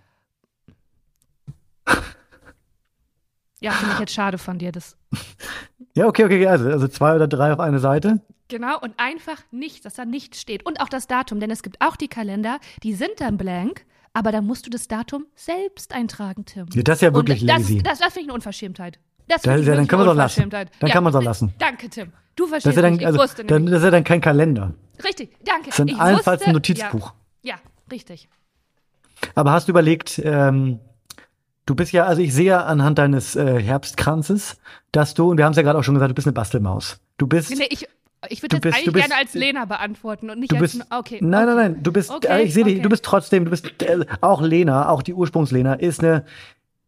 Ja, 3.64 3.72
finde 3.72 3.94
ich 3.94 4.00
jetzt 4.02 4.14
schade 4.14 4.38
von 4.38 4.60
dir. 4.60 4.72
Das 4.72 4.98
Ja, 5.96 6.08
okay, 6.08 6.26
okay, 6.26 6.48
also, 6.48 6.68
also 6.70 6.88
zwei 6.88 7.16
oder 7.16 7.28
drei 7.28 7.54
auf 7.54 7.60
eine 7.60 7.80
Seite. 7.80 8.20
Genau, 8.48 8.80
und 8.80 8.94
einfach 8.98 9.38
nichts, 9.52 9.82
dass 9.82 9.94
da 9.94 10.06
nichts 10.06 10.42
steht. 10.42 10.66
Und 10.66 10.82
auch 10.82 10.90
das 10.90 11.08
Datum, 11.08 11.40
denn 11.40 11.52
es 11.52 11.64
gibt 11.64 11.80
auch 11.82 11.96
die 11.96 12.08
Kalender, 12.08 12.60
die 12.84 12.94
sind 12.94 13.12
dann 13.20 13.38
blank, 13.38 13.86
aber 14.14 14.32
da 14.32 14.42
musst 14.42 14.66
du 14.66 14.70
das 14.70 14.88
Datum 14.88 15.26
selbst 15.36 15.94
eintragen, 15.94 16.46
Tim. 16.46 16.66
Ja, 16.74 16.84
das 16.84 16.98
ist 16.98 17.02
ja 17.02 17.14
wirklich 17.14 17.42
und 17.42 17.48
das, 17.48 17.60
lazy. 17.60 17.78
Das, 17.82 18.00
das 18.00 18.08
finde 18.14 18.20
ich 18.22 18.26
eine 18.28 18.34
Unverschämtmt. 18.34 19.00
Das 19.28 19.42
Da- 19.42 19.52
finde 19.52 19.62
ich 19.62 19.68
ja, 19.68 19.76
dann 19.76 19.88
wir 19.90 19.94
eine 19.94 20.06
doch 20.06 20.16
lassen. 20.16 20.44
Unverschämtheit. 20.44 20.72
Dann 20.80 20.90
kann 20.90 21.04
man's 21.04 21.14
doch 21.16 21.24
lassen. 21.24 21.54
Danke, 21.58 21.90
Tim. 21.90 22.12
Du 22.36 22.44
Das 22.44 22.50
verstehst 22.50 22.72
ist 22.72 22.76
ja 22.76 22.82
dann, 22.82 22.92
mich. 22.94 23.02
Ich 23.02 23.08
also, 23.08 23.20
wusste 23.20 23.46
dann, 23.46 23.66
das 23.68 23.78
ist 23.78 23.84
ja 23.86 23.92
dann 23.92 24.04
kein 24.04 24.20
Kalender. 24.22 24.74
Richtig, 25.04 25.38
danke. 25.46 25.70
Das 25.70 25.80
ist 25.80 25.86
ich 25.86 25.94
in 25.94 26.00
allenfalls 26.00 26.42
ein 26.44 26.54
Notizbuch. 26.54 27.14
Ja, 27.44 27.56
ja, 27.56 27.62
richtig. 27.92 28.28
Aber 29.36 29.52
hast 29.52 29.68
du 29.68 29.72
überlegt, 29.72 30.20
ähm, 30.24 30.80
du 31.66 31.76
bist 31.76 31.92
ja, 31.92 32.06
also 32.06 32.22
ich 32.22 32.34
sehe 32.34 32.46
ja 32.46 32.64
anhand 32.66 32.98
deines 32.98 33.36
äh, 33.36 33.62
Herbstkranzes, 33.62 34.58
dass 34.92 35.14
du, 35.14 35.30
und 35.32 35.38
wir 35.38 35.46
haben 35.46 35.52
es 35.52 35.58
ja 35.58 35.64
gerade 35.64 35.78
auch 35.80 35.84
schon 35.84 35.94
gesagt, 35.96 36.12
du 36.12 36.16
bist 36.16 36.28
eine 36.28 36.34
Bastelmaus. 36.34 37.00
Du 37.18 37.28
bist, 37.28 37.50
Nee, 37.58 37.68
ich 37.70 37.88
ich 38.30 38.42
würde 38.42 38.56
jetzt 38.56 38.64
bist- 38.64 38.76
eigentlich 38.78 38.94
bist- 38.94 39.08
gerne 39.10 39.20
als 39.22 39.34
Lena 39.34 39.66
beantworten 39.66 40.30
und 40.30 40.40
nicht 40.40 40.52
du 40.52 40.56
als. 40.56 40.78
bist, 40.78 40.86
okay. 40.92 41.20
nein, 41.22 41.46
nein, 41.46 41.56
nein, 41.58 41.84
du 41.84 41.92
bist, 41.92 42.10
Okay, 42.10 42.44
ich 42.44 42.54
sehe 42.54 42.64
dich, 42.64 42.76
okay. 42.76 42.84
du 42.84 42.90
bist 42.90 43.04
trotzdem, 43.04 43.44
du 43.46 43.52
bist, 43.52 43.66
äh, 43.84 44.06
auch 44.22 44.42
Lena, 44.42 44.90
auch 44.90 45.02
die 45.04 45.14
Ursprungslena, 45.14 45.74
ist 45.74 46.00
eine, 46.02 46.24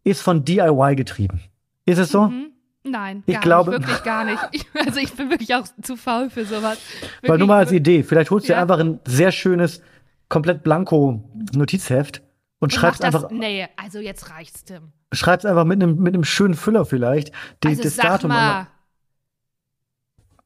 ist 0.05 0.21
von 0.21 0.45
DIY 0.45 0.95
getrieben. 0.95 1.41
Ist 1.85 1.97
es 1.99 2.09
so? 2.09 2.27
Mhm. 2.27 2.51
Nein, 2.87 3.23
Ich 3.25 3.41
glaube- 3.41 3.71
nicht, 3.71 3.81
wirklich 3.81 4.03
gar 4.03 4.23
nicht. 4.25 4.39
Ich, 4.51 4.65
also 4.85 4.99
ich 4.99 5.11
bin 5.13 5.29
wirklich 5.31 5.53
auch 5.55 5.65
zu 5.81 5.97
faul 5.97 6.29
für 6.29 6.45
sowas. 6.45 6.77
Weil 7.21 7.29
nur 7.29 7.29
Wirklich, 7.31 7.47
mal 7.47 7.57
als 7.57 7.71
Idee, 7.71 8.03
vielleicht 8.03 8.29
holst 8.31 8.45
du 8.47 8.53
dir 8.53 8.57
Ja. 8.57 8.61
einfach 8.61 8.79
ein 8.79 8.99
sehr 9.05 9.31
schönes, 9.31 9.81
komplett 10.29 10.63
blanko 10.63 11.23
Notizheft 11.53 12.21
und 12.59 12.75
das, 12.81 13.01
einfach, 13.01 13.29
Nee, 13.31 13.67
also 13.77 13.99
jetzt 13.99 14.29
reicht's, 14.29 14.63
Tim. 14.63 14.91
schreibst 15.13 15.45
einfach 15.45 15.65
mit 15.65 15.81
einem, 15.81 15.97
mit 15.97 16.13
einem 16.13 16.23
schönen 16.23 16.53
Füller 16.55 16.85
vielleicht 16.85 17.31
die, 17.63 17.67
also 17.69 17.83
das 17.83 17.95
sag 17.95 18.03
Datum. 18.05 18.29
mal. 18.29 18.67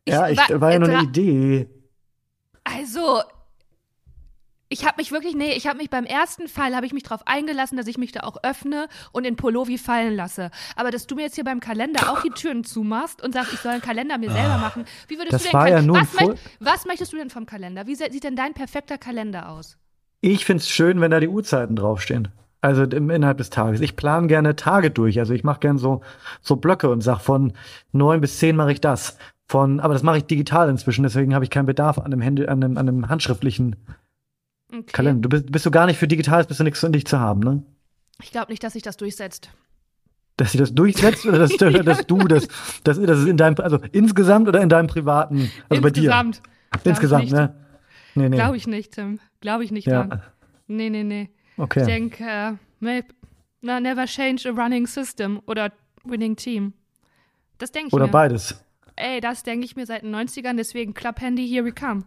ja, 0.08 0.28
ich, 0.30 0.38
wa- 0.38 0.60
war 0.62 0.72
ja 0.74 0.80
nur 0.80 0.90
eine 0.90 1.04
Idee. 1.04 1.70
Also, 2.64 3.22
ich 4.72 4.86
habe 4.86 4.96
mich 4.98 5.12
wirklich, 5.12 5.34
nee, 5.36 5.54
ich 5.54 5.66
habe 5.66 5.78
mich 5.78 5.90
beim 5.90 6.06
ersten 6.06 6.48
Fall, 6.48 6.76
habe 6.76 6.86
ich 6.86 6.94
mich 6.94 7.02
darauf 7.04 7.26
eingelassen, 7.26 7.78
dass 7.78 7.88
ich 7.88 7.98
mich 7.98 8.12
da 8.12 8.22
auch 8.22 8.38
öffne 8.44 8.88
und 9.12 9.26
in 9.26 9.36
Polovi 9.36 9.78
fallen 9.80 10.16
lasse. 10.16 10.52
Aber 10.76 10.92
dass 10.92 11.08
du 11.08 11.16
mir 11.16 11.24
jetzt 11.24 11.36
hier 11.36 11.44
beim 11.44 11.60
Kalender 11.60 12.12
auch 12.12 12.22
die 12.22 12.30
Türen 12.30 12.64
zumachst 12.64 13.22
und 13.24 13.34
sagst, 13.34 13.54
ich 13.54 13.60
soll 13.60 13.72
einen 13.72 13.82
Kalender 13.82 14.18
mir 14.18 14.32
selber 14.32 14.58
machen, 14.58 14.86
wie 15.08 15.18
würdest 15.18 15.34
Ah. 15.34 15.38
Das 15.38 15.44
du 15.44 15.50
denn 15.50 15.60
war 15.60 15.70
ja 15.70 15.82
nur 15.82 15.98
ein 15.98 16.08
was, 16.14 16.28
möcht, 16.28 16.44
was 16.60 16.86
möchtest 16.86 17.14
du 17.14 17.18
denn 17.18 17.30
vom 17.32 17.46
Kalender? 17.46 17.88
Wie 17.88 17.96
sieht 17.96 18.24
denn 18.24 18.36
dein 18.36 18.54
perfekter 18.54 18.98
Kalender 19.00 19.50
aus? 19.50 19.78
Ich 20.22 20.46
find's 20.46 20.70
schön, 20.70 21.02
wenn 21.02 21.12
da 21.12 21.20
die 21.20 21.28
Uhrzeiten 21.28 21.76
draufstehen. 21.76 22.30
Also 22.62 22.84
im 22.84 23.10
innerhalb 23.10 23.38
des 23.38 23.50
Tages. 23.50 23.80
Ich 23.80 23.96
plane 23.96 24.28
gerne 24.28 24.56
Tage 24.56 24.92
durch. 24.92 25.20
Also 25.20 25.34
ich 25.34 25.44
mache 25.44 25.62
gerne 25.62 25.80
so 25.80 26.02
so 26.42 26.58
Blöcke 26.58 26.90
und 26.90 27.02
sag 27.02 27.20
von 27.20 27.54
neun 27.94 28.20
bis 28.20 28.38
zehn 28.38 28.56
mache 28.56 28.74
ich 28.74 28.82
das. 28.82 29.18
Von, 29.48 29.80
aber 29.80 29.94
das 29.94 30.04
mache 30.04 30.18
ich 30.18 30.26
digital 30.26 30.70
inzwischen. 30.70 31.04
Deswegen 31.04 31.34
habe 31.34 31.44
ich 31.44 31.50
keinen 31.50 31.66
Bedarf 31.66 31.98
an 31.98 32.06
einem, 32.06 32.22
Hände, 32.22 32.50
an 32.50 32.64
einem, 32.64 32.78
an 32.78 32.88
einem 32.88 33.10
handschriftlichen 33.10 33.78
Okay. 34.72 34.84
Kalender. 34.92 35.22
Du 35.22 35.30
bist, 35.30 35.52
bist 35.52 35.66
du 35.66 35.72
gar 35.72 35.86
nicht 35.88 35.98
für 35.98 36.08
Digitales, 36.08 36.48
bist 36.48 36.60
du 36.60 36.64
nichts 36.64 36.80
für 36.80 36.90
dich 36.90 37.06
zu 37.06 37.20
haben, 37.20 37.40
ne? 37.40 37.64
Ich 38.22 38.32
glaube 38.32 38.52
nicht, 38.52 38.64
dass 38.64 38.74
sich 38.74 38.84
das 38.84 38.98
durchsetzt. 38.98 39.50
Dass 40.38 40.52
sie 40.52 40.58
das 40.58 40.74
durchsetzt 40.74 41.26
oder 41.26 41.40
dass, 41.40 41.54
oder 41.62 41.84
dass 41.84 42.06
du 42.06 42.20
das, 42.28 42.48
das, 42.84 43.02
das 43.02 43.20
ist 43.20 43.28
in 43.28 43.38
deinem, 43.38 43.56
also 43.60 43.80
insgesamt 43.92 44.48
oder 44.48 44.62
in 44.62 44.70
deinem 44.70 44.88
privaten, 44.88 45.52
also 45.70 45.82
bei 45.82 45.90
dir. 45.90 46.04
Insgesamt. 46.04 46.42
Insgesamt, 46.84 47.32
ne? 47.32 47.56
Nee, 48.16 48.30
nee. 48.30 48.36
Glaube 48.36 48.58
ich 48.58 48.68
nicht, 48.68 48.94
Tim. 48.94 49.20
Glaube 49.42 49.64
ich 49.64 49.72
nicht 49.72 49.88
Ja. 49.88 50.04
dran. 50.04 50.22
Nee, 50.68 50.90
nee, 50.90 51.04
nee. 51.04 51.30
Okay. 51.58 51.82
Ich 51.82 51.86
denke, 51.88 52.24
äh, 52.24 53.04
na, 53.62 53.80
never 53.80 54.06
change 54.06 54.48
a 54.50 54.52
running 54.52 54.88
system 54.88 55.42
oder 55.46 55.72
winning 56.06 56.36
team. 56.36 56.74
Das 57.58 57.72
denke 57.72 57.88
ich 57.90 57.94
Oder 57.94 58.06
mir. 58.06 58.12
beides. 58.12 58.64
Ey, 58.96 59.20
das 59.20 59.44
denke 59.44 59.66
ich 59.66 59.76
mir 59.76 59.86
seit 59.86 60.04
den 60.04 60.14
90ern, 60.16 60.56
deswegen 60.58 60.94
Club 60.94 61.20
Handy, 61.22 61.48
here 61.48 61.66
we 61.66 61.72
come. 61.74 62.04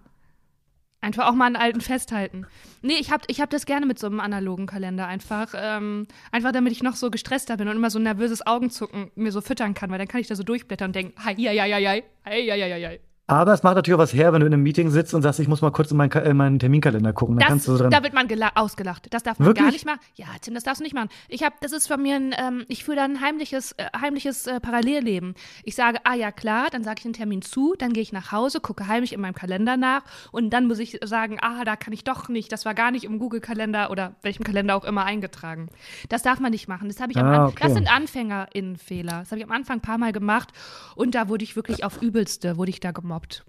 Einfach 1.01 1.27
auch 1.27 1.35
mal 1.35 1.47
einen 1.47 1.57
alten 1.57 1.81
festhalten. 1.81 2.47
Nee, 2.81 2.95
ich 2.95 3.11
hab, 3.11 3.25
ich 3.29 3.41
hab 3.41 3.51
das 3.51 3.67
gerne 3.67 3.87
mit 3.87 3.99
so 3.99 4.07
einem 4.07 4.21
analogen 4.21 4.67
Kalender 4.67 5.09
einfach. 5.09 5.53
Ähm, 5.57 6.07
einfach 6.31 6.53
damit 6.53 6.73
ich 6.73 6.83
noch 6.83 6.95
so 6.95 7.11
gestresster 7.11 7.57
bin 7.57 7.67
und 7.69 7.77
immer 7.77 7.91
so 7.91 7.99
ein 7.99 8.05
nervöses 8.05 8.47
Augenzucken 8.47 9.11
mir 9.17 9.33
so 9.33 9.41
füttern 9.41 9.75
kann, 9.75 9.91
weil 9.91 9.99
dann 9.99 10.07
kann 10.07 10.21
ich 10.21 10.29
da 10.29 10.37
so 10.37 10.45
durchblättern 10.45 10.91
und 10.91 10.97
denken, 10.97 11.15
hi, 11.25 11.35
ja, 11.37 11.51
ja, 11.51 11.65
ja, 11.65 11.79
ja, 11.79 11.91
hi, 12.25 12.41
ja, 12.41 12.55
ja, 12.55 12.67
ja, 12.67 12.77
ja. 12.77 12.91
Aber 13.29 13.53
es 13.55 13.63
macht 13.63 13.77
natürlich 13.77 13.95
auch 13.95 14.03
was 14.03 14.13
her, 14.13 14.33
wenn 14.33 14.41
du 14.41 14.47
in 14.47 14.53
einem 14.53 14.63
Meeting 14.65 14.91
sitzt 14.91 15.15
und 15.15 15.23
sagst, 15.23 15.39
ich 15.41 15.47
muss 15.49 15.63
mal 15.63 15.71
kurz 15.71 15.91
in 15.91 15.97
meinen, 15.97 16.11
Ka- 16.11 16.21
in 16.21 16.37
meinen 16.37 16.59
Terminkalender 16.59 17.13
gucken. 17.13 17.37
Dann 17.37 17.41
Das, 17.41 17.49
kannst 17.49 17.69
du 17.69 17.73
so 17.73 17.79
dran. 17.79 17.91
da 17.91 18.03
wird 18.03 18.13
man 18.15 18.27
gela- 18.27 18.51
ausgelacht. 18.57 19.07
Das 19.15 19.23
darf 19.23 19.39
man 19.39 19.47
Wirklich? 19.47 19.65
gar 19.65 19.73
nicht 19.73 19.87
machen. 19.87 20.01
Ja, 20.17 20.27
Tim, 20.41 20.55
das 20.55 20.65
darfst 20.65 20.81
du 20.81 20.85
nicht 20.85 20.95
machen. 20.95 21.09
Ich 21.29 21.43
habe, 21.45 21.55
das 21.61 21.73
ist 21.73 21.87
von 21.87 22.03
mir 22.03 22.17
ein, 22.17 22.35
ähm, 22.37 22.65
ich 22.69 22.85
führe 22.85 22.97
da 22.97 23.05
ein 23.05 23.21
heimliches, 23.21 23.73
äh, 23.79 23.85
heimliches 23.99 24.49
äh, 24.49 24.59
Parallelleben. 24.61 25.35
Ich 25.63 25.77
sage, 25.77 25.99
ah 26.05 26.15
ja 26.15 26.33
klar, 26.33 26.67
dann 26.73 26.83
sage 26.85 26.97
ich 26.99 27.03
den 27.05 27.13
Termin 27.13 27.43
zu, 27.43 27.75
dann 27.79 27.93
gehe 27.93 28.03
ich 28.03 28.13
nach 28.13 28.33
Hause, 28.33 28.61
gucke 28.61 28.87
heimlich 28.89 29.13
in 29.13 29.21
meinem 29.21 29.35
Kalender 29.35 29.77
nach 29.77 30.03
und 30.33 30.51
dann 30.51 30.67
muss 30.67 30.81
ich 30.81 30.99
sagen, 31.05 31.39
ah, 31.41 31.65
da 31.65 31.77
kann 31.77 31.93
ich 31.93 32.03
doch 32.05 32.29
nicht. 32.29 32.51
Das 32.53 32.65
war 32.67 32.75
gar 32.75 32.91
nicht 32.91 33.05
im 33.05 33.19
Google-Kalender 33.21 33.91
oder 33.91 34.17
welchem 34.23 34.43
Kalender 34.45 34.75
auch 34.77 34.85
immer 34.85 35.05
eingetragen. 35.05 35.69
Das 36.09 36.23
darf 36.23 36.41
man 36.41 36.51
nicht 36.51 36.67
machen. 36.69 36.89
Das 36.89 37.01
habe 37.01 37.13
ich 37.13 37.19
am 37.19 37.27
Ah, 37.27 37.47
okay. 37.47 37.63
Das 37.63 37.73
sind 37.75 37.89
AnfängerInnenfehler. 37.91 39.21
Das 39.21 39.31
habe 39.31 39.39
ich 39.39 39.45
am 39.47 39.53
Anfang 39.53 39.79
ein 39.79 39.83
paar 39.83 39.99
Mal 39.99 40.13
gemacht 40.13 40.49
und 40.97 41.15
da 41.15 41.29
wurde 41.29 41.45
ich 41.45 41.57
wirklich 41.57 41.85
auf 41.85 42.03
übelste, 42.03 42.57
wurde 42.57 42.71
ich 42.71 42.81
da 42.81 42.91
gemobbt. 43.13 43.45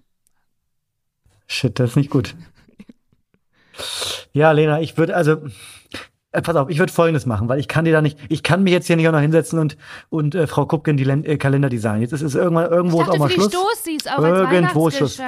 Shit, 1.46 1.78
das 1.78 1.90
ist 1.90 1.96
nicht 1.96 2.10
gut. 2.10 2.34
Ja, 4.32 4.52
Lena, 4.52 4.80
ich 4.80 4.96
würde, 4.96 5.16
also, 5.16 5.38
äh, 6.32 6.42
pass 6.42 6.56
auf, 6.56 6.68
ich 6.70 6.78
würde 6.78 6.92
Folgendes 6.92 7.26
machen, 7.26 7.48
weil 7.48 7.58
ich 7.58 7.68
kann 7.68 7.84
dir 7.84 7.92
da 7.92 8.02
nicht, 8.02 8.18
ich 8.28 8.42
kann 8.42 8.62
mich 8.62 8.72
jetzt 8.72 8.86
hier 8.86 8.96
nicht 8.96 9.08
auch 9.08 9.12
noch 9.12 9.20
hinsetzen 9.20 9.58
und, 9.58 9.76
und 10.10 10.34
äh, 10.34 10.46
Frau 10.46 10.66
Kupken 10.66 10.96
die 10.96 11.04
Len 11.04 11.24
äh, 11.24 11.36
Kalender 11.36 11.68
designen. 11.68 12.02
Jetzt 12.02 12.12
ist 12.12 12.22
es 12.22 12.34
irgendwann, 12.34 12.70
irgendwo 12.70 12.98
Ich 12.98 13.02
ist 13.02 13.08
auch 13.08 13.12
dachte 13.12 13.18
mal 13.20 13.30
Schluss. 13.30 13.52
Stoßis 13.52 14.06
auch 14.06 14.22
Irgendwo 14.22 14.88
ist 14.88 14.96
Schluss. 14.96 15.20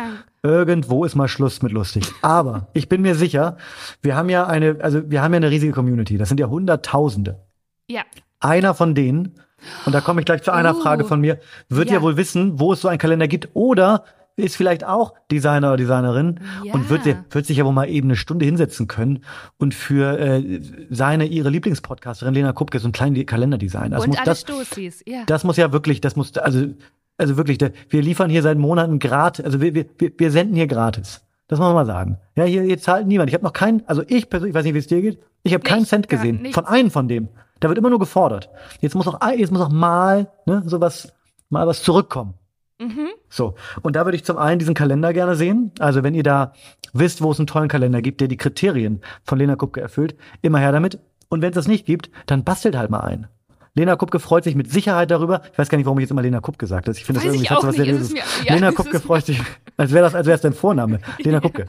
Irgendwo 0.43 1.05
ist 1.05 1.15
mal 1.17 1.29
Schluss 1.29 1.63
mit 1.63 1.73
lustig. 1.73 2.05
Aber 2.23 2.69
ich 2.73 2.89
bin 2.89 3.03
mir 3.03 3.15
sicher, 3.15 3.57
wir 4.03 4.17
haben 4.17 4.29
ja 4.29 4.47
eine, 4.47 4.79
also 4.81 5.11
wir 5.11 5.23
haben 5.23 5.33
ja 5.33 5.39
eine 5.39 5.51
riesige 5.51 5.73
Community. 5.73 6.19
Das 6.19 6.29
sind 6.29 6.39
ja 6.39 6.47
Hunderttausende. 6.47 7.41
Ja. 7.89 8.03
Einer 8.41 8.75
von 8.75 8.95
denen, 8.95 9.41
und 9.87 9.95
da 9.95 10.01
komme 10.01 10.21
ich 10.21 10.27
gleich 10.27 10.43
zu 10.43 10.53
einer 10.53 10.77
Uh, 10.77 10.83
Frage 10.83 11.05
von 11.05 11.21
mir, 11.21 11.39
wird 11.69 11.89
ja. 11.89 11.97
ja. 11.97 12.03
wohl 12.03 12.17
wissen, 12.17 12.61
wo 12.61 12.73
es 12.73 12.81
so 12.81 12.89
einen 12.89 12.99
Kalender 12.99 13.29
gibt 13.29 13.49
oder 13.55 14.05
ist 14.37 14.57
vielleicht 14.57 14.85
auch 14.85 15.15
Designer 15.31 15.69
oder 15.69 15.77
Designerin 15.79 16.41
Ja. 16.63 16.75
und 16.75 16.91
wird, 16.91 17.07
wird 17.31 17.47
sich 17.47 17.57
ja 17.57 17.65
wohl 17.65 17.73
mal 17.73 17.89
eben 17.89 18.09
eine 18.09 18.17
Stunde 18.17 18.45
hinsetzen 18.45 18.87
können 18.87 19.25
und 19.57 19.75
für 19.75 20.19
äh, 20.19 20.61
seine, 20.91 21.25
ihre 21.27 21.49
Lieblingspodcasterin 21.49 22.35
Lena 22.35 22.53
Kupke 22.53 22.79
so 22.79 22.87
einen 22.87 22.93
kleinen 22.93 23.25
Kalender 23.27 23.57
designen. 23.59 23.93
Das 23.93 24.03
und 24.03 24.09
muss 24.11 24.19
alle 24.19 24.27
das, 24.27 24.41
Stoßis, 24.43 25.03
ja. 25.07 25.25
das 25.27 25.45
muss 25.45 25.57
ja 25.57 25.73
wirklich, 25.73 26.01
das 26.03 26.17
muss, 26.17 26.37
also, 26.37 26.67
also 27.17 27.37
wirklich, 27.39 27.59
wir 27.89 28.03
liefern 28.03 28.29
hier 28.29 28.43
seit 28.43 28.59
Monaten 28.59 28.99
gratis, 28.99 29.45
also 29.45 29.61
wir, 29.61 29.75
wir, 29.75 29.87
wir 29.99 30.31
senden 30.31 30.55
hier 30.55 30.67
gratis. 30.67 31.23
Das 31.49 31.59
muss 31.59 31.67
man 31.67 31.75
mal 31.75 31.87
sagen. 31.87 32.19
Ja, 32.35 32.45
hier, 32.45 32.63
hier 32.63 32.79
zahlt 32.79 33.07
niemand. 33.07 33.31
Ich 33.31 33.35
habe 33.35 33.45
noch 33.45 33.53
keinen, 33.53 33.83
also 33.87 34.03
ich 34.07 34.29
persönlich, 34.29 34.51
ich 34.51 34.55
weiß 34.59 34.65
nicht, 34.65 34.75
wie 34.75 34.79
es 34.79 34.89
dir 34.89 35.01
geht, 35.01 35.21
ich 35.45 35.55
habe 35.55 35.63
keinen 35.63 35.87
Cent 35.87 36.09
gesehen. 36.09 36.43
nichts. 36.43 36.57
Von 36.57 36.67
einem 36.67 36.91
von 36.91 37.09
dem. 37.09 37.29
Da 37.61 37.69
wird 37.69 37.79
immer 37.79 37.89
nur 37.89 38.01
gefordert. 38.01 38.51
Jetzt 38.81 38.95
muss 38.95 39.07
auch, 39.07 39.19
jetzt 39.37 39.53
muss 39.53 39.63
auch 39.63 39.71
mal, 39.71 40.29
ne, 40.45 40.63
sowas, 40.67 41.15
mal 41.49 41.67
was 41.67 41.83
zurückkommen. 41.83 42.35
Mhm. 42.79 43.09
So. 43.29 43.55
Und 43.83 43.97
da 43.97 44.05
würde 44.05 44.17
ich 44.17 44.25
zum 44.25 44.39
einen 44.39 44.59
diesen 44.59 44.75
Kalender 44.75 45.13
gerne 45.13 45.35
sehen. 45.35 45.73
Also 45.79 46.03
wenn 46.03 46.15
ihr 46.15 46.23
da 46.23 46.53
wisst, 46.93 47.23
wo 47.23 47.31
es 47.31 47.39
einen 47.39 47.47
tollen 47.47 47.69
Kalender 47.69 48.03
gibt, 48.03 48.21
der 48.21 48.29
die 48.29 48.37
Kriterien 48.37 49.01
von 49.25 49.39
Lena 49.39 49.57
Kupke 49.57 49.81
erfüllt, 49.81 50.17
immer 50.43 50.59
her 50.59 50.73
damit. 50.73 50.99
Und 51.29 51.43
wenn 51.43 51.51
es 51.51 51.55
das 51.55 51.69
nicht 51.69 51.87
gibt, 51.87 52.11
dann 52.27 52.45
bastelt 52.45 52.77
halt 52.77 52.91
mal 52.91 53.01
ein. 53.01 53.27
Lena 53.75 53.95
Kupke 53.97 54.21
freut 54.21 54.45
sich 54.45 54.55
mit 54.55 54.71
Sicherheit 54.71 55.11
darüber. 55.11 55.43
Ich 55.53 55.59
weiß 55.59 55.69
gar 55.69 55.77
nicht, 55.77 55.85
warum 55.85 55.99
ich 55.99 56.05
jetzt 56.05 56.11
immer 56.11 56.23
Lena 56.23 56.41
Kupke 56.41 56.59
gesagt 56.59 56.87
habe. 56.89 56.97
Ich 56.97 57.05
finde 57.05 57.21
das 57.21 57.27
irgendwie 57.27 57.49
hat 57.49 57.61
so 57.61 57.69
was 57.69 57.77
Seriöses. 57.77 58.15
ja, 58.45 58.55
Lena 58.55 58.73
Kupke 58.73 59.01
freut 59.01 59.27
sich, 59.27 59.41
als 59.77 59.93
wäre 59.93 60.05
das, 60.05 60.15
als 60.15 60.27
wäre 60.27 60.37
es 60.37 60.41
dein 60.41 60.55
Vorname. 60.55 60.99
Lena 61.19 61.41
Kupke. 61.41 61.67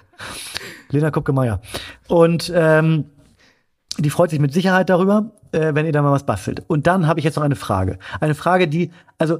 Lena 0.90 1.12
Kupke 1.12 1.34
Meier. 1.34 1.60
Und 2.08 2.52
ähm, 2.56 3.06
die 3.98 4.10
freut 4.10 4.30
sich 4.30 4.40
mit 4.40 4.54
Sicherheit 4.54 4.90
darüber, 4.90 5.32
äh, 5.52 5.74
wenn 5.74 5.86
ihr 5.86 5.92
da 5.92 6.02
mal 6.02 6.14
was 6.14 6.26
bastelt. 6.26 6.64
Und 6.68 6.88
dann 6.88 7.08
habe 7.08 7.20
ich 7.20 7.26
jetzt 7.26 7.36
noch 7.36 7.44
eine 7.44 7.58
Frage. 7.58 8.00
Eine 8.22 8.36
Frage, 8.36 8.70
die, 8.70 8.92
also 9.18 9.40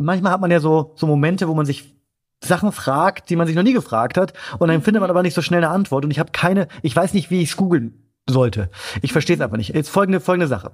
manchmal 0.00 0.32
hat 0.32 0.40
man 0.40 0.50
ja 0.50 0.60
so, 0.60 0.92
so 0.96 1.06
Momente, 1.06 1.48
wo 1.48 1.54
man 1.54 1.66
sich 1.66 1.94
Sachen 2.42 2.72
fragt, 2.72 3.30
die 3.30 3.36
man 3.36 3.46
sich 3.46 3.56
noch 3.56 3.62
nie 3.62 3.72
gefragt 3.72 4.16
hat. 4.16 4.32
Und 4.58 4.68
dann 4.68 4.82
findet 4.82 5.00
man 5.00 5.10
aber 5.10 5.22
nicht 5.22 5.34
so 5.34 5.42
schnell 5.42 5.62
eine 5.62 5.72
Antwort. 5.72 6.04
Und 6.04 6.10
ich 6.10 6.18
habe 6.18 6.32
keine, 6.32 6.68
ich 6.82 6.96
weiß 6.96 7.14
nicht, 7.14 7.30
wie 7.30 7.42
ich 7.42 7.50
es 7.50 7.56
googeln 7.56 8.10
sollte. 8.28 8.70
Ich 9.02 9.12
verstehe 9.12 9.36
es 9.36 9.42
einfach 9.42 9.56
nicht. 9.56 9.74
Jetzt 9.74 9.90
folgende, 9.90 10.20
folgende 10.20 10.46
Sache. 10.46 10.72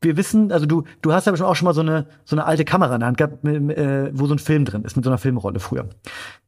Wir 0.00 0.16
wissen, 0.16 0.50
also 0.50 0.66
du, 0.66 0.82
du 1.00 1.12
hast 1.12 1.26
ja 1.26 1.36
schon 1.36 1.46
auch 1.46 1.54
schon 1.54 1.66
mal 1.66 1.74
so 1.74 1.80
eine, 1.80 2.06
so 2.24 2.34
eine 2.34 2.44
alte 2.44 2.64
Kamera 2.64 2.94
in 2.94 3.00
der 3.00 3.06
Hand 3.06 3.18
gehabt, 3.18 3.44
mit, 3.44 3.78
äh, 3.78 4.10
wo 4.12 4.26
so 4.26 4.34
ein 4.34 4.40
Film 4.40 4.64
drin 4.64 4.82
ist, 4.82 4.96
mit 4.96 5.04
so 5.04 5.10
einer 5.10 5.18
Filmrolle 5.18 5.60
früher. 5.60 5.88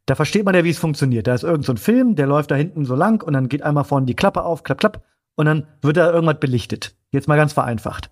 Da 0.07 0.17
versteht 0.17 0.45
man 0.45 0.57
ja, 0.57 0.65
wie 0.65 0.71
es 0.71 0.79
funktioniert. 0.79 1.29
Da 1.29 1.35
ist 1.35 1.45
irgend 1.45 1.65
so 1.65 1.73
ein 1.73 1.79
Film, 1.79 2.17
der 2.17 2.27
läuft 2.27 2.51
da 2.51 2.57
hinten 2.57 2.85
so 2.85 2.97
lang 2.97 3.23
und 3.23 3.33
dann 3.33 3.49
geht 3.49 3.63
einmal 3.63 3.85
vorne 3.85 4.07
die 4.07 4.17
Klappe 4.17 4.43
auf, 4.43 4.65
klapp, 4.65 4.79
klapp, 4.79 5.05
und 5.37 5.47
dann 5.47 5.69
wird 5.83 5.97
da 5.97 6.13
irgendwas 6.13 6.41
belichtet. 6.41 6.97
Jetzt 7.13 7.29
mal 7.29 7.37
ganz 7.37 7.53
vereinfacht. 7.53 8.11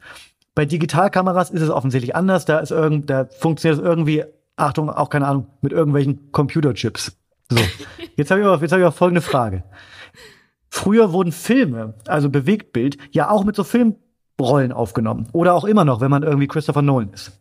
Bei 0.55 0.65
Digitalkameras 0.67 1.51
ist 1.51 1.63
es 1.63 1.71
offensichtlich 1.71 2.15
anders. 2.15 2.45
Da 2.45 2.59
ist 2.59 2.71
irgend, 2.71 3.09
da 3.09 3.27
funktioniert 3.39 3.81
es 3.81 3.85
irgendwie, 3.87 4.25
Achtung, 4.57 4.91
auch 4.91 5.09
keine 5.09 5.27
Ahnung, 5.27 5.47
mit 5.63 5.73
irgendwelchen 5.73 6.31
Computerchips. 6.33 7.17
So. 7.51 7.59
Jetzt 8.17 8.31
habe 8.31 8.41
ich 8.43 8.47
aber, 8.47 8.61
jetzt 8.61 8.73
habe 8.73 8.81
ich 8.83 8.87
aber 8.87 8.93
folgende 8.93 9.23
Frage. 9.23 9.65
Früher 10.69 11.13
wurden 11.13 11.33
Filme, 11.33 11.95
also 12.07 12.29
Bewegtbild, 12.29 12.99
ja 13.11 13.31
auch 13.31 13.45
mit 13.45 13.57
so 13.57 13.65
Filmrollen 13.65 14.73
aufgenommen. 14.73 15.29
Oder 15.33 15.55
auch 15.55 15.65
immer 15.65 15.85
noch, 15.87 16.01
wenn 16.03 16.11
man 16.11 16.23
irgendwie 16.23 16.47
Christopher 16.47 16.83
Nolan 16.83 17.11
ist. 17.13 17.33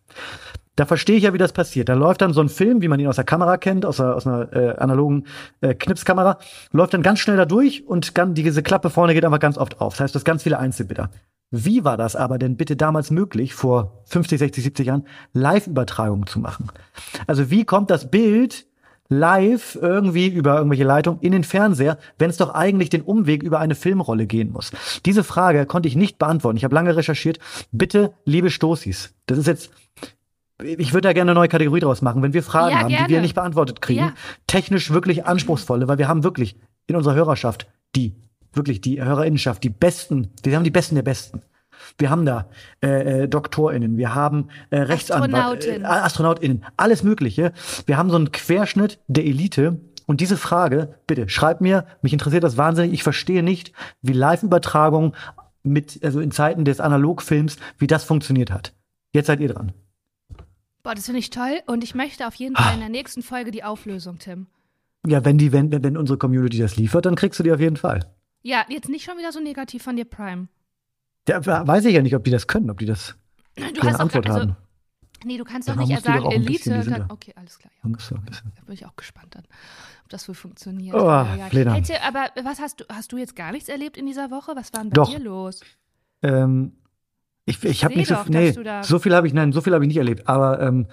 Da 0.78 0.86
verstehe 0.86 1.18
ich 1.18 1.24
ja, 1.24 1.34
wie 1.34 1.38
das 1.38 1.52
passiert. 1.52 1.90
Da 1.90 1.94
läuft 1.94 2.22
dann 2.22 2.32
so 2.34 2.40
ein 2.42 2.48
Film, 2.48 2.82
wie 2.82 2.88
man 2.88 3.00
ihn 3.02 3.08
aus 3.08 3.18
der 3.18 3.26
Kamera 3.26 3.58
kennt, 3.58 3.86
aus, 3.86 4.00
einer- 4.00 4.16
aus 4.16 4.26
einer 4.26 4.54
äh, 4.54 4.76
analogen 4.78 5.26
äh, 5.60 5.74
Knipskamera, 5.76 6.40
läuft 6.72 6.94
dann 6.94 7.02
ganz 7.04 7.20
schnell 7.20 7.36
da 7.38 7.46
durch 7.46 7.86
und 7.86 8.16
ganz, 8.16 8.36
diese 8.36 8.64
Klappe 8.64 8.90
vorne 8.90 9.14
geht 9.14 9.26
einfach 9.26 9.40
ganz 9.40 9.58
oft 9.58 9.82
auf. 9.82 9.94
Das 9.96 10.00
heißt, 10.02 10.16
du 10.16 10.20
hast 10.20 10.26
ganz 10.26 10.44
viele 10.44 10.58
Einzelbilder. 10.60 11.10
Wie 11.52 11.84
war 11.84 11.98
das 11.98 12.16
aber 12.16 12.38
denn 12.38 12.56
bitte 12.56 12.78
damals 12.78 13.12
möglich, 13.12 13.54
vor 13.54 14.02
50, 14.06 14.40
60, 14.40 14.64
70 14.64 14.88
Jahren, 14.88 15.06
Live-Übertragungen 15.34 16.26
zu 16.26 16.40
machen? 16.40 16.68
Also 17.28 17.50
wie 17.52 17.66
kommt 17.66 17.90
das 17.90 18.10
Bild 18.10 18.66
live 19.10 19.78
irgendwie 19.82 20.28
über 20.30 20.56
irgendwelche 20.56 20.86
Leitungen 20.86 21.20
in 21.20 21.34
den 21.34 21.44
Fernseher, 21.44 21.98
wenn 22.18 22.30
es 22.30 22.38
doch 22.38 22.54
eigentlich 22.54 22.90
den 22.90 23.02
Umweg 23.02 23.44
über 23.44 23.60
eine 23.60 23.76
Filmrolle 23.76 24.26
gehen 24.28 24.54
muss? 24.54 24.72
Diese 25.06 25.26
Frage 25.26 25.66
konnte 25.66 25.90
ich 25.90 25.98
nicht 25.98 26.18
beantworten. 26.18 26.56
Ich 26.56 26.64
habe 26.64 26.74
lange 26.76 26.96
recherchiert. 26.96 27.38
Bitte, 27.74 28.14
liebe 28.24 28.50
Stoßis, 28.50 29.14
das 29.26 29.38
ist 29.38 29.48
jetzt 29.48 29.72
ich 30.64 30.94
würde 30.94 31.08
da 31.08 31.14
gerne 31.14 31.32
eine 31.32 31.40
neue 31.40 31.48
Kategorie 31.48 31.80
draus 31.80 32.04
machen, 32.04 32.22
wenn 32.22 32.34
wir 32.34 32.44
Fragen 32.44 32.72
Ja, 32.76 32.80
haben, 32.82 32.90
die 32.90 32.96
gerne. 32.96 33.10
wir 33.10 33.22
nicht 33.22 33.34
beantwortet 33.34 33.82
kriegen, 33.82 34.00
Ja. 34.02 34.14
technisch 34.46 34.92
wirklich 34.92 35.26
anspruchsvolle, 35.26 35.88
weil 35.88 35.98
wir 35.98 36.08
haben 36.08 36.24
wirklich 36.24 36.56
in 36.86 36.96
unserer 36.96 37.16
Hörerschaft 37.16 37.66
die, 37.96 38.14
wirklich 38.54 38.82
die 38.82 39.02
Hörerinnenschaft, 39.02 39.64
die 39.64 39.70
besten, 39.70 40.32
wir 40.44 40.56
haben 40.56 40.64
die 40.64 40.72
Besten 40.72 40.96
der 40.96 41.04
Besten. 41.04 41.42
Wir 41.98 42.10
haben 42.10 42.26
da 42.26 42.48
äh, 42.84 43.24
äh, 43.24 43.28
DoktorInnen, 43.28 43.98
wir 43.98 44.14
haben 44.14 44.50
äh, 44.70 44.80
Rechtsanwalt, 44.80 45.66
äh, 45.66 45.84
Astronautinnen. 45.84 45.86
AstronautInnen, 45.86 46.66
alles 46.78 47.04
Mögliche. 47.04 47.54
Wir 47.86 47.98
haben 47.98 48.10
so 48.10 48.18
einen 48.18 48.32
Querschnitt 48.32 49.00
der 49.08 49.26
Elite. 49.26 49.80
Und 50.06 50.20
diese 50.20 50.38
Frage, 50.38 50.96
bitte, 51.08 51.30
schreibt 51.30 51.62
mir, 51.62 51.86
mich 52.02 52.14
interessiert 52.14 52.44
das 52.44 52.58
wahnsinnig. 52.58 52.94
Ich 52.94 53.04
verstehe 53.04 53.44
nicht, 53.44 53.72
wie 54.02 54.14
Live-Übertragung 54.14 55.16
mit, 55.64 56.04
also 56.04 56.20
in 56.20 56.32
Zeiten 56.32 56.66
des 56.66 56.80
Analogfilms, 56.80 57.58
wie 57.78 57.88
das 57.88 58.04
funktioniert 58.04 58.52
hat. 58.52 58.74
Jetzt 59.14 59.28
seid 59.28 59.40
ihr 59.40 59.50
dran. 59.50 59.74
Boah, 60.84 60.96
das 60.96 61.06
finde 61.06 61.20
ich 61.20 61.30
toll. 61.30 61.62
Und 61.68 61.84
ich 61.84 61.96
möchte 61.96 62.28
auf 62.28 62.36
jeden. 62.36 62.56
Fall 62.56 62.74
in 62.74 62.80
der 62.80 62.90
nächsten 62.90 63.22
Folge 63.22 63.52
die 63.52 63.64
Auflösung, 63.64 64.18
Tim. 64.20 64.48
Ja, 65.08 65.24
wenn 65.26 65.38
die, 65.38 65.52
wenn, 65.52 65.72
wenn 65.72 65.98
unsere 65.98 66.18
Community 66.18 66.58
das 66.58 66.76
liefert, 66.76 67.06
dann 67.06 67.16
kriegst 67.16 67.40
du 67.40 67.44
die 67.44 67.52
auf 67.52 67.60
jeden 67.60 67.78
Fall. 67.78 68.02
Ja, 68.44 68.66
jetzt 68.70 68.90
nicht 68.90 69.04
schon 69.06 69.18
wieder 69.18 69.32
so 69.32 69.40
negativ 69.40 69.84
von 69.84 69.96
dir, 69.96 70.06
Prime. 70.06 70.48
Ja, 71.28 71.46
weiß 71.68 71.86
ich 71.86 71.94
ja 71.94 72.02
nicht, 72.02 72.16
ob 72.16 72.24
die 72.24 72.32
das 72.32 72.48
können, 72.48 72.70
ob 72.70 72.80
die 72.80 72.86
das 72.86 73.16
Du 73.56 73.64
eine 73.64 73.74
hast 73.84 73.96
auch 73.96 74.00
Antwort 74.00 74.26
gar, 74.26 74.36
also, 74.36 74.48
haben. 74.50 74.58
Nee, 75.24 75.38
du 75.38 75.44
kannst 75.44 75.68
Ja, 75.68 75.76
doch 75.76 75.82
man 75.82 75.88
nicht 75.88 76.00
doch 76.00 76.04
sagen, 76.06 76.24
bisschen, 76.46 76.72
Elite. 76.74 76.84
sind 76.84 76.94
Kann, 76.94 77.08
da- 77.08 77.14
okay, 77.14 77.34
alles 77.36 77.60
klar. 77.60 77.72
Ja. 77.84 77.90
Bisschen. 77.92 78.24
Da 78.56 78.62
bin 78.64 78.74
ich 78.74 78.86
auch 78.88 78.96
gespannt 78.96 79.36
dann, 79.36 79.44
ob 80.04 80.10
das 80.10 80.28
wohl 80.28 80.34
funktioniert. 80.34 80.96
Oh, 80.96 81.06
Ja, 81.08 81.36
ja. 81.52 81.76
Erzähl, 81.76 81.98
aber 82.04 82.30
was 82.44 82.60
hast 82.60 82.80
du, 82.80 82.86
hast 82.92 83.12
du 83.12 83.18
jetzt 83.18 83.36
gar 83.36 83.52
nichts 83.52 83.70
erlebt 83.70 83.98
in 83.98 84.08
dieser 84.08 84.32
Woche? 84.32 84.54
Was 84.56 84.74
war 84.74 84.82
denn 84.82 84.90
bei 84.90 84.96
Doch. 84.96 85.12
dir 85.12 85.20
los? 85.20 85.62
Ähm, 86.24 86.74
ich 87.46 87.64
ich 87.64 87.84
habe 87.84 87.96
nicht 87.96 88.08
so 88.08 88.16
doch, 88.16 88.30
nee, 88.30 88.52
da- 88.52 88.82
so 88.84 88.98
viel 88.98 89.14
habe 89.14 89.28
ich 89.28 89.34
nein, 89.34 89.52
so 89.52 89.62
viel 89.62 89.74
habe 89.74 89.84
ich 89.84 89.90
nicht 89.90 89.98
erlebt, 89.98 90.28
aber 90.28 90.60
ähm, 90.62 90.88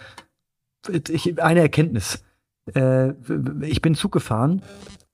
ich, 1.09 1.41
eine 1.43 1.61
Erkenntnis. 1.61 2.23
Äh, 2.75 3.13
ich 3.65 3.81
bin 3.81 3.95
Zug 3.95 4.13
gefahren 4.13 4.63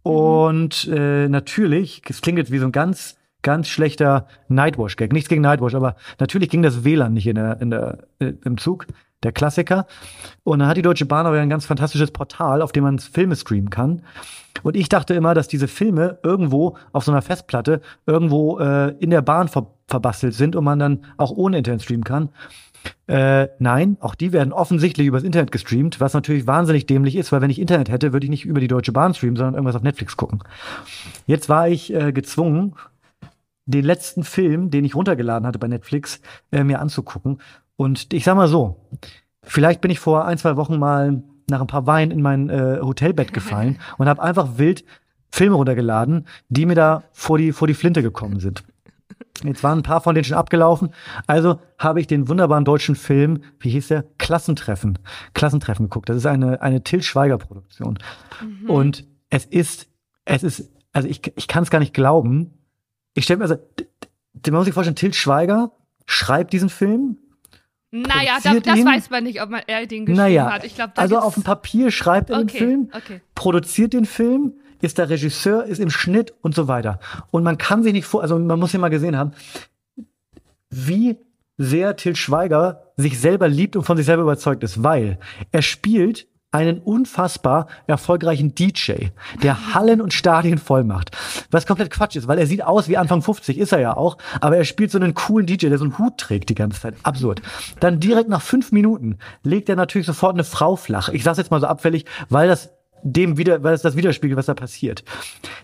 und 0.05 0.87
äh, 0.93 1.29
natürlich, 1.29 2.03
es 2.09 2.21
klingt 2.21 2.39
jetzt 2.39 2.53
wie 2.53 2.59
so 2.59 2.67
ein 2.67 2.73
ganz 2.73 3.17
ganz 3.45 3.69
schlechter 3.69 4.27
Nightwash-Gag. 4.49 5.13
Nichts 5.13 5.29
gegen 5.29 5.43
Nightwash, 5.43 5.75
aber 5.75 5.97
natürlich 6.19 6.49
ging 6.49 6.63
das 6.63 6.83
WLAN 6.83 7.13
nicht 7.13 7.27
in 7.27 7.37
der, 7.37 7.61
in 7.61 7.71
der, 7.71 7.99
äh, 8.19 8.33
im 8.45 8.57
Zug, 8.57 8.87
der 9.23 9.33
Klassiker. 9.33 9.87
Und 10.43 10.59
dann 10.59 10.69
hat 10.69 10.77
die 10.77 10.83
Deutsche 10.83 11.07
Bahn 11.07 11.27
aber 11.27 11.39
ein 11.39 11.51
ganz 11.51 11.67
fantastisches 11.67 12.11
Portal, 12.11 12.63
auf 12.63 12.73
dem 12.73 12.85
man 12.85 12.99
Filme 12.99 13.37
streamen 13.37 13.71
kann. 13.71 14.03
Und 14.63 14.77
ich 14.77 14.89
dachte 14.89 15.15
immer, 15.15 15.35
dass 15.35 15.47
diese 15.47 15.69
Filme 15.69 16.19
irgendwo 16.23 16.77
auf 16.93 17.05
so 17.05 17.13
einer 17.13 17.23
Festplatte 17.23 17.81
irgendwo 18.07 18.59
äh, 18.59 18.95
in 18.99 19.11
der 19.11 19.23
Bahn 19.23 19.49
ver 19.49 19.67
verbastelt 19.87 20.33
sind 20.33 20.57
und 20.57 20.65
man 20.65 20.79
dann 20.79 21.05
auch 21.19 21.31
ohne 21.31 21.59
Internet 21.59 21.83
streamen 21.83 22.05
kann. 22.05 22.31
Äh, 23.07 23.49
nein, 23.59 23.97
auch 24.01 24.15
die 24.15 24.33
werden 24.33 24.53
offensichtlich 24.53 25.07
übers 25.07 25.23
Internet 25.23 25.53
gestreamt, 25.53 26.01
was 26.01 26.15
natürlich 26.15 26.47
wahnsinnig 26.47 26.87
dämlich 26.87 27.17
ist, 27.17 27.33
weil 27.33 27.41
wenn 27.41 27.51
ich 27.51 27.61
Internet 27.61 27.91
hätte, 27.91 28.13
würde 28.13 28.25
ich 28.25 28.31
nicht 28.31 28.45
über 28.45 28.61
die 28.61 28.69
Deutsche 28.69 28.93
Bahn 28.93 29.15
streamen, 29.15 29.37
sondern 29.37 29.55
irgendwas 29.55 29.77
auf 29.77 29.83
Netflix 29.83 30.17
gucken. 30.17 30.43
Jetzt 31.27 31.49
war 31.49 31.69
ich 31.69 31.93
äh, 31.93 32.13
gezwungen, 32.13 32.75
den 33.67 33.85
letzten 33.85 34.25
Film, 34.25 34.71
den 34.71 34.85
ich 34.85 34.95
runtergeladen 34.95 35.47
hatte 35.47 35.59
bei 35.59 35.69
Netflix, 35.69 36.21
äh, 36.53 36.65
mir 36.65 36.81
anzugucken. 36.81 37.41
Und 37.77 38.13
ich 38.13 38.25
sag 38.25 38.37
mal 38.37 38.49
so, 38.49 38.77
vielleicht 39.43 39.81
bin 39.81 39.91
ich 39.91 39.99
vor 39.99 40.25
ein, 40.27 40.39
zwei 40.39 40.57
Wochen 40.57 40.79
mal 40.79 41.23
nach 41.49 41.61
ein 41.61 41.67
paar 41.67 41.87
Wein 41.87 42.11
in 42.11 42.23
mein 42.23 42.49
äh, 42.51 42.79
Hotelbett 42.81 43.33
gefallen 43.33 43.79
und 43.99 44.09
habe 44.09 44.23
einfach 44.23 44.59
wild 44.59 44.85
Filme 45.31 45.57
runtergeladen, 45.57 46.27
die 46.49 46.67
mir 46.67 46.77
da 46.77 47.03
vor 47.13 47.39
die, 47.39 47.53
vor 47.53 47.67
die 47.67 47.75
Flinte 47.75 48.03
gekommen 48.03 48.39
sind. 48.39 48.63
Jetzt 49.43 49.63
waren 49.63 49.81
ein 49.81 49.83
paar 49.83 50.01
von 50.01 50.15
denen 50.15 50.25
schon 50.25 50.37
abgelaufen. 50.37 50.91
Also 51.27 51.61
habe 51.79 52.01
ich 52.01 52.07
den 52.07 52.29
wunderbaren 52.29 52.65
deutschen 52.65 52.95
Film, 52.95 53.43
wie 53.59 53.71
hieß 53.71 53.89
der? 53.89 54.05
Klassentreffen. 54.19 54.99
Klassentreffen 55.35 55.87
geguckt. 55.87 56.09
Das 56.09 56.17
ist 56.17 56.27
eine, 56.27 56.63
eine 56.63 56.85
Till 56.85 57.03
Schweiger 57.03 57.39
Produktion. 57.39 57.99
Und 58.69 59.05
es 59.31 59.45
ist, 59.45 59.89
es 60.25 60.45
ist, 60.45 60.71
also 60.93 61.09
ich, 61.09 61.21
ich 61.37 61.49
kann 61.49 61.65
es 61.65 61.71
gar 61.71 61.81
nicht 61.81 61.95
glauben. 61.95 62.55
Ich 63.15 63.25
stelle 63.25 63.39
mir, 63.39 63.45
also, 63.45 63.57
man 64.47 64.55
muss 64.55 64.65
sich 64.67 64.75
vorstellen, 64.75 64.97
Till 64.97 65.15
Schweiger 65.15 65.73
schreibt 66.07 66.53
diesen 66.53 66.69
Film. 66.69 67.19
Naja, 67.91 68.39
da, 68.43 68.55
das 68.59 68.79
ihn? 68.79 68.87
weiß 68.87 69.11
man 69.11 69.23
nicht, 69.23 69.41
ob 69.41 69.51
man 69.51 69.63
er 69.67 69.87
den 69.87 70.05
geschrieben 70.05 70.17
Naja, 70.17 70.53
hat. 70.53 70.65
Ich 70.65 70.75
glaube, 70.75 70.93
da 70.97 71.03
also 71.03 71.19
auf 71.19 71.35
dem 71.35 71.45
Papier 71.45 71.93
schreibt 71.93 72.31
er 72.31 72.39
den 72.39 72.49
Okay, 72.49 72.59
Film, 72.59 72.91
okay. 72.93 73.21
produziert 73.37 73.93
den 73.93 74.05
Film, 74.05 74.55
ist 74.85 74.99
der 74.99 75.11
Regisseur, 75.11 75.65
ist 75.65 75.81
im 75.81 75.91
Schnitt 75.91 76.35
und 76.43 76.55
so 76.55 76.69
weiter. 76.69 77.01
Und 77.31 77.43
man 77.43 77.59
kann 77.59 77.83
sich 77.83 77.93
nicht 77.93 78.07
vor, 78.07 78.23
also 78.23 78.39
man 78.39 78.59
muss 78.59 78.73
ja 78.73 78.79
mal 78.79 78.89
gesehen 78.89 79.17
haben, 79.17 79.33
wie 80.71 81.19
sehr 81.57 81.97
Till 81.97 82.17
Schweiger 82.17 82.93
sich 82.97 83.19
selber 83.21 83.49
liebt 83.49 83.77
und 83.77 83.85
von 83.85 83.97
sich 83.97 84.07
selber 84.07 84.23
überzeugt 84.23 84.63
ist, 84.63 84.83
weil 84.83 85.19
er 85.53 85.63
spielt 85.63 86.27
einen 86.55 86.79
unfassbar 86.79 87.67
erfolgreichen 87.89 88.55
DJ, 88.55 89.09
der 89.43 89.75
Hallen 89.75 90.01
und 90.01 90.15
Stadien 90.15 90.59
voll 90.59 90.85
macht. 90.85 91.11
Was 91.51 91.67
komplett 91.67 91.91
Quatsch 91.91 92.15
ist, 92.15 92.29
weil 92.29 92.39
er 92.39 92.47
sieht 92.47 92.63
aus 92.63 92.89
wie 92.89 92.97
Anfang 92.97 93.23
50, 93.23 93.59
ist 93.59 93.73
er 93.73 93.81
ja 93.81 93.97
auch, 93.97 94.19
aber 94.41 94.57
er 94.57 94.65
spielt 94.65 94.93
so 94.93 94.99
einen 94.99 95.15
coolen 95.15 95.47
DJ, 95.47 95.69
der 95.69 95.79
so 95.79 95.85
einen 95.85 95.99
Hut 95.99 96.17
trägt 96.17 96.51
die 96.51 96.55
ganze 96.55 96.81
Zeit. 96.81 96.95
Absurd. 97.03 97.43
Dann 97.81 97.99
direkt 97.99 98.29
nach 98.29 98.43
fünf 98.43 98.71
Minuten 98.71 99.19
legt 99.43 99.69
er 99.69 99.75
natürlich 99.75 100.07
sofort 100.07 100.35
eine 100.35 100.45
Frau 100.45 100.77
flach. 100.77 101.09
Ich 101.09 101.25
sag's 101.25 101.39
jetzt 101.39 101.51
mal 101.51 101.61
so 101.61 101.67
abfällig, 101.67 102.05
weil 102.29 102.47
das 102.47 102.71
dem 103.05 103.37
wieder, 103.37 103.63
weil 103.63 103.75
es 103.75 103.83
das 103.83 103.97
widerspiegelt, 103.97 104.37
was 104.37 104.47
da 104.47 104.55
passiert. 104.55 105.05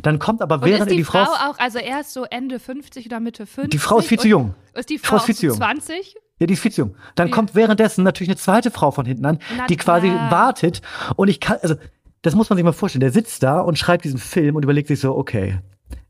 Dann 0.02 0.18
kommt 0.18 0.42
aber 0.42 0.56
Und 0.56 0.64
während 0.66 0.82
ist 0.82 0.86
er 0.86 0.90
die 0.90 0.96
die 0.98 1.04
Frau 1.04 1.24
Frau, 1.24 1.50
auch, 1.50 1.58
also 1.58 1.78
er 1.78 2.00
ist 2.00 2.12
so 2.12 2.24
Ende 2.24 2.60
50 2.60 3.06
oder 3.06 3.18
Mitte 3.18 3.46
50? 3.46 3.70
die 3.70 3.78
Frau 3.78 3.98
ist 3.98 4.06
viel 4.06 4.18
zu 4.18 4.24
und- 4.26 4.30
jung. 4.30 4.54
Ist 4.74 4.90
die 4.90 4.98
Frau 4.98 5.08
Frau 5.08 5.16
ist 5.16 5.24
viel 5.24 5.34
zu 5.34 5.46
jung. 5.46 5.56
20? 5.56 6.14
Ja, 6.38 6.46
die 6.46 6.52
ist 6.54 6.60
viel 6.60 6.70
zu 6.72 6.82
jung. 6.82 6.94
Dann 7.16 7.28
Wie? 7.28 7.32
kommt 7.32 7.54
währenddessen 7.54 8.04
natürlich 8.04 8.28
eine 8.30 8.36
zweite 8.36 8.70
Frau 8.70 8.90
von 8.90 9.04
hinten 9.06 9.24
an, 9.26 9.38
Na 9.56 9.66
die 9.66 9.76
quasi 9.76 10.08
klar. 10.08 10.30
wartet. 10.30 10.80
Und 11.16 11.28
ich 11.28 11.40
kann, 11.40 11.58
also, 11.62 11.74
das 12.22 12.34
muss 12.34 12.48
man 12.50 12.56
sich 12.56 12.64
mal 12.64 12.72
vorstellen. 12.72 13.00
Der 13.00 13.12
sitzt 13.12 13.42
da 13.42 13.60
und 13.60 13.78
schreibt 13.78 14.04
diesen 14.04 14.18
Film 14.18 14.56
und 14.56 14.62
überlegt 14.62 14.88
sich 14.88 15.00
so, 15.00 15.16
okay, 15.16 15.58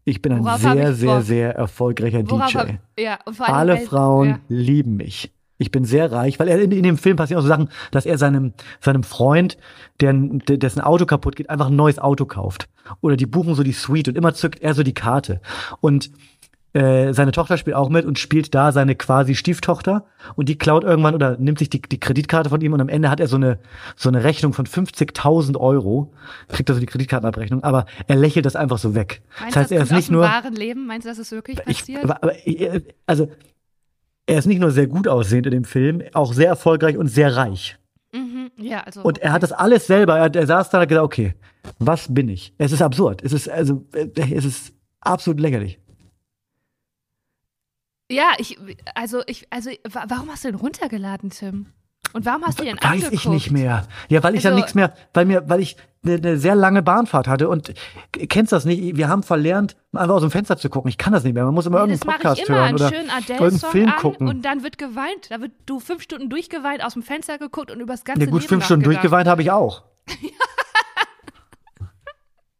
ich 0.04 0.22
bin 0.22 0.32
ein 0.32 0.44
Worauf 0.44 0.60
sehr, 0.60 0.90
ich 0.90 0.96
sehr, 0.98 1.22
sehr 1.22 1.54
erfolgreicher 1.54 2.28
Worauf 2.28 2.50
DJ. 2.50 2.58
hab, 2.58 2.68
ja, 2.98 3.18
und 3.24 3.40
Alle 3.40 3.76
Frauen 3.78 4.28
Ja. 4.28 4.38
lieben 4.48 4.96
mich. 4.96 5.32
Ich 5.60 5.70
bin 5.70 5.84
sehr 5.84 6.10
reich, 6.10 6.40
weil 6.40 6.48
er 6.48 6.58
in, 6.58 6.72
in 6.72 6.82
dem 6.82 6.96
Film 6.96 7.16
passieren 7.16 7.38
auch 7.38 7.42
so 7.42 7.48
Sachen, 7.48 7.68
dass 7.90 8.06
er 8.06 8.16
seinem, 8.16 8.54
seinem 8.80 9.02
Freund, 9.02 9.58
der, 10.00 10.14
dessen 10.14 10.80
Auto 10.80 11.04
kaputt 11.04 11.36
geht, 11.36 11.50
einfach 11.50 11.66
ein 11.66 11.76
neues 11.76 11.98
Auto 11.98 12.24
kauft. 12.24 12.68
Oder 13.02 13.16
die 13.16 13.26
buchen 13.26 13.54
so 13.54 13.62
die 13.62 13.74
Suite 13.74 14.08
und 14.08 14.16
immer 14.16 14.32
zückt 14.32 14.62
er 14.62 14.72
so 14.72 14.82
die 14.82 14.94
Karte. 14.94 15.42
Und 15.82 16.10
äh, 16.72 17.12
seine 17.12 17.32
Tochter 17.32 17.58
spielt 17.58 17.76
auch 17.76 17.90
mit 17.90 18.06
und 18.06 18.18
spielt 18.18 18.54
da 18.54 18.72
seine 18.72 18.94
quasi 18.94 19.34
Stieftochter 19.34 20.06
und 20.34 20.48
die 20.48 20.56
klaut 20.56 20.82
irgendwann 20.82 21.14
oder 21.14 21.36
nimmt 21.36 21.58
sich 21.58 21.68
die, 21.68 21.82
die 21.82 22.00
Kreditkarte 22.00 22.48
von 22.48 22.62
ihm 22.62 22.72
und 22.72 22.80
am 22.80 22.88
Ende 22.88 23.10
hat 23.10 23.20
er 23.20 23.26
so 23.26 23.36
eine 23.36 23.58
so 23.96 24.08
eine 24.08 24.24
Rechnung 24.24 24.54
von 24.54 24.66
50.000 24.66 25.58
Euro, 25.58 26.12
kriegt 26.48 26.70
also 26.70 26.80
die 26.80 26.86
Kreditkartenabrechnung, 26.86 27.64
aber 27.64 27.84
er 28.06 28.16
lächelt 28.16 28.46
das 28.46 28.56
einfach 28.56 28.78
so 28.78 28.94
weg. 28.94 29.20
Meinst 29.40 29.56
das 29.56 29.62
heißt, 29.62 29.70
du, 29.72 29.74
er 29.74 29.80
das 29.80 29.88
ist 29.88 29.90
kommt 29.90 29.98
nicht 29.98 30.10
nur 30.10 30.22
wahren 30.22 30.54
Leben? 30.54 30.86
Meinst 30.86 31.04
du, 31.04 31.10
das 31.10 31.18
ist 31.18 31.32
wirklich 31.32 31.58
ich, 31.66 31.80
passiert? 31.80 32.04
aber, 32.04 32.46
äh, 32.46 32.80
also 33.04 33.28
er 34.30 34.38
ist 34.38 34.46
nicht 34.46 34.60
nur 34.60 34.70
sehr 34.70 34.86
gut 34.86 35.06
aussehend 35.08 35.46
in 35.46 35.52
dem 35.52 35.64
Film, 35.64 36.02
auch 36.14 36.32
sehr 36.32 36.48
erfolgreich 36.48 36.96
und 36.96 37.08
sehr 37.08 37.34
reich. 37.36 37.76
mhm. 38.12 38.50
Ja, 38.56 38.80
also. 38.80 39.02
Und 39.02 39.18
er 39.18 39.32
hat 39.32 39.42
das 39.42 39.52
alles 39.52 39.86
selber. 39.86 40.18
Er, 40.18 40.34
er 40.34 40.46
saß 40.46 40.68
da 40.70 40.78
und 40.78 40.82
hat 40.82 40.88
gesagt, 40.88 41.04
okay, 41.04 41.34
was 41.78 42.12
bin 42.12 42.28
ich? 42.28 42.52
Es 42.58 42.72
ist 42.72 42.82
absurd. 42.82 43.22
Es 43.22 43.32
ist 43.32 43.48
also, 43.48 43.86
äh, 43.94 44.08
es 44.34 44.44
ist 44.44 44.72
absolut 45.00 45.40
lächerlich. 45.40 45.78
ja, 48.10 48.32
ich, 48.38 48.58
also 48.94 49.22
ich, 49.26 49.46
also 49.50 49.70
wa- 49.88 50.04
warum 50.08 50.28
hast 50.30 50.44
du 50.44 50.48
den 50.50 50.56
runtergeladen, 50.60 51.30
Tim? 51.30 51.66
Und 52.12 52.26
warum 52.26 52.42
hast 52.44 52.58
du 52.60 52.64
den 52.64 52.76
Weiß 52.76 52.84
angeguckt? 52.84 53.12
ich 53.14 53.26
nicht 53.28 53.50
mehr. 53.50 53.86
Ja, 54.08 54.22
weil 54.22 54.34
ich 54.34 54.42
ja 54.42 54.50
Also- 54.50 54.58
nichts 54.58 54.74
mehr, 54.74 54.92
weil 55.14 55.24
mir, 55.26 55.48
weil 55.48 55.60
ich 55.60 55.76
eine, 56.02 56.14
eine 56.14 56.38
sehr 56.38 56.54
lange 56.54 56.82
Bahnfahrt 56.82 57.28
hatte 57.28 57.48
und 57.48 57.74
kennst 58.12 58.52
das 58.52 58.64
nicht? 58.64 58.96
Wir 58.96 59.08
haben 59.08 59.22
verlernt, 59.22 59.76
einfach 59.92 60.14
aus 60.14 60.22
dem 60.22 60.30
Fenster 60.30 60.56
zu 60.56 60.70
gucken. 60.70 60.88
Ich 60.88 60.96
kann 60.98 61.12
das 61.12 61.24
nicht 61.24 61.34
mehr. 61.34 61.44
Man 61.44 61.52
muss 61.54 61.66
immer 61.66 61.84
Nee, 61.86 61.92
irgendeinen 61.92 62.16
Podcast 62.16 62.48
immer, 62.48 62.56
hören 62.58 62.66
einen 62.68 62.76
oder 62.76 63.36
Adele-Song 63.36 63.70
Film 63.70 63.92
gucken. 63.98 64.26
und 64.28 64.42
dann 64.44 64.62
wird 64.62 64.78
geweint. 64.78 65.30
Da 65.30 65.40
wird 65.40 65.52
du 65.66 65.78
fünf 65.78 66.02
Stunden 66.02 66.30
durchgeweint, 66.30 66.82
aus 66.84 66.94
dem 66.94 67.02
Fenster 67.02 67.36
geguckt 67.38 67.70
und 67.70 67.80
übers 67.80 68.04
ganze 68.04 68.22
Ja 68.24 68.30
gut, 68.30 68.40
Leben 68.40 68.48
fünf 68.48 68.64
Stunden 68.64 68.84
durchgeweint 68.84 69.28
habe 69.28 69.42
ich 69.42 69.50
auch. 69.50 69.82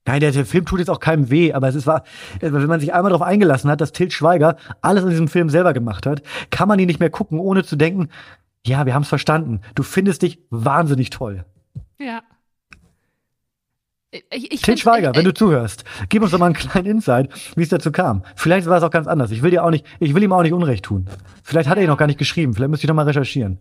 Nein, 0.07 0.21
der, 0.21 0.33
der 0.33 0.47
Film 0.47 0.65
tut 0.65 0.79
jetzt 0.81 0.89
auch 0.89 0.99
keinem 0.99 1.31
weh, 1.31 1.53
aber 1.53 1.69
es 1.69 1.75
ist 1.77 1.87
war, 1.87 2.03
wenn 2.41 2.67
man 2.67 2.81
sich 2.81 2.93
einmal 2.93 3.11
darauf 3.13 3.25
eingelassen 3.25 3.71
hat, 3.71 3.81
dass 3.81 3.93
Til 3.93 4.11
Schweiger 4.11 4.57
alles 4.81 5.05
in 5.05 5.11
diesem 5.11 5.29
Film 5.29 5.51
selber 5.51 5.73
gemacht 5.73 6.05
hat, 6.07 6.23
kann 6.51 6.67
man 6.69 6.79
ihn 6.81 6.87
nicht 6.87 7.01
mehr 7.01 7.11
gucken, 7.11 7.39
ohne 7.39 7.63
zu 7.65 7.77
denken, 7.77 8.09
ja, 8.67 8.87
wir 8.87 8.95
haben 8.95 9.03
es 9.03 9.09
verstanden. 9.09 9.61
Du 9.75 9.83
findest 9.83 10.23
dich 10.23 10.39
wahnsinnig 10.51 11.11
toll. 11.11 11.45
Ja. 11.99 12.23
Ich, 14.11 14.53
ich 14.53 14.63
Til 14.63 14.77
Schweiger, 14.77 15.11
äh, 15.11 15.17
wenn 15.17 15.25
du 15.25 15.33
zuhörst, 15.33 15.85
gib 16.09 16.23
uns 16.23 16.33
doch 16.33 16.39
mal 16.39 16.47
einen 16.47 16.55
kleinen 16.55 16.87
Insight, 16.87 17.31
wie 17.55 17.63
es 17.63 17.69
dazu 17.69 17.93
kam. 17.93 18.25
Vielleicht 18.35 18.67
war 18.67 18.77
es 18.77 18.83
auch 18.83 18.91
ganz 18.91 19.07
anders. 19.07 19.31
Ich 19.31 19.43
will 19.43 19.53
dir 19.53 19.65
auch 19.65 19.71
nicht, 19.71 19.87
ich 20.01 20.15
will 20.15 20.23
ihm 20.23 20.33
auch 20.33 20.43
nicht 20.43 20.53
Unrecht 20.53 20.85
tun. 20.85 21.07
Vielleicht 21.45 21.69
hat 21.69 21.79
er 21.79 21.85
ihn 21.85 21.89
noch 21.89 21.97
gar 21.97 22.07
nicht 22.07 22.19
geschrieben. 22.19 22.53
Vielleicht 22.53 22.71
müsste 22.71 22.87
ich 22.87 22.89
noch 22.89 22.97
mal 22.97 23.07
recherchieren. 23.07 23.59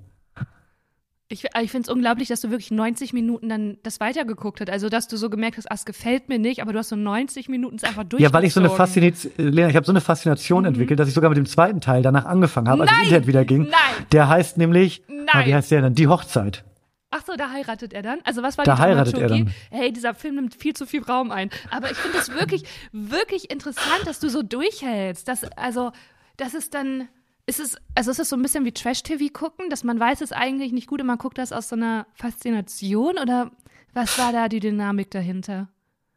Ich, 1.31 1.43
ich 1.61 1.71
finde 1.71 1.87
es 1.87 1.93
unglaublich, 1.93 2.27
dass 2.27 2.41
du 2.41 2.49
wirklich 2.49 2.71
90 2.71 3.13
Minuten 3.13 3.49
dann 3.49 3.77
das 3.83 3.99
weitergeguckt 3.99 4.61
hast. 4.61 4.69
Also, 4.71 4.89
dass 4.89 5.07
du 5.07 5.15
so 5.15 5.29
gemerkt 5.29 5.57
hast, 5.57 5.69
ah, 5.69 5.75
es 5.75 5.85
gefällt 5.85 6.27
mir 6.27 6.39
nicht, 6.39 6.61
aber 6.63 6.73
du 6.73 6.79
hast 6.79 6.89
so 6.89 6.95
90 6.95 7.49
Minuten 7.49 7.75
es 7.75 7.83
einfach 7.83 8.03
durch. 8.03 8.21
Ja, 8.23 8.33
weil 8.33 8.45
ich 8.45 8.53
so 8.53 8.59
eine 8.59 8.71
Faszination, 8.71 9.31
Lena, 9.37 9.69
ich 9.69 9.75
habe 9.75 9.85
so 9.85 9.91
eine 9.91 10.01
Faszination 10.01 10.65
entwickelt, 10.65 10.99
dass 10.99 11.07
ich 11.07 11.13
sogar 11.13 11.29
mit 11.29 11.37
dem 11.37 11.45
zweiten 11.45 11.81
Teil 11.81 12.01
danach 12.01 12.25
angefangen 12.25 12.67
habe, 12.67 12.81
als 12.81 12.89
das 12.89 12.97
Mhm. 12.97 13.03
Internet 13.05 13.27
wieder 13.27 13.45
ging. 13.45 13.61
Nein! 13.63 14.05
Der 14.11 14.27
heißt 14.27 14.57
nämlich, 14.57 15.03
Nein! 15.07 15.27
Ah, 15.31 15.45
wie 15.45 15.53
heißt 15.53 15.69
der 15.69 15.83
denn? 15.83 15.93
Die 15.93 16.07
Hochzeit. 16.07 16.63
Ach 17.11 17.21
so, 17.25 17.33
da 17.35 17.51
heiratet 17.51 17.93
er 17.93 18.01
dann. 18.01 18.19
Also 18.23 18.41
was 18.41 18.57
war 18.57 18.65
Da 18.65 18.75
die 18.75 18.81
heiratet 18.81 19.17
er 19.19 19.27
dann. 19.29 19.51
Hey, 19.69 19.91
dieser 19.93 20.15
Film 20.15 20.35
nimmt 20.35 20.55
viel 20.55 20.73
zu 20.75 20.87
viel 20.87 21.03
Raum 21.03 21.31
ein. 21.31 21.51
Aber 21.69 21.91
ich 21.91 21.97
finde 21.97 22.17
es 22.17 22.29
wirklich, 22.33 22.63
wirklich 22.91 23.51
interessant, 23.51 24.01
dass 24.05 24.19
du 24.19 24.29
so 24.29 24.41
durchhältst. 24.41 25.27
Dass, 25.27 25.43
also, 25.57 25.91
das 26.37 26.53
ist 26.55 26.73
dann, 26.73 27.07
ist 27.49 27.59
es, 27.59 27.75
also 27.95 28.11
ist 28.11 28.19
es 28.19 28.29
so 28.29 28.35
ein 28.35 28.41
bisschen 28.41 28.63
wie 28.65 28.71
Trash-TV 28.71 29.25
gucken, 29.33 29.69
dass 29.69 29.83
man 29.83 29.99
weiß 29.99 30.21
es 30.21 30.31
eigentlich 30.31 30.71
nicht 30.71 30.87
gut 30.87 31.01
und 31.01 31.07
man 31.07 31.17
guckt 31.17 31.37
das 31.37 31.51
aus 31.51 31.67
so 31.69 31.75
einer 31.75 32.05
Faszination 32.13 33.17
oder 33.21 33.51
was 33.93 34.17
war 34.19 34.31
da 34.31 34.47
die 34.47 34.59
Dynamik 34.59 35.11
dahinter? 35.11 35.67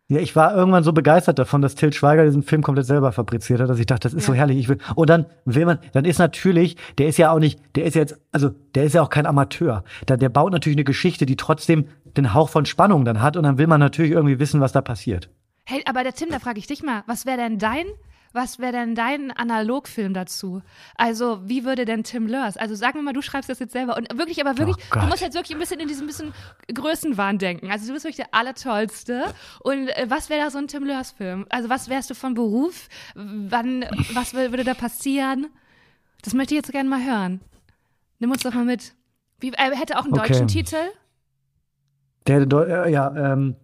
Ja, 0.09 0.20
ich 0.20 0.37
war 0.37 0.55
irgendwann 0.55 0.85
so 0.85 0.93
begeistert 0.93 1.39
davon, 1.39 1.62
dass 1.62 1.74
Til 1.74 1.91
Schweiger 1.93 2.26
diesen 2.26 2.43
Film 2.43 2.62
komplett 2.62 2.85
selber 2.85 3.12
fabriziert 3.12 3.61
hat, 3.61 3.70
dass 3.70 3.78
ich 3.78 3.87
dachte, 3.87 4.07
das 4.09 4.12
ist 4.14 4.26
so 4.26 4.33
Ja. 4.33 4.41
herrlich. 4.41 4.59
Ich 4.59 4.68
will, 4.68 4.76
und 4.95 5.09
dann 5.09 5.24
will 5.47 5.64
man, 5.64 5.78
dann 5.93 6.05
ist 6.05 6.18
natürlich, 6.18 6.76
der 6.99 7.07
ist 7.07 7.16
ja 7.16 7.33
auch 7.33 7.39
nicht, 7.39 7.59
der 7.76 7.85
ist 7.85 7.95
jetzt, 7.95 8.20
also 8.30 8.51
der 8.74 8.85
ist 8.85 8.93
ja 8.95 9.01
auch 9.03 9.09
kein 9.09 9.24
Amateur. 9.24 9.85
Da, 10.05 10.18
der 10.18 10.28
baut 10.28 10.53
natürlich 10.53 10.76
eine 10.76 10.85
Geschichte, 10.85 11.24
die 11.24 11.37
trotzdem 11.37 11.87
den 12.16 12.35
Hauch 12.35 12.51
von 12.51 12.66
Spannung 12.66 13.07
dann 13.07 13.22
hat 13.22 13.39
und 13.39 13.45
dann 13.45 13.57
will 13.57 13.66
man 13.68 13.80
natürlich 13.80 14.12
irgendwie 14.12 14.39
wissen, 14.39 14.61
was 14.61 14.72
da 14.72 14.83
passiert. 14.83 15.30
Hey, 15.64 15.83
aber 15.87 16.03
der 16.03 16.12
Tim, 16.12 16.28
da 16.30 16.41
frage 16.41 16.59
ich 16.59 16.66
dich 16.66 16.83
mal, 16.83 17.05
was 17.07 17.24
wäre 17.24 17.39
denn 17.39 17.59
dein, 17.59 17.87
was 18.33 18.59
wäre 18.59 18.72
denn 18.72 18.95
dein 18.95 19.30
Analogfilm 19.30 20.14
dazu? 20.14 20.62
Also, 20.97 21.41
wie 21.49 21.64
würde 21.64 21.85
denn 21.85 22.05
Tim 22.05 22.26
Lörs? 22.26 22.57
Also, 22.57 22.74
sagen 22.74 22.99
wir 22.99 23.03
mal, 23.03 23.12
du 23.12 23.22
schreibst 23.22 23.49
das 23.51 23.59
jetzt 23.59 23.72
selber 23.72 23.97
und 23.97 24.09
wirklich, 24.16 24.41
aber 24.41 24.59
wirklich, 24.59 24.76
Oh 24.95 25.01
du 25.01 25.07
musst 25.07 25.20
jetzt 25.22 25.35
wirklich 25.35 25.57
ein 25.57 25.61
bisschen 25.61 25.80
in 25.80 25.89
diesem 25.89 26.07
bisschen 26.07 26.33
Größenwahn 26.72 27.39
denken. 27.39 27.70
Also, 27.70 27.87
du 27.87 27.93
bist 27.93 28.05
wirklich 28.05 28.24
der 28.26 28.35
Allertollste. 28.35 29.24
Und 29.61 29.89
äh, 29.89 30.07
was 30.09 30.30
wäre 30.30 30.41
da 30.45 30.51
so 30.51 30.59
ein 30.59 30.68
Tim 30.68 30.85
Lörs-Film? 30.85 31.47
Also, 31.51 31.68
was 31.68 31.89
wärst 31.89 32.11
du 32.11 32.14
von 32.14 32.35
Beruf? 32.35 32.89
Wann, 33.14 33.85
was 34.14 34.35
wür- 34.35 34.51
würde 34.51 34.64
da 34.64 34.74
passieren? 34.74 35.49
Das 36.22 36.35
möchte 36.35 36.55
ich 36.55 36.59
jetzt 36.59 36.72
gerne 36.72 36.89
mal 36.89 37.05
hören. 37.05 37.41
Nimm 38.18 38.30
uns 38.30 38.43
doch 38.43 38.55
mal 38.55 38.64
mit. 38.64 38.95
Wie, 39.41 39.51
er 39.53 39.76
hätte 39.76 39.99
auch 39.99 40.05
einen 40.05 40.14
Okay. 40.14 40.28
deutschen 40.28 40.47
Titel. 40.49 40.76
Der, 42.28 42.47
der 42.47 42.87
äh, 42.87 42.93
ja, 42.93 43.33
ähm, 43.33 43.57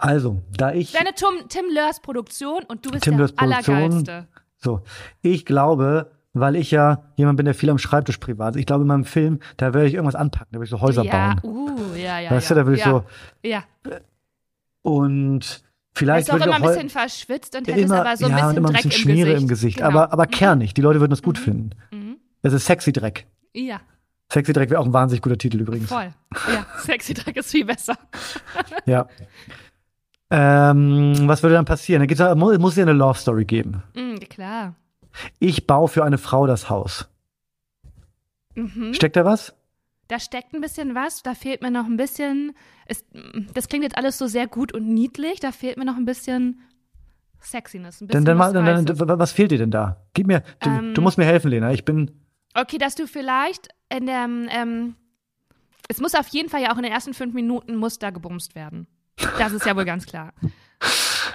also, 0.00 0.42
da 0.56 0.72
ich, 0.72 0.92
Deine 0.92 1.12
Tim, 1.14 1.48
Tim 1.48 1.66
Lörs 1.72 2.00
Produktion 2.00 2.64
und 2.68 2.84
du 2.84 2.90
bist 2.90 3.04
Tim 3.04 3.16
der 3.16 3.26
Lörs. 3.26 3.38
Allergeilste. 3.38 4.28
so, 4.56 4.82
ich 5.22 5.44
glaube, 5.44 6.10
weil 6.32 6.56
ich 6.56 6.70
ja 6.70 7.04
jemand 7.16 7.36
bin, 7.36 7.44
der 7.44 7.54
viel 7.54 7.70
am 7.70 7.78
Schreibtisch 7.78 8.18
privat 8.18 8.54
ist, 8.54 8.60
ich 8.60 8.66
glaube, 8.66 8.82
in 8.82 8.88
meinem 8.88 9.04
Film, 9.04 9.40
da 9.56 9.74
werde 9.74 9.88
ich 9.88 9.94
irgendwas 9.94 10.14
anpacken, 10.14 10.48
da 10.52 10.58
werde 10.58 10.64
ich 10.64 10.70
so 10.70 10.80
Häuser 10.80 11.04
ja, 11.04 11.34
bauen. 11.34 11.40
Uh, 11.42 11.94
ja, 11.96 12.18
ja. 12.18 12.30
Weißt 12.30 12.50
ja. 12.50 12.54
du, 12.54 12.60
da 12.60 12.66
will 12.66 12.74
ich 12.74 12.80
ja. 12.80 12.90
so, 12.90 13.04
Ja. 13.42 13.64
und 14.82 15.62
vielleicht 15.94 16.28
ist 16.28 16.30
auch 16.30 16.34
würde 16.34 16.50
ich 16.50 16.56
immer 16.56 16.66
auch 16.66 16.70
ein 16.70 16.74
bisschen 16.74 16.88
verschwitzt 16.90 17.56
und 17.56 17.66
hätte 17.66 17.80
es 17.80 17.86
immer, 17.86 18.00
aber 18.00 18.16
so 18.16 18.26
ein 18.26 18.30
ja, 18.30 18.36
bisschen 18.36 18.48
und 18.50 18.56
immer 18.56 18.68
ein 18.68 18.74
Dreck 18.74 18.82
bisschen 18.84 19.08
im 19.08 19.12
Schmiere 19.12 19.28
Gesicht. 19.28 19.42
im 19.42 19.48
Gesicht, 19.48 19.76
Genau. 19.78 19.88
aber, 19.88 20.12
aber 20.12 20.26
kernig. 20.26 20.74
Die 20.74 20.82
Leute 20.82 21.00
würden 21.00 21.10
das 21.10 21.22
gut 21.22 21.38
finden. 21.38 21.70
Mhm. 21.90 22.16
Das 22.42 22.52
ist 22.52 22.66
Sexy 22.66 22.92
Dreck. 22.92 23.26
Ja, 23.52 23.80
Sexy 24.32 24.52
Dreck 24.52 24.70
wäre 24.70 24.80
auch 24.80 24.86
ein 24.86 24.92
wahnsinnig 24.92 25.22
guter 25.22 25.36
Titel 25.36 25.60
übrigens. 25.60 25.88
voll. 25.88 26.12
Ja, 26.52 26.64
sexy 26.78 27.14
Dreck 27.14 27.36
ist 27.36 27.50
viel 27.50 27.64
besser. 27.64 27.98
Ja. 28.86 29.08
Ähm, 30.30 31.14
was 31.26 31.42
würde 31.42 31.56
dann 31.56 31.64
passieren? 31.64 32.00
Da 32.00 32.06
gibt's, 32.06 32.22
muss 32.58 32.76
ja 32.76 32.82
eine 32.82 32.92
Love 32.92 33.18
Story 33.18 33.44
geben. 33.44 33.82
Mhm, 33.94 34.20
klar. 34.28 34.74
Ich 35.38 35.66
baue 35.66 35.88
für 35.88 36.04
eine 36.04 36.18
Frau 36.18 36.46
das 36.46 36.70
Haus. 36.70 37.08
Mhm. 38.54 38.94
Steckt 38.94 39.16
da 39.16 39.24
was? 39.24 39.54
Da 40.08 40.18
steckt 40.18 40.54
ein 40.54 40.60
bisschen 40.60 40.94
was, 40.94 41.22
da 41.22 41.34
fehlt 41.34 41.62
mir 41.62 41.70
noch 41.70 41.86
ein 41.86 41.96
bisschen. 41.96 42.52
Es, 42.86 43.04
das 43.54 43.68
klingt 43.68 43.84
jetzt 43.84 43.96
alles 43.96 44.18
so 44.18 44.26
sehr 44.26 44.46
gut 44.48 44.72
und 44.72 44.88
niedlich, 44.88 45.40
da 45.40 45.52
fehlt 45.52 45.76
mir 45.76 45.84
noch 45.84 45.96
ein 45.96 46.04
bisschen 46.04 46.60
Sexiness. 47.40 48.00
Ein 48.00 48.08
bisschen 48.08 48.24
Dann, 48.24 48.52
dann, 48.52 48.64
dann, 48.64 48.84
dann, 48.86 49.18
was 49.18 49.32
fehlt 49.32 49.50
dir 49.52 49.58
denn 49.58 49.70
da? 49.70 50.04
Gib 50.14 50.26
mir, 50.26 50.42
du, 50.60 50.68
Ähm, 50.68 50.94
du 50.94 51.00
musst 51.00 51.16
mir 51.16 51.24
helfen, 51.24 51.50
Lena. 51.50 51.72
Ich 51.72 51.84
bin, 51.84 52.10
Okay, 52.54 52.78
dass 52.78 52.94
du 52.94 53.06
vielleicht 53.06 53.68
in 53.88 54.06
der. 54.06 54.24
Ähm, 54.50 54.96
es 55.88 56.00
muss 56.00 56.14
auf 56.14 56.28
jeden 56.28 56.48
Fall 56.48 56.62
ja 56.62 56.72
auch 56.72 56.76
in 56.76 56.84
den 56.84 56.92
ersten 56.92 57.14
fünf 57.14 57.34
Minuten 57.34 57.76
muss 57.76 57.98
da 57.98 58.10
gebumst 58.10 58.54
werden. 58.54 58.86
Das 59.38 59.52
ist 59.52 59.64
ja 59.66 59.74
wohl 59.76 59.84
ganz 59.84 60.06
klar. 60.06 60.32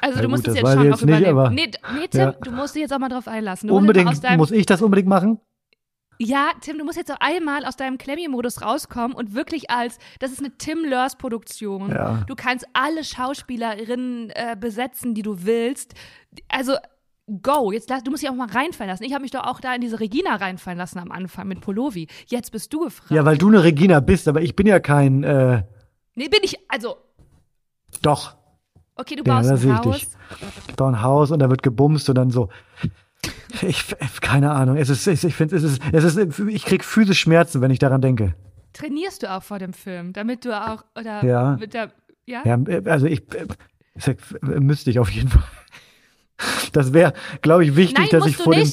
Also 0.01 0.17
Ja 0.17 0.21
du 0.23 0.29
musst 0.29 0.43
gut, 0.45 0.55
es 0.55 0.61
jetzt 0.61 0.73
schon 0.73 0.83
jetzt 0.85 0.93
nicht, 1.01 1.03
überleben. 1.03 1.37
aber- 1.39 1.49
nee, 1.51 1.71
nee, 1.93 2.07
Tim, 2.09 2.19
Ja. 2.19 2.31
du 2.31 2.51
musst 2.51 2.75
dich 2.75 2.81
jetzt 2.81 2.93
auch 2.93 2.99
mal 2.99 3.09
drauf 3.09 3.27
einlassen. 3.27 3.67
Du 3.69 3.75
unbedingt, 3.75 4.23
deinem, 4.23 4.37
muss 4.37 4.51
ich 4.51 4.65
das 4.65 4.81
unbedingt 4.81 5.07
machen? 5.07 5.39
Ja, 6.17 6.51
Tim, 6.61 6.77
du 6.77 6.85
musst 6.85 6.97
jetzt 6.97 7.11
auch 7.11 7.19
einmal 7.19 7.65
aus 7.65 7.75
deinem 7.75 7.97
Klemmi-Modus 7.97 8.61
rauskommen 8.61 9.13
und 9.15 9.35
wirklich 9.35 9.69
als, 9.69 9.97
das 10.19 10.31
ist 10.31 10.39
eine 10.39 10.55
Tim 10.57 10.85
Lörs-Produktion. 10.85 11.89
Ja. 11.91 12.23
Du 12.27 12.35
kannst 12.35 12.65
alle 12.73 13.03
Schauspielerinnen 13.03 14.29
äh, 14.31 14.55
besetzen, 14.59 15.13
die 15.13 15.21
du 15.23 15.43
willst. 15.45 15.93
Also, 16.47 16.75
go. 17.41 17.71
Jetzt 17.71 17.89
lass, 17.89 18.03
du 18.03 18.11
musst 18.11 18.23
dich 18.23 18.29
auch 18.29 18.35
mal 18.35 18.47
reinfallen 18.49 18.89
lassen. 18.91 19.03
Ich 19.03 19.13
habe 19.13 19.23
mich 19.23 19.31
doch 19.31 19.43
auch 19.45 19.59
da 19.59 19.75
in 19.75 19.81
diese 19.81 19.99
Regina 19.99 20.35
reinfallen 20.35 20.77
lassen 20.77 20.99
am 20.99 21.11
Anfang 21.11 21.47
mit 21.47 21.61
Polovi. 21.61 22.07
Jetzt 22.27 22.51
bist 22.51 22.71
du 22.73 22.79
gefragt. 22.85 23.11
Ja, 23.11 23.25
weil 23.25 23.37
du 23.37 23.47
eine 23.49 23.63
Regina 23.63 23.99
bist, 23.99 24.27
aber 24.27 24.41
ich 24.41 24.55
bin 24.55 24.67
ja 24.67 24.79
kein, 24.79 25.23
äh, 25.23 25.63
Nee, 26.17 26.29
bin 26.29 26.39
ich, 26.43 26.57
also, 26.69 26.95
doch. 28.01 28.35
okay, 28.95 29.15
du 29.15 29.23
Ja, 29.25 29.35
baust 29.35 29.49
da 29.49 29.53
ein 29.53 29.57
sehe 29.59 29.73
ich 29.73 29.79
Haus. 29.79 30.07
Ich 30.67 30.75
baue 30.75 30.89
ein 30.91 31.01
Haus 31.01 31.31
und 31.31 31.39
da 31.39 31.49
wird 31.49 31.63
gebumst 31.63 32.09
und 32.09 32.15
dann 32.15 32.31
so. 32.31 32.49
Ich, 33.61 33.95
keine 34.21 34.51
Ahnung. 34.51 34.77
Es 34.77 34.89
ist, 34.89 35.07
ich, 35.07 35.33
finde, 35.33 35.55
es 35.55 35.63
ist, 35.63 35.81
es 35.91 36.03
ist, 36.03 36.39
ich 36.39 36.65
krieg 36.65 36.83
physisch 36.83 37.21
Schmerzen, 37.21 37.61
wenn 37.61 37.71
ich 37.71 37.79
daran 37.79 38.01
denke. 38.01 38.35
Trainierst 38.73 39.23
du 39.23 39.31
auch 39.31 39.41
vor 39.43 39.57
dem 39.59 39.73
Film, 39.73 40.13
damit 40.13 40.43
du 40.45 40.51
auch, 40.53 40.83
oder 40.99 41.23
Ja. 41.23 41.55
der, 41.55 41.91
ja? 42.25 42.43
Ja, 42.45 42.59
also 42.85 43.05
ich, 43.05 43.21
äh, 43.33 43.47
sag, 43.95 44.17
müsste 44.41 44.89
ich 44.89 44.99
auf 44.99 45.09
jeden 45.09 45.29
Fall. 45.29 45.43
Das 46.73 46.91
wäre, 46.91 47.13
glaube 47.41 47.63
ich, 47.63 47.75
wichtig, 47.77 47.97
Nein, 47.97 48.19
dass 48.19 48.27
ich 48.27 48.35
vor 48.35 48.53
dem. 48.53 48.69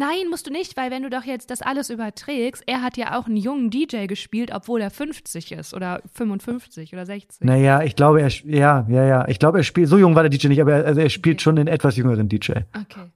Nein, 0.00 0.30
musst 0.30 0.46
du 0.46 0.50
nicht, 0.50 0.76
weil 0.78 0.90
wenn 0.90 1.02
du 1.02 1.10
doch 1.10 1.24
jetzt 1.24 1.50
das 1.50 1.60
alles 1.62 1.90
überträgst, 1.90 2.62
er 2.66 2.80
hat 2.82 2.96
ja 2.96 3.18
auch 3.18 3.26
einen 3.26 3.36
jungen 3.36 3.68
DJ 3.70 4.06
gespielt, 4.06 4.50
obwohl 4.54 4.80
er 4.80 4.90
50 4.90 5.52
ist 5.52 5.74
oder 5.74 6.00
55 6.14 6.92
oder 6.94 7.04
60. 7.04 7.44
Naja, 7.46 7.82
ich 7.82 7.96
glaube, 7.96 8.22
er, 8.22 8.28
ja, 8.28 8.86
ja, 8.88 9.04
ja. 9.04 9.28
Ich 9.28 9.38
glaube, 9.38 9.58
er 9.58 9.64
spielt, 9.64 9.88
so 9.88 9.98
jung 9.98 10.14
war 10.14 10.22
der 10.22 10.30
DJ 10.30 10.48
nicht, 10.48 10.60
aber 10.60 10.72
er, 10.72 10.86
also 10.86 11.00
er 11.00 11.10
spielt 11.10 11.36
Okay. 11.36 11.42
schon 11.44 11.56
den 11.56 11.66
etwas 11.66 11.96
jüngeren 11.96 12.28
DJ. 12.28 12.52
Okay. 12.74 13.10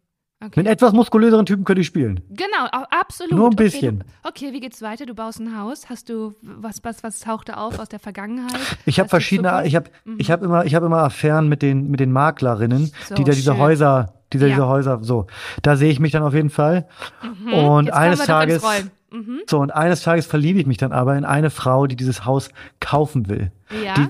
Okay. 0.45 0.61
Mit 0.61 0.67
etwas 0.67 0.93
muskulöseren 0.93 1.47
Typen 1.47 1.65
könnte 1.65 1.81
ich 1.81 1.87
spielen. 1.87 2.21
Genau, 2.29 2.67
au- 2.71 2.85
absolut. 2.91 3.33
Nur 3.33 3.47
ein 3.47 3.53
Okay, 3.55 3.65
bisschen. 3.65 3.99
du, 4.01 4.29
okay, 4.29 4.53
wie 4.53 4.61
geht's 4.61 4.83
weiter? 4.83 5.07
Du 5.07 5.15
baust 5.15 5.41
ein 5.41 5.59
Haus. 5.59 5.89
Hast 5.89 6.11
du 6.11 6.35
was, 6.43 6.85
was, 6.85 7.03
was 7.03 7.21
tauchte 7.21 7.57
auf 7.57 7.79
aus 7.79 7.89
der 7.89 7.99
Vergangenheit? 7.99 8.53
Ich 8.85 9.01
habe 9.01 9.09
verschiedene, 9.09 9.63
ich 9.67 9.75
habe, 9.75 9.89
ich 10.19 10.31
habe 10.31 10.45
immer, 10.45 10.67
ich 10.67 10.75
habe 10.75 10.85
immer 10.85 10.99
Affären 10.99 11.49
mit 11.49 11.63
den, 11.63 11.91
mit 11.91 11.99
den 12.01 12.13
Maklerinnen, 12.13 12.93
So, 13.09 13.15
die 13.15 13.25
da 13.25 13.33
diese 13.33 13.53
schön. 13.53 13.59
Häuser, 13.61 14.14
Diese, 14.35 14.47
Ja. 14.49 14.55
diese 14.57 14.67
Häuser, 14.69 14.99
so. 15.03 15.27
Da 15.63 15.77
sehe 15.77 15.91
ich 15.91 16.01
mich 16.01 16.13
dann 16.13 16.23
auf 16.23 16.35
jeden 16.35 16.51
Fall. 16.51 16.87
Und 17.23 17.45
Mhm. 17.45 17.51
Kommen 17.51 17.91
eines 17.91 18.19
Tages. 18.21 18.63
Mhm. 19.11 19.41
so, 19.49 19.61
und 19.61 19.71
eines 19.71 20.03
Tages 20.03 20.27
verliebe 20.27 20.59
ich 20.59 20.67
mich 20.67 20.77
dann 20.77 20.93
aber 20.93 21.17
in 21.17 21.25
eine 21.25 21.51
Frau, 21.51 21.87
die 21.87 21.95
dieses 21.97 22.25
Haus 22.27 22.51
kaufen 22.81 23.29
will. 23.29 23.53
Ja. 23.85 23.95
Die, 23.95 24.09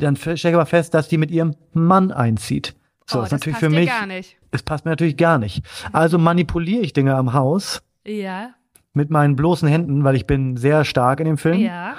dann 0.00 0.14
stelle 0.16 0.34
ich 0.36 0.46
aber 0.54 0.64
fest, 0.66 0.94
dass 0.94 1.08
die 1.08 1.18
mit 1.18 1.30
ihrem 1.32 1.54
Mann 1.72 2.12
einzieht. 2.12 2.74
So, 3.04 3.18
oh, 3.18 3.22
ist 3.22 3.32
das 3.32 3.40
natürlich 3.40 3.58
passt 3.58 3.64
für 3.64 3.70
mich, 3.70 3.88
gar 3.90 4.06
nicht. 4.06 4.36
es 4.52 4.62
passt 4.62 4.84
mir 4.84 4.92
natürlich 4.92 5.16
gar 5.16 5.38
nicht. 5.38 5.64
Also 5.92 6.18
manipuliere 6.18 6.82
ich 6.82 6.92
Dinge 6.92 7.16
am 7.16 7.32
Haus 7.32 7.82
Ja. 8.06 8.50
mit 8.94 9.10
meinen 9.10 9.34
bloßen 9.34 9.68
Händen, 9.68 10.04
weil 10.04 10.14
ich 10.14 10.26
bin 10.26 10.56
sehr 10.56 10.84
stark 10.84 11.18
in 11.18 11.26
dem 11.26 11.36
Film 11.36 11.58
Ja. 11.58 11.94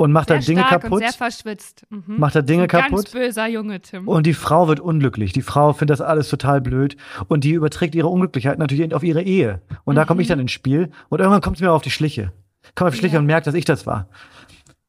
Und 0.00 0.12
mache 0.12 0.26
da 0.26 0.34
Sehr 0.40 0.54
Dinge 0.54 0.66
stark 0.66 0.82
kaputt. 0.82 0.92
und 0.92 0.98
sehr 1.00 1.12
verschwitzt. 1.12 1.86
Mhm. 1.90 2.02
Macht 2.18 2.34
da 2.34 2.40
Dinge 2.40 2.66
Ganz 2.68 2.84
kaputt. 2.88 3.12
böser 3.12 3.46
Junge, 3.48 3.80
Tim. 3.80 4.08
Und 4.08 4.24
die 4.26 4.32
Frau 4.32 4.66
wird 4.66 4.80
unglücklich. 4.80 5.32
Die 5.34 5.42
Frau 5.42 5.74
findet 5.74 6.00
das 6.00 6.00
alles 6.00 6.28
total 6.30 6.62
blöd. 6.62 6.96
Und 7.28 7.44
die 7.44 7.50
überträgt 7.52 7.94
ihre 7.94 8.08
Unglücklichkeit 8.08 8.58
natürlich 8.58 8.94
auf 8.94 9.02
ihre 9.02 9.20
Ehe. 9.22 9.60
Und 9.84 9.96
da 9.96 10.06
komme 10.06 10.22
ich 10.22 10.28
dann 10.28 10.40
ins 10.40 10.52
Spiel. 10.52 10.90
Und 11.10 11.18
irgendwann 11.20 11.42
kommt 11.42 11.56
es 11.56 11.62
mir 11.62 11.70
auf 11.70 11.82
die 11.82 11.90
Schliche. 11.90 12.32
Kommt 12.74 12.88
auf 12.88 12.94
die 12.94 12.98
Schliche 13.00 13.16
Ja. 13.16 13.20
und 13.20 13.26
merkt, 13.26 13.46
dass 13.46 13.54
ich 13.54 13.66
das 13.66 13.86
war. 13.86 14.08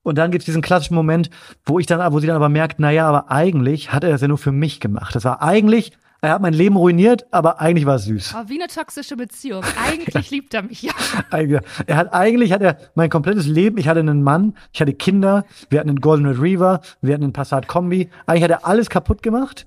Und 0.03 0.17
dann 0.17 0.31
gibt 0.31 0.43
es 0.43 0.45
diesen 0.45 0.61
klassischen 0.61 0.95
Moment, 0.95 1.29
wo 1.65 1.77
ich 1.77 1.87
dann, 1.87 2.13
wo 2.13 2.19
sie 2.21 2.27
dann 2.27 2.37
aber 2.37 2.47
merkt, 2.49 2.79
naja, 2.79 3.05
aber 3.07 3.29
eigentlich 3.29 3.91
hat 3.91 4.03
er 4.05 4.11
das 4.11 4.21
ja 4.21 4.27
nur 4.29 4.37
für 4.37 4.51
mich 4.53 4.79
gemacht. 4.79 5.13
Das 5.13 5.25
war 5.25 5.41
eigentlich, 5.41 5.91
er 6.23 6.33
hat 6.33 6.41
mein 6.41 6.53
Leben 6.53 6.75
ruiniert, 6.75 7.25
aber 7.31 7.59
eigentlich 7.59 7.85
war 7.87 7.95
es 7.95 8.05
süß. 8.05 8.35
Oh, 8.37 8.43
wie 8.47 8.61
eine 8.61 8.67
toxische 8.71 9.15
Beziehung. 9.15 9.63
Eigentlich 9.83 10.29
liebt 10.31 10.53
er 10.53 10.61
mich 10.61 10.83
ja. 10.83 10.93
Eigentlich- 11.31 11.61
Er 11.87 11.97
hat 11.97 12.13
eigentlich 12.13 12.51
hat 12.53 12.61
er 12.61 12.77
mein 12.95 13.09
komplettes 13.09 13.47
Leben. 13.47 13.77
Ich 13.79 13.87
hatte 13.87 13.99
einen 14.01 14.21
Mann, 14.21 14.55
ich 14.71 14.81
hatte 14.81 14.93
Kinder, 14.93 15.45
wir 15.69 15.79
hatten 15.79 15.89
einen 15.89 15.99
Golden 16.01 16.25
Retriever, 16.27 16.81
wir 17.01 17.13
hatten 17.15 17.23
einen 17.23 17.33
Passat 17.33 17.67
Kombi. 17.67 18.09
Eigentlich 18.27 18.43
hat 18.43 18.51
er 18.51 18.65
alles 18.67 18.89
kaputt 18.89 19.23
gemacht. 19.23 19.65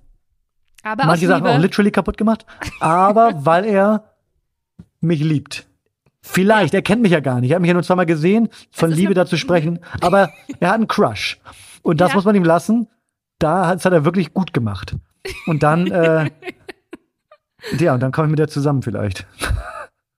Aber 0.85 1.07
Manche 1.07 1.27
Sachen 1.27 1.47
auch 1.47 1.59
literally 1.59 1.91
kaputt 1.91 2.17
gemacht. 2.19 2.47
Aber 2.79 3.33
weil 3.45 3.65
er 3.65 4.05
mich 5.01 5.21
liebt. 5.25 5.67
Vielleicht, 6.23 6.73
er 6.73 6.83
kennt 6.83 7.03
mich 7.03 7.13
ja 7.13 7.21
gar 7.21 7.41
nicht. 7.41 7.51
Er 7.51 7.57
hat 7.57 7.61
mich 7.63 7.69
ja 7.69 7.75
nur 7.75 7.83
zweimal 7.83 8.07
gesehen, 8.07 8.49
von 8.71 8.91
Liebe 8.91 9.13
dazu 9.13 9.37
sprechen. 9.37 9.81
Aber 10.01 10.31
er 10.61 10.69
hat 10.69 10.75
einen 10.77 10.89
Crush. 10.89 11.39
Und 11.83 12.01
das 12.01 12.11
Ja. 12.11 12.15
muss 12.17 12.25
man 12.25 12.35
ihm 12.35 12.45
lassen. 12.45 12.89
Da 13.39 13.67
hat, 13.67 13.77
das 13.77 13.85
hat 13.87 13.93
er 13.93 14.05
wirklich 14.05 14.33
gut 14.33 14.55
gemacht. 14.55 14.95
Und 15.47 15.62
dann, 15.62 15.87
äh, 15.91 16.31
ja, 17.79 17.95
und 17.95 18.01
dann 18.01 18.12
komme 18.12 18.27
ich 18.27 18.31
mit 18.31 18.39
der 18.39 18.49
zusammen 18.49 18.83
vielleicht. 18.83 19.27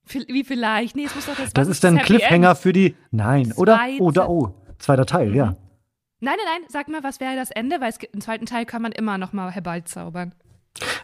Vi- 0.09 0.26
Wie 0.28 0.44
vielleicht? 0.44 0.96
Nee, 0.96 1.04
es 1.07 1.14
muss 1.14 1.26
doch 1.26 1.36
das 1.36 1.52
Das 1.52 1.68
ist 1.68 1.82
dann 1.84 1.98
ein 1.98 2.04
Cliffhanger 2.04 2.50
End? 2.50 2.59
für 2.59 2.72
die. 2.72 2.94
Nein, 3.11 3.52
oder? 3.57 3.76
Zweite. 3.76 4.02
Oder 4.02 4.28
oh, 4.28 4.54
zweiter 4.78 5.07
Teil, 5.07 5.34
ja. 5.34 5.57
Nein, 6.20 6.36
nein, 6.36 6.46
nein. 6.61 6.68
Sag 6.68 6.88
mal, 6.88 7.02
was 7.02 7.20
wäre 7.20 7.36
das 7.36 7.50
Ende? 7.50 7.80
Weil 7.80 7.90
es 7.90 7.98
gibt, 7.98 8.14
im 8.14 8.20
zweiten 8.20 8.46
Teil 8.46 8.64
kann 8.66 8.82
man 8.82 8.92
immer 8.92 9.18
noch 9.18 9.32
mal 9.32 9.50
herbeizaubern. 9.50 10.34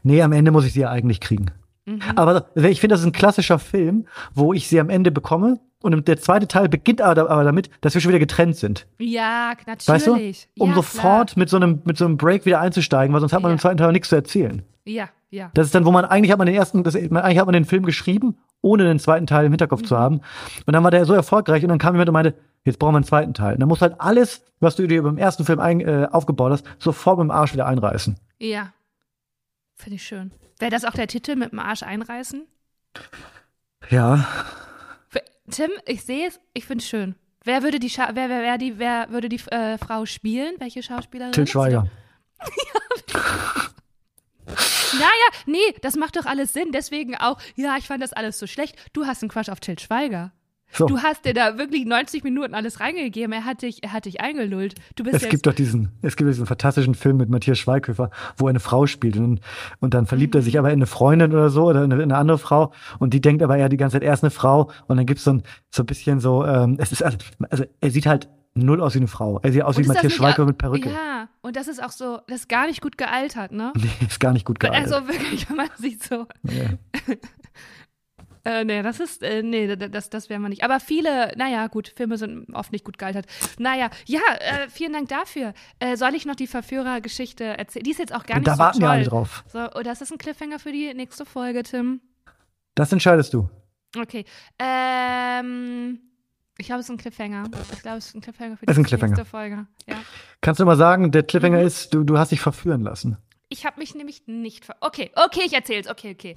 Nee, 0.02 0.22
am 0.22 0.32
Ende 0.32 0.50
muss 0.50 0.64
ich 0.64 0.72
sie 0.72 0.80
ja 0.80 0.90
eigentlich 0.90 1.20
kriegen. 1.20 1.46
Mhm. 1.84 2.00
Aber 2.16 2.46
ich 2.54 2.80
finde, 2.80 2.94
das 2.94 3.00
ist 3.00 3.06
ein 3.06 3.12
klassischer 3.12 3.58
Film, 3.58 4.06
wo 4.34 4.52
ich 4.52 4.68
sie 4.68 4.80
am 4.80 4.88
Ende 4.88 5.10
bekomme. 5.10 5.60
Und 5.82 6.06
der 6.08 6.18
zweite 6.18 6.46
Teil 6.48 6.68
beginnt 6.68 7.00
aber, 7.00 7.44
damit, 7.44 7.70
dass 7.80 7.94
wir 7.94 8.00
schon 8.00 8.10
wieder 8.10 8.18
getrennt 8.18 8.56
sind. 8.56 8.86
Ja, 8.98 9.52
natürlich. 9.66 9.88
Weißt 9.88 10.06
du? 10.06 10.62
Um 10.62 10.70
ja, 10.70 10.74
sofort 10.76 11.36
mit 11.36 11.48
so, 11.48 11.56
einem, 11.56 11.82
mit 11.84 11.96
so 11.98 12.04
einem 12.04 12.16
Break 12.16 12.46
wieder 12.46 12.60
einzusteigen, 12.60 13.12
weil 13.12 13.20
sonst 13.20 13.32
hat 13.32 13.42
man 13.42 13.50
Ja. 13.50 13.54
im 13.54 13.58
zweiten 13.58 13.78
Teil 13.78 13.92
nichts 13.92 14.08
zu 14.08 14.14
erzählen. 14.16 14.62
Ja, 14.84 15.08
ja. 15.30 15.50
Das 15.54 15.66
ist 15.66 15.74
dann, 15.74 15.84
wo 15.84 15.90
man 15.92 16.04
eigentlich 16.04 16.30
hat 16.32 16.38
man 16.38 16.46
den 16.46 16.56
ersten, 16.56 16.82
das, 16.84 16.94
eigentlich 16.96 17.38
hat 17.38 17.46
man 17.46 17.52
den 17.52 17.64
Film 17.64 17.84
geschrieben, 17.84 18.36
ohne 18.60 18.84
den 18.84 18.98
zweiten 18.98 19.26
Teil 19.26 19.46
im 19.46 19.52
Hinterkopf 19.52 19.82
Mhm. 19.82 19.86
zu 19.86 19.98
haben. 19.98 20.20
Und 20.66 20.72
dann 20.72 20.82
war 20.84 20.90
der 20.90 21.04
so 21.04 21.14
erfolgreich 21.14 21.62
und 21.62 21.68
dann 21.68 21.78
kam 21.78 21.94
jemand 21.94 22.08
und 22.08 22.12
meinte, 22.14 22.34
jetzt 22.64 22.78
brauchen 22.78 22.92
wir 22.94 22.98
einen 22.98 23.04
zweiten 23.04 23.34
Teil. 23.34 23.54
Und 23.54 23.60
dann 23.60 23.68
musst 23.68 23.82
du 23.82 23.86
halt 23.86 24.00
alles, 24.00 24.42
was 24.60 24.76
du 24.76 24.86
dir 24.86 25.02
beim 25.02 25.18
ersten 25.18 25.44
Film 25.44 25.58
ein, 25.60 25.80
äh, 25.80 26.08
aufgebaut 26.10 26.52
hast, 26.52 26.64
sofort 26.78 27.18
mit 27.18 27.24
dem 27.24 27.30
Arsch 27.32 27.52
wieder 27.52 27.66
einreißen. 27.66 28.16
Ja. 28.38 28.72
Finde 29.74 29.96
ich 29.96 30.02
schön. 30.04 30.32
Wäre 30.58 30.70
das 30.70 30.84
auch 30.84 30.92
der 30.92 31.08
Titel 31.08 31.34
mit 31.34 31.50
dem 31.50 31.58
Arsch 31.58 31.82
einreißen? 31.82 32.46
Ja, 33.90 34.24
Tim, 35.52 35.70
ich 35.86 36.02
sehe 36.02 36.28
es, 36.28 36.40
ich 36.54 36.64
finde 36.64 36.82
es 36.82 36.88
schön. 36.88 37.14
Wer 37.44 37.62
würde 37.62 37.78
die, 37.78 37.90
Scha 37.90 38.10
wer, 38.14 38.28
wer, 38.28 38.40
wer, 38.40 38.58
die, 38.58 38.78
wer 38.78 39.10
würde 39.10 39.28
die 39.28 39.40
äh, 39.50 39.78
Frau 39.78 40.06
spielen? 40.06 40.54
Welche 40.58 40.82
Schauspielerin? 40.82 41.32
Till 41.32 41.46
Schweiger. 41.46 41.88
Naja, 44.94 45.28
nee, 45.46 45.58
das 45.80 45.96
macht 45.96 46.16
doch 46.16 46.26
alles 46.26 46.52
Sinn. 46.52 46.70
Deswegen 46.70 47.16
auch, 47.16 47.38
ja, 47.56 47.76
ich 47.78 47.86
fand 47.86 48.02
das 48.02 48.12
alles 48.12 48.38
so 48.38 48.46
schlecht. 48.46 48.76
Du 48.92 49.06
hast 49.06 49.22
einen 49.22 49.30
Quatsch 49.30 49.48
auf 49.48 49.58
Till 49.58 49.78
Schweiger. 49.78 50.32
So. 50.72 50.86
Du 50.86 51.02
hast 51.02 51.24
dir 51.26 51.34
da 51.34 51.58
wirklich 51.58 51.84
90 51.84 52.24
Minuten 52.24 52.54
alles 52.54 52.80
reingegeben. 52.80 53.32
Er 53.32 53.44
hat 53.44 53.62
dich, 53.62 53.82
er 53.82 53.92
hat 53.92 54.06
dich 54.06 54.20
eingelullt. 54.20 54.74
Du 54.96 55.04
bist 55.04 55.22
Es 55.22 55.28
gibt 55.28 55.46
doch 55.46 55.52
diesen, 55.52 55.90
es 56.00 56.16
gibt 56.16 56.30
diesen 56.30 56.46
fantastischen 56.46 56.94
Film 56.94 57.18
mit 57.18 57.28
Matthias 57.28 57.58
Schweighöfer, 57.58 58.10
wo 58.38 58.48
eine 58.48 58.60
Frau 58.60 58.86
spielt 58.86 59.16
und, 59.16 59.40
und 59.80 59.94
dann 59.94 60.06
verliebt 60.06 60.34
er 60.34 60.42
sich 60.42 60.58
aber 60.58 60.68
in 60.68 60.78
eine 60.78 60.86
Freundin 60.86 61.32
oder 61.32 61.50
so 61.50 61.64
oder 61.64 61.84
in 61.84 61.92
eine, 61.92 62.02
in 62.02 62.10
eine 62.10 62.18
andere 62.18 62.38
Frau 62.38 62.72
und 62.98 63.12
die 63.12 63.20
denkt 63.20 63.42
aber 63.42 63.56
ja 63.56 63.68
die 63.68 63.76
ganze 63.76 63.96
Zeit, 63.96 64.02
er 64.02 64.14
ist 64.14 64.24
eine 64.24 64.30
Frau 64.30 64.70
und 64.86 64.96
dann 64.96 65.04
gibt's 65.04 65.24
so 65.24 65.34
ein, 65.34 65.42
so 65.70 65.82
ein 65.82 65.86
bisschen 65.86 66.20
so, 66.20 66.44
ähm, 66.46 66.76
es 66.78 66.90
ist, 66.90 67.02
also, 67.02 67.18
also 67.50 67.64
er 67.80 67.90
sieht 67.90 68.06
halt 68.06 68.28
null 68.54 68.80
aus 68.80 68.94
wie 68.94 68.98
eine 68.98 69.08
Frau. 69.08 69.40
Er 69.42 69.52
sieht 69.52 69.62
aus 69.62 69.78
wie 69.78 69.86
Matthias 69.86 70.12
Schweighöfer 70.12 70.46
mit 70.46 70.58
Perücke. 70.58 70.90
Ja, 70.90 71.28
und 71.40 71.56
das 71.56 71.68
ist 71.68 71.82
auch 71.82 71.90
so, 71.90 72.20
das 72.28 72.40
ist 72.40 72.48
gar 72.48 72.66
nicht 72.66 72.80
gut 72.80 72.98
gealtert, 72.98 73.52
ne? 73.52 73.72
Nee, 73.76 73.90
ist 74.06 74.20
gar 74.20 74.32
nicht 74.32 74.44
gut 74.44 74.60
gealtert. 74.60 74.92
Also 74.92 75.08
wirklich, 75.08 75.46
wenn 75.48 75.56
man 75.56 75.68
sieht 75.76 76.02
so. 76.02 76.26
Nee. 76.42 76.78
Äh, 78.44 78.64
nee, 78.64 78.82
das 78.82 78.98
ist, 79.00 79.22
äh, 79.22 79.42
nee, 79.42 79.74
da- 79.76 79.88
das, 79.88 80.10
das 80.10 80.28
wäre 80.28 80.40
man 80.40 80.50
nicht. 80.50 80.64
Aber 80.64 80.80
viele, 80.80 81.32
naja, 81.36 81.68
gut, 81.68 81.92
Filme 81.96 82.18
sind 82.18 82.52
oft 82.54 82.72
nicht 82.72 82.84
gut 82.84 82.98
gealtert. 82.98 83.26
Naja, 83.58 83.88
ja, 84.06 84.20
äh, 84.40 84.68
vielen 84.68 84.92
Dank 84.92 85.08
dafür. 85.08 85.54
Äh, 85.78 85.96
soll 85.96 86.14
ich 86.14 86.26
noch 86.26 86.34
die 86.34 86.46
Verführergeschichte 86.48 87.44
erzählen? 87.44 87.84
Die 87.84 87.90
ist 87.92 87.98
jetzt 87.98 88.14
auch 88.14 88.26
gar 88.26 88.36
nicht 88.36 88.48
da 88.48 88.54
so 88.54 88.58
warten 88.58 88.80
toll. 88.80 88.88
wir 88.88 88.92
alle 88.92 89.04
drauf. 89.04 89.44
So, 89.52 89.60
ist 89.66 90.00
das 90.00 90.10
ein 90.10 90.18
Cliffhanger 90.18 90.58
für 90.58 90.72
die 90.72 90.92
nächste 90.94 91.24
Folge, 91.24 91.62
Tim? 91.62 92.00
Das 92.74 92.90
entscheidest 92.92 93.32
du. 93.34 93.48
Okay. 93.96 94.24
Ähm, 94.58 96.00
ich 96.58 96.66
glaube, 96.66 96.80
es 96.80 96.86
ist 96.86 96.90
ein 96.90 96.96
Cliffhanger. 96.98 97.44
Ich 97.72 97.82
glaube, 97.82 97.98
es 97.98 98.06
ist 98.08 98.14
ein 98.14 98.20
Cliffhanger 98.20 98.56
für 98.56 98.66
die 98.66 98.72
Ist 98.72 98.78
ein 98.78 98.84
Cliffhanger. 98.84 99.10
nächste 99.16 99.24
Folge. 99.30 99.66
Ja. 99.88 99.96
Kannst 100.40 100.60
du 100.60 100.64
mal 100.64 100.76
sagen, 100.76 101.10
der 101.10 101.22
Cliffhanger 101.22 101.60
Mhm. 101.60 101.66
ist, 101.66 101.92
du, 101.94 102.04
du 102.04 102.18
hast 102.18 102.32
dich 102.32 102.40
verführen 102.40 102.82
lassen. 102.82 103.18
Ich 103.52 103.66
habe 103.66 103.78
mich 103.78 103.94
nämlich 103.94 104.22
nicht 104.26 104.64
ver 104.64 104.76
Okay, 104.80 105.10
okay, 105.14 105.42
ich 105.44 105.52
erzähl's. 105.52 105.86
Okay, 105.86 106.12
okay. 106.12 106.36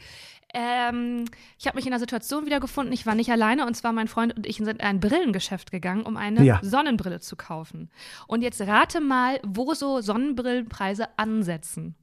Ähm, 0.53 1.25
ich 1.57 1.65
habe 1.65 1.77
mich 1.77 1.85
in 1.85 1.93
einer 1.93 1.99
Situation 1.99 2.45
wiedergefunden. 2.45 2.93
Ich 2.93 3.05
war 3.05 3.15
nicht 3.15 3.31
alleine 3.31 3.65
und 3.65 3.73
zwar 3.75 3.93
mein 3.93 4.09
Freund 4.09 4.35
und 4.35 4.45
ich 4.45 4.57
sind 4.57 4.67
in 4.67 4.81
ein 4.81 4.99
Brillengeschäft 4.99 5.71
gegangen, 5.71 6.03
um 6.03 6.17
eine 6.17 6.43
Ja. 6.43 6.59
Sonnenbrille 6.61 7.21
zu 7.21 7.37
kaufen. 7.37 7.89
Und 8.27 8.41
jetzt 8.41 8.59
rate 8.61 8.99
mal, 8.99 9.39
wo 9.43 9.73
so 9.73 10.01
Sonnenbrillenpreise 10.01 11.07
ansetzen. 11.17 11.95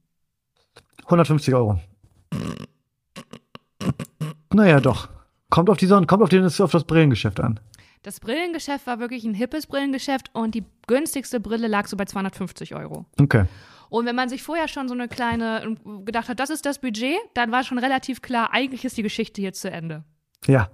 150 1.05 1.53
Euro. 1.53 1.79
Naja, 4.51 4.79
doch. 4.79 5.09
Kommt 5.49 5.69
auf 5.69 5.77
die 5.77 5.85
Sonne, 5.85 6.07
kommt 6.07 6.23
auf, 6.23 6.29
den, 6.29 6.45
auf 6.45 6.71
das 6.71 6.83
Brillengeschäft 6.85 7.39
an. 7.39 7.59
Das 8.03 8.19
Brillengeschäft 8.19 8.85
war 8.85 8.99
wirklich 8.99 9.23
ein 9.23 9.33
hippes 9.33 9.65
Brillengeschäft 9.65 10.29
und 10.33 10.55
die 10.55 10.65
günstigste 10.87 11.39
Brille 11.39 11.67
lag 11.67 11.87
so 11.87 11.95
bei 11.95 12.03
250 12.03 12.75
Euro. 12.75 13.05
Okay. 13.19 13.45
Und 13.89 14.05
wenn 14.05 14.15
man 14.15 14.27
sich 14.27 14.43
vorher 14.43 14.67
schon 14.67 14.89
so 14.89 14.93
eine 14.93 15.07
kleine 15.07 15.77
gedacht 16.03 16.27
hat, 16.27 16.39
das 16.39 16.49
ist 16.49 16.65
das 16.65 16.79
Budget, 16.79 17.17
dann 17.33 17.51
war 17.51 17.63
schon 17.63 17.77
relativ 17.77 18.21
klar, 18.21 18.49
eigentlich 18.51 18.83
ist 18.83 18.97
die 18.97 19.03
Geschichte 19.03 19.41
jetzt 19.41 19.61
zu 19.61 19.71
Ende. 19.71 20.03
Ja. 20.45 20.69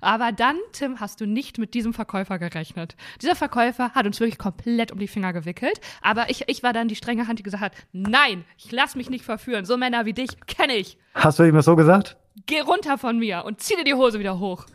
Aber 0.00 0.30
dann, 0.32 0.56
Tim, 0.72 1.00
hast 1.00 1.20
du 1.20 1.26
nicht 1.26 1.58
mit 1.58 1.74
diesem 1.74 1.92
Verkäufer 1.92 2.38
gerechnet. 2.38 2.96
Dieser 3.20 3.34
Verkäufer 3.34 3.90
hat 3.90 4.06
uns 4.06 4.20
wirklich 4.20 4.38
komplett 4.38 4.92
um 4.92 4.98
die 4.98 5.08
Finger 5.08 5.32
gewickelt. 5.32 5.80
Aber 6.00 6.30
ich, 6.30 6.44
ich 6.46 6.62
war 6.62 6.72
dann 6.72 6.88
die 6.88 6.96
strenge 6.96 7.26
Hand, 7.26 7.40
die 7.40 7.42
gesagt 7.42 7.62
hat, 7.62 7.72
nein, 7.92 8.44
ich 8.56 8.70
lass 8.70 8.94
mich 8.94 9.10
nicht 9.10 9.24
verführen. 9.24 9.64
So 9.64 9.76
Männer 9.76 10.06
wie 10.06 10.14
dich 10.14 10.40
kenne 10.46 10.74
ich. 10.74 10.96
Hast 11.14 11.38
du 11.38 11.42
ihm 11.42 11.54
das 11.54 11.64
so 11.64 11.76
gesagt? 11.76 12.16
Geh 12.46 12.60
runter 12.60 12.98
von 12.98 13.18
mir 13.18 13.44
und 13.44 13.60
zieh 13.60 13.76
dir 13.76 13.84
die 13.84 13.94
Hose 13.94 14.18
wieder 14.18 14.38
hoch. 14.38 14.66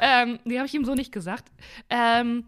Ähm, 0.00 0.38
die 0.44 0.58
habe 0.58 0.66
ich 0.66 0.74
ihm 0.74 0.84
so 0.84 0.94
nicht 0.94 1.12
gesagt. 1.12 1.44
Ähm, 1.90 2.46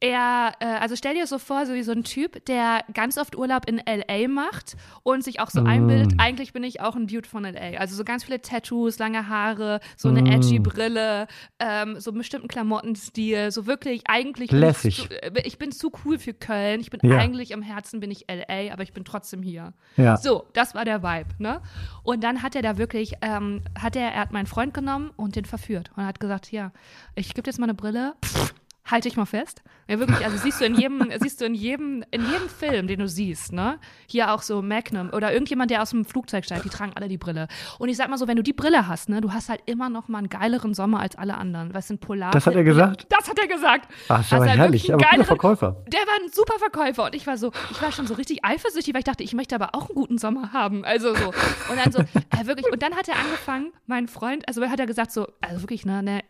er, 0.00 0.52
äh, 0.60 0.64
also 0.66 0.94
stell 0.94 1.14
dir 1.14 1.26
so 1.26 1.38
vor, 1.38 1.66
so 1.66 1.74
wie 1.74 1.82
so 1.82 1.90
ein 1.92 2.04
Typ, 2.04 2.44
der 2.46 2.84
ganz 2.94 3.18
oft 3.18 3.36
Urlaub 3.36 3.66
in 3.68 3.78
L.A. 3.84 4.28
macht 4.28 4.76
und 5.02 5.24
sich 5.24 5.40
auch 5.40 5.50
so 5.50 5.62
einbildet, 5.64 6.14
eigentlich 6.18 6.52
bin 6.52 6.62
ich 6.62 6.80
auch 6.80 6.94
ein 6.94 7.08
Dude 7.08 7.28
von 7.28 7.44
L.A. 7.44 7.78
Also 7.80 7.96
so 7.96 8.04
ganz 8.04 8.22
viele 8.24 8.40
Tattoos, 8.40 8.98
lange 8.98 9.28
Haare, 9.28 9.80
so 9.96 10.08
eine 10.08 10.30
edgy 10.32 10.60
Brille, 10.60 11.26
ähm, 11.58 11.98
so 11.98 12.10
einen 12.10 12.18
bestimmten 12.18 12.46
Klamottenstil, 12.48 13.50
so 13.50 13.66
wirklich 13.66 14.02
eigentlich 14.08 14.50
bin 14.50 14.60
Lässig. 14.60 15.08
Ich, 15.10 15.22
äh, 15.22 15.42
ich 15.44 15.58
bin 15.58 15.72
zu 15.72 15.90
cool 16.04 16.18
für 16.18 16.32
Köln, 16.32 16.80
ich 16.80 16.90
bin 16.90 17.00
Ja. 17.02 17.18
eigentlich 17.18 17.50
im 17.50 17.62
Herzen 17.62 17.98
bin 17.98 18.10
ich 18.12 18.28
L.A., 18.28 18.72
aber 18.72 18.84
ich 18.84 18.92
bin 18.92 19.04
trotzdem 19.04 19.42
hier. 19.42 19.72
Ja. 19.96 20.16
So, 20.16 20.46
das 20.52 20.74
war 20.76 20.84
der 20.84 21.02
Vibe, 21.02 21.30
ne? 21.38 21.60
Und 22.04 22.22
dann 22.22 22.42
hat 22.42 22.54
er 22.54 22.62
da 22.62 22.78
wirklich, 22.78 23.14
ähm, 23.20 23.62
hat 23.78 23.96
er, 23.96 24.12
er 24.12 24.20
hat 24.20 24.32
meinen 24.32 24.46
Freund 24.46 24.74
genommen 24.74 25.10
und 25.16 25.34
den 25.34 25.44
verführt 25.44 25.90
und 25.96 26.06
hat 26.06 26.20
gesagt, 26.20 26.52
ja, 26.52 26.70
ich 27.16 27.34
gebe 27.34 27.48
jetzt 27.48 27.58
mal 27.58 27.64
eine 27.64 27.74
Brille, 27.74 28.14
pff, 28.24 28.54
Halte 28.90 29.08
ich 29.08 29.16
mal 29.16 29.26
fest. 29.26 29.62
Ja, 29.86 29.98
wirklich, 29.98 30.24
also 30.24 30.36
siehst 30.36 30.60
du 30.60 30.64
in 30.64 30.74
jedem, 30.74 31.10
siehst 31.20 31.40
du 31.40 31.44
in 31.44 31.54
jedem, 31.54 32.04
in 32.10 32.24
jedem 32.24 32.48
Film, 32.48 32.86
den 32.86 33.00
du 33.00 33.08
siehst, 33.08 33.52
ne? 33.52 33.78
Hier 34.06 34.32
auch 34.32 34.42
so 34.42 34.62
Magnum 34.62 35.10
oder 35.10 35.32
irgendjemand, 35.32 35.70
der 35.70 35.82
aus 35.82 35.90
dem 35.90 36.04
Flugzeug 36.04 36.44
steigt, 36.44 36.64
die 36.64 36.70
tragen 36.70 36.92
alle 36.94 37.08
die 37.08 37.18
Brille. 37.18 37.48
Und 37.78 37.88
ich 37.88 37.96
sag 37.96 38.08
mal 38.08 38.18
so, 38.18 38.26
wenn 38.28 38.36
du 38.36 38.42
die 38.42 38.52
Brille 38.52 38.88
hast, 38.88 39.08
ne, 39.08 39.20
du 39.20 39.32
hast 39.32 39.48
halt 39.48 39.60
immer 39.66 39.88
noch 39.88 40.08
mal 40.08 40.18
einen 40.18 40.28
geileren 40.28 40.74
Sommer 40.74 41.00
als 41.00 41.16
alle 41.16 41.36
anderen. 41.36 41.74
Was 41.74 41.88
sind 41.88 42.00
Polar. 42.00 42.30
Das 42.30 42.46
hat 42.46 42.54
er 42.54 42.64
gesagt? 42.64 43.06
Das 43.10 43.28
hat 43.28 43.38
er 43.38 43.46
gesagt. 43.46 43.88
Ach, 44.08 44.18
das 44.18 44.32
war 44.32 44.40
Hast 44.40 44.48
halt 44.48 44.58
herrlich, 44.58 44.88
wirklich 44.88 45.06
aber 45.06 45.16
guter 45.16 45.24
Verkäufer. 45.24 45.84
Der 45.88 46.00
war 46.00 46.14
ein 46.22 46.30
super 46.32 46.58
Verkäufer 46.58 47.04
und 47.04 47.14
ich 47.14 47.26
war 47.26 47.36
so, 47.36 47.52
ich 47.70 47.82
war 47.82 47.92
schon 47.92 48.06
so 48.06 48.14
richtig 48.14 48.44
eifersüchtig, 48.44 48.94
weil 48.94 49.00
ich 49.00 49.04
dachte, 49.04 49.22
ich 49.22 49.34
möchte 49.34 49.54
aber 49.54 49.74
auch 49.74 49.88
einen 49.88 49.94
guten 49.94 50.18
Sommer 50.18 50.52
haben. 50.52 50.84
Also 50.84 51.14
so. 51.14 51.28
Und 51.28 51.78
dann 51.82 51.92
so, 51.92 52.00
äh, 52.00 52.46
wirklich, 52.46 52.70
und 52.72 52.82
dann 52.82 52.94
hat 52.94 53.08
er 53.08 53.16
angefangen, 53.16 53.72
mein 53.86 54.08
Freund, 54.08 54.46
also 54.48 54.66
hat 54.66 54.80
er 54.80 54.86
gesagt 54.86 55.12
so, 55.12 55.26
also 55.40 55.62
wirklich, 55.62 55.84
ne, 55.84 56.02
ne, 56.02 56.22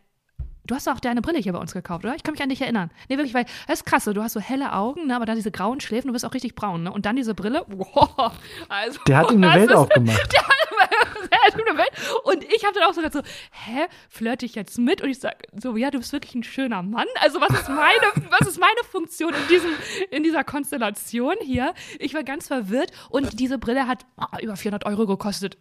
du 0.68 0.74
hast 0.76 0.86
doch 0.86 0.94
auch 0.94 1.00
deine 1.00 1.20
Brille 1.22 1.38
hier 1.38 1.52
bei 1.52 1.58
uns 1.58 1.72
gekauft, 1.72 2.04
oder? 2.04 2.14
Ich 2.14 2.22
kann 2.22 2.32
mich 2.32 2.42
an 2.42 2.48
dich 2.48 2.60
erinnern. 2.60 2.90
Nee, 3.08 3.16
wirklich, 3.16 3.34
weil, 3.34 3.46
das 3.66 3.80
ist 3.80 3.84
krass, 3.86 4.04
du 4.04 4.22
hast 4.22 4.34
so 4.34 4.40
helle 4.40 4.72
Augen, 4.72 5.06
ne, 5.08 5.16
aber 5.16 5.26
dann 5.26 5.36
diese 5.36 5.50
grauen 5.50 5.80
Schläfen, 5.80 6.06
du 6.08 6.12
bist 6.12 6.24
auch 6.24 6.34
richtig 6.34 6.54
braun, 6.54 6.84
ne? 6.84 6.92
Und 6.92 7.06
dann 7.06 7.16
diese 7.16 7.34
Brille, 7.34 7.64
wow, 7.68 8.32
also. 8.68 9.00
Der 9.08 9.16
hat 9.18 9.30
ihm 9.32 9.42
eine 9.42 9.54
Welt 9.60 9.70
ist- 9.70 9.76
aufgemacht. 9.76 10.32
der 10.32 10.40
hat 10.42 11.54
eine 11.54 11.78
Welt. 11.78 11.90
Und 12.24 12.44
ich 12.44 12.64
habe 12.64 12.74
dann 12.74 12.84
auch 12.84 12.94
so 12.94 13.00
gedacht, 13.02 13.12
so, 13.14 13.32
hä, 13.52 13.86
flirte 14.08 14.46
ich 14.46 14.54
jetzt 14.54 14.78
mit? 14.78 15.02
Und 15.02 15.08
ich 15.10 15.18
sage 15.18 15.36
so, 15.56 15.76
ja, 15.76 15.90
du 15.90 15.98
bist 15.98 16.12
wirklich 16.12 16.34
ein 16.34 16.44
schöner 16.44 16.82
Mann. 16.82 17.06
Also 17.20 17.40
was 17.40 17.50
ist 17.50 17.68
meine, 17.68 18.30
was 18.38 18.46
ist 18.48 18.60
meine 18.60 18.80
Funktion 18.90 19.32
in, 19.34 19.48
diesem, 19.48 19.70
in 20.10 20.22
dieser 20.22 20.44
Konstellation 20.44 21.34
hier? 21.42 21.74
Ich 21.98 22.14
war 22.14 22.22
ganz 22.22 22.46
verwirrt 22.48 22.92
und 23.10 23.40
diese 23.40 23.58
Brille 23.58 23.86
hat 23.88 24.06
ah, 24.16 24.38
über 24.40 24.56
400 24.56 24.86
Euro 24.86 25.06
gekostet. 25.06 25.56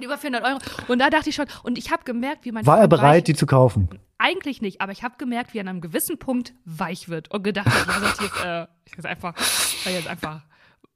Über 0.00 0.16
400 0.16 0.44
Euro. 0.44 0.58
Und 0.88 0.98
da 1.00 1.10
dachte 1.10 1.28
ich 1.28 1.34
schon, 1.36 1.46
und 1.64 1.76
ich 1.78 1.90
habe 1.90 2.02
gemerkt, 2.04 2.44
wie 2.44 2.52
mein 2.52 2.64
War 2.66 2.78
er 2.80 2.88
bereit, 2.88 3.18
weich- 3.22 3.24
die 3.24 3.34
zu 3.34 3.46
kaufen? 3.46 3.88
Eigentlich 4.18 4.62
nicht, 4.62 4.80
aber 4.80 4.92
ich 4.92 5.02
habe 5.02 5.16
gemerkt, 5.18 5.52
wie 5.52 5.58
er 5.58 5.62
an 5.62 5.68
einem 5.68 5.80
gewissen 5.80 6.18
Punkt 6.18 6.54
weich 6.64 7.08
wird 7.08 7.30
und 7.32 7.42
gedacht, 7.42 7.66
ich 7.68 8.20
jetzt, 8.20 8.44
äh, 8.44 8.66
ich 8.86 8.92
jetzt 8.96 9.06
einfach, 9.06 9.34
ich 9.36 9.84
jetzt 9.86 10.06
einfach, 10.08 10.42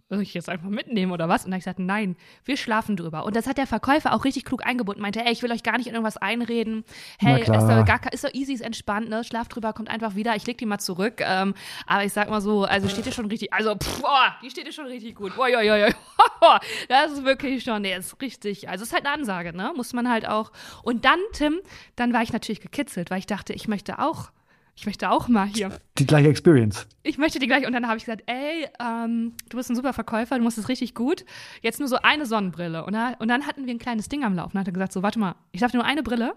soll 0.09 0.23
ich 0.23 0.35
jetzt 0.35 0.49
einfach 0.49 0.69
mitnehmen 0.69 1.11
oder 1.11 1.29
was? 1.29 1.45
Und 1.45 1.51
dann 1.51 1.55
habe 1.55 1.59
ich 1.59 1.65
gesagt, 1.65 1.81
nein, 1.81 2.17
wir 2.45 2.57
schlafen 2.57 2.97
drüber. 2.97 3.25
Und 3.25 3.35
das 3.35 3.47
hat 3.47 3.59
der 3.59 3.67
Verkäufer 3.67 4.15
auch 4.15 4.25
richtig 4.25 4.45
klug 4.45 4.65
eingebunden. 4.65 5.03
Meinte, 5.03 5.25
ey, 5.25 5.33
ich 5.33 5.43
will 5.43 5.51
euch 5.51 5.65
gar 5.65 5.77
nicht 5.79 5.89
in 5.89 5.95
irgendwas 5.95 6.17
einreden. 6.17 6.85
Hey, 7.19 7.41
ist 7.41 7.49
doch, 7.49 7.85
gar, 7.85 8.01
ist 8.13 8.23
doch 8.23 8.33
easy, 8.33 8.53
ist 8.53 8.61
entspannt, 8.61 9.09
ne? 9.09 9.25
Schlaft 9.25 9.55
drüber, 9.55 9.73
kommt 9.73 9.89
einfach 9.89 10.15
wieder. 10.15 10.37
Ich 10.37 10.47
leg 10.47 10.59
die 10.59 10.67
mal 10.67 10.79
zurück. 10.79 11.21
Ähm, 11.21 11.55
aber 11.87 12.05
ich 12.05 12.13
sag 12.13 12.31
mal 12.31 12.41
so, 12.41 12.65
also 12.65 12.89
steht 12.89 13.07
ihr 13.07 13.13
schon 13.13 13.27
richtig, 13.27 13.53
also, 13.53 13.75
pff, 13.75 14.03
oh, 14.05 14.31
die 14.43 14.51
steht 14.51 14.67
ihr 14.67 14.73
schon 14.73 14.87
richtig 14.87 15.17
gut. 15.17 15.37
Oi, 15.37 15.57
oi, 15.57 15.71
oi. 15.71 15.95
Das 16.89 17.13
ist 17.13 17.25
wirklich 17.25 17.65
schon, 17.65 17.83
nee, 17.83 17.97
ist 17.97 18.21
richtig. 18.21 18.69
Also, 18.69 18.85
ist 18.85 18.93
halt 18.93 19.05
eine 19.05 19.15
Ansage, 19.15 19.57
ne? 19.57 19.73
Muss 19.75 19.93
man 19.93 20.09
halt 20.09 20.29
auch. 20.29 20.53
Und 20.83 21.05
dann, 21.05 21.19
Tim, 21.33 21.59
dann 21.97 22.13
war 22.13 22.23
ich 22.23 22.33
natürlich 22.33 22.61
gekitzelt, 22.61 23.11
weil 23.11 23.19
ich 23.19 23.27
dachte, 23.27 23.53
ich 23.53 23.67
möchte 23.67 23.99
auch, 23.99 24.31
ich 24.79 24.85
möchte 24.87 25.11
auch 25.11 25.27
mal 25.29 25.47
hier 25.47 25.71
Die 25.99 26.07
gleiche 26.07 26.29
Experience. 26.29 26.87
ich 27.03 27.17
möchte 27.19 27.39
die 27.39 27.47
gleich. 27.47 27.67
Und 27.67 27.73
dann 27.73 27.87
habe 27.89 27.97
ich 27.97 28.05
gesagt, 28.05 28.23
ey, 28.27 28.69
ähm, 28.79 29.33
du 29.49 29.57
bist 29.57 29.71
ein 29.71 29.77
super 29.77 29.93
Verkäufer, 29.95 30.37
du 30.39 30.45
machst 30.45 30.59
es 30.59 30.69
richtig 30.69 30.95
gut. 30.95 31.25
Jetzt 31.63 31.79
nur 31.81 31.89
so 31.89 31.97
eine 32.03 32.27
Sonnenbrille. 32.27 32.85
Und, 32.85 32.93
da, 32.93 33.15
und 33.19 33.29
dann 33.29 33.47
hatten 33.47 33.65
wir 33.67 33.75
ein 33.75 33.79
kleines 33.79 34.09
Ding 34.09 34.23
am 34.25 34.35
Laufen. 34.35 34.53
Dann 34.53 34.61
hat 34.61 34.69
er 34.69 34.73
gesagt, 34.75 34.93
so, 34.93 35.03
warte 35.03 35.19
mal, 35.19 35.35
ich 35.53 35.61
darf 35.61 35.73
nur 35.73 35.85
eine 35.85 36.03
Brille. 36.03 36.35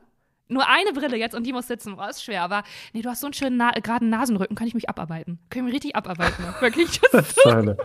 Nur 0.48 0.68
eine 0.68 0.94
Brille 0.94 1.16
jetzt 1.18 1.36
und 1.36 1.46
die 1.46 1.54
muss 1.54 1.68
sitzen. 1.68 1.96
Boah, 1.98 2.10
ist 2.10 2.24
schwer. 2.24 2.42
Aber 2.42 2.64
nee, 2.94 3.02
du 3.04 3.10
hast 3.10 3.20
so 3.22 3.28
einen 3.28 3.34
schönen 3.34 3.58
Na 3.58 3.70
geraden 3.72 4.10
Nasenrücken, 4.10 4.56
kann 4.56 4.68
ich 4.68 4.74
mich 4.74 4.90
abarbeiten. 4.90 5.38
Ich 5.54 5.62
mich 5.62 5.74
richtig 5.74 5.96
abarbeiten. 5.96 6.44
Wirklich. 6.60 7.00
Das 7.12 7.28
ist 7.30 7.40
so, 7.44 7.52
Hölle. 7.54 7.78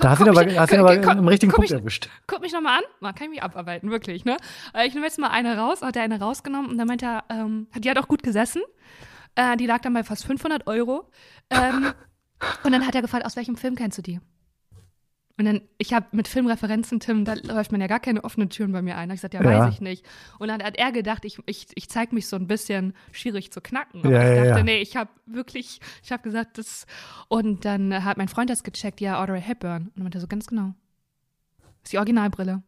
Da 0.00 0.10
hast 0.10 0.20
du 0.20 0.24
ihn 0.24 0.30
aber, 0.30 0.44
mich- 0.44 0.58
hast 0.58 0.72
ihn 0.72 0.80
aber 0.80 0.96
guck- 0.98 1.16
im 1.16 1.28
richtigen 1.28 1.50
Punkt 1.52 1.70
mich- 1.70 1.78
erwischt. 1.78 2.08
guck 2.26 2.40
mich 2.40 2.52
nochmal 2.52 2.78
an. 2.78 2.84
Man 3.00 3.14
kann 3.14 3.24
ich 3.24 3.30
mich 3.30 3.42
abarbeiten, 3.42 3.90
wirklich, 3.90 4.24
ne? 4.24 4.36
Äh, 4.74 4.86
Ich 4.86 4.94
nehme 4.94 5.06
jetzt 5.06 5.18
mal 5.18 5.28
eine 5.30 5.56
raus, 5.56 5.80
hat 5.82 5.96
er 5.96 6.02
eine 6.02 6.20
rausgenommen 6.20 6.70
und 6.70 6.78
dann 6.78 6.86
meinte 6.88 7.06
er, 7.06 7.24
ähm, 7.30 7.68
die 7.78 7.88
hat 7.88 7.98
auch 7.98 8.08
gut 8.08 8.22
gesessen. 8.22 8.62
Äh, 9.36 9.56
die 9.56 9.66
lag 9.66 9.80
dann 9.80 9.94
bei 9.94 10.04
fast 10.04 10.24
500 10.26 10.66
Euro. 10.66 11.10
Ähm, 11.50 11.92
und 12.62 12.72
dann 12.72 12.86
hat 12.86 12.94
er 12.94 13.02
gefragt, 13.02 13.24
aus 13.26 13.36
welchem 13.36 13.56
Film 13.56 13.74
kennst 13.74 13.98
du 13.98 14.02
die? 14.02 14.20
Und 15.36 15.46
dann, 15.46 15.62
ich 15.78 15.92
habe 15.92 16.06
mit 16.12 16.28
Filmreferenzen, 16.28 17.00
Tim, 17.00 17.24
da 17.24 17.34
läuft 17.34 17.72
man 17.72 17.80
ja 17.80 17.88
gar 17.88 17.98
keine 17.98 18.22
offenen 18.22 18.50
Türen 18.50 18.70
bei 18.70 18.82
mir 18.82 18.96
ein. 18.96 19.08
Da 19.08 19.14
ich 19.14 19.18
gesagt, 19.20 19.34
ja, 19.34 19.42
Ja. 19.42 19.66
weiß 19.66 19.74
ich 19.74 19.80
nicht. 19.80 20.06
Und 20.38 20.46
dann 20.46 20.62
hat 20.62 20.76
er 20.76 20.92
gedacht, 20.92 21.24
ich, 21.24 21.38
ich, 21.46 21.66
ich 21.74 21.88
zeige 21.88 22.14
mich 22.14 22.28
so 22.28 22.36
ein 22.36 22.46
bisschen 22.46 22.94
schwierig 23.10 23.50
zu 23.50 23.60
knacken. 23.60 24.00
Aber 24.04 24.12
Ja, 24.12 24.20
ich 24.32 24.36
dachte, 24.48 24.58
ja. 24.58 24.62
nee, 24.64 24.78
ich 24.78 24.96
habe 24.96 25.10
wirklich, 25.26 25.80
ich 26.04 26.12
habe 26.12 26.22
gesagt, 26.22 26.58
das. 26.58 26.86
Und 27.26 27.64
dann 27.64 28.04
hat 28.04 28.16
mein 28.16 28.28
Freund 28.28 28.48
das 28.48 28.62
gecheckt, 28.62 29.00
ja, 29.00 29.20
Audrey 29.20 29.40
Hepburn. 29.40 29.86
Und 29.88 29.92
dann 29.96 30.04
meinte 30.04 30.18
er 30.18 30.20
so, 30.20 30.28
ganz 30.28 30.46
genau. 30.46 30.72
Das 31.58 31.86
ist 31.88 31.92
die 31.94 31.98
Originalbrille. 31.98 32.62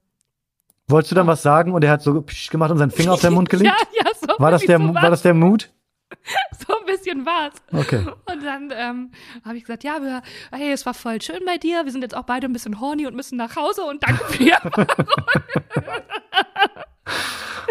Wolltest 0.88 1.12
du 1.12 1.14
dann 1.16 1.26
was 1.28 1.42
sagen 1.42 1.72
und 1.72 1.84
er 1.84 1.90
hat 1.92 2.02
so 2.02 2.24
gemacht 2.50 2.70
und 2.72 2.78
seinen 2.78 2.90
Finger 2.90 3.12
auf 3.12 3.20
den 3.20 3.32
Mund 3.34 3.48
gelegt? 3.48 3.70
Ja, 3.70 3.76
ja, 4.04 4.10
so 4.20 4.26
War 4.40 4.50
das 4.50 4.62
der, 4.62 4.78
so 4.78 4.92
war 4.94 5.10
das 5.10 5.22
der 5.22 5.34
Mut? 5.34 5.72
So 6.66 6.78
ein 6.78 6.86
bisschen 6.86 7.24
war's. 7.26 7.54
Okay. 7.72 8.04
Und 8.26 8.44
dann 8.44 8.72
ähm, 8.74 9.12
habe 9.44 9.56
ich 9.56 9.64
gesagt, 9.64 9.84
ja, 9.84 10.02
wir, 10.02 10.22
hey, 10.50 10.72
es 10.72 10.84
war 10.86 10.94
voll 10.94 11.20
schön 11.22 11.44
bei 11.44 11.58
dir. 11.58 11.84
Wir 11.84 11.92
sind 11.92 12.02
jetzt 12.02 12.16
auch 12.16 12.24
beide 12.24 12.46
ein 12.46 12.52
bisschen 12.52 12.80
horny 12.80 13.06
und 13.06 13.14
müssen 13.14 13.36
nach 13.36 13.54
Hause 13.56 13.82
und 13.82 14.02
danke 14.02 14.24
für 14.24 14.38
die 14.38 14.52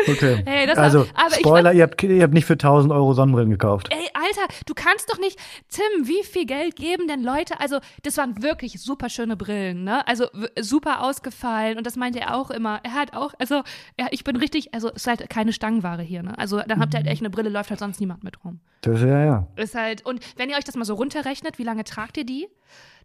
Okay. 0.07 0.43
Hey, 0.45 0.67
das 0.67 0.77
also, 0.77 1.07
aber 1.13 1.31
ich 1.31 1.39
Spoiler, 1.39 1.73
ihr 1.73 1.83
habt, 1.83 2.01
ihr 2.03 2.23
habt 2.23 2.33
nicht 2.33 2.45
für 2.45 2.53
1000 2.53 2.93
Euro 2.93 3.13
Sonnenbrillen 3.13 3.49
gekauft. 3.49 3.89
Ey, 3.91 4.07
Alter, 4.13 4.53
du 4.65 4.73
kannst 4.73 5.09
doch 5.11 5.17
nicht, 5.19 5.39
Tim, 5.69 6.07
wie 6.07 6.23
viel 6.23 6.45
Geld 6.45 6.75
geben 6.75 7.07
denn 7.07 7.23
Leute? 7.23 7.59
Also, 7.59 7.79
das 8.03 8.17
waren 8.17 8.41
wirklich 8.43 8.79
super 8.81 9.09
schöne 9.09 9.35
Brillen, 9.35 9.83
ne? 9.83 10.07
Also, 10.07 10.27
super 10.59 11.01
ausgefallen 11.03 11.77
und 11.77 11.87
das 11.87 11.95
meinte 11.95 12.19
er 12.19 12.35
auch 12.35 12.51
immer. 12.51 12.79
Er 12.83 12.93
hat 12.93 13.13
auch, 13.13 13.33
also, 13.39 13.63
er, 13.97 14.11
ich 14.11 14.23
bin 14.23 14.35
richtig, 14.35 14.73
also, 14.73 14.89
es 14.89 14.97
ist 14.97 15.07
halt 15.07 15.29
keine 15.29 15.53
Stangenware 15.53 16.01
hier, 16.01 16.23
ne? 16.23 16.37
Also, 16.37 16.61
dann 16.61 16.79
habt 16.79 16.93
ihr 16.93 16.97
halt 16.97 17.07
echt 17.07 17.21
eine 17.21 17.29
Brille, 17.29 17.49
läuft 17.49 17.69
halt 17.69 17.79
sonst 17.79 17.99
niemand 17.99 18.23
mit 18.23 18.43
rum. 18.43 18.59
Das 18.81 19.01
ist 19.01 19.07
ja, 19.07 19.25
ja. 19.25 19.47
Ist 19.55 19.75
halt, 19.75 20.05
und 20.05 20.19
wenn 20.37 20.49
ihr 20.49 20.57
euch 20.57 20.63
das 20.63 20.75
mal 20.75 20.85
so 20.85 20.93
runterrechnet, 20.95 21.57
wie 21.57 21.63
lange 21.63 21.83
tragt 21.83 22.17
ihr 22.17 22.25
die? 22.25 22.47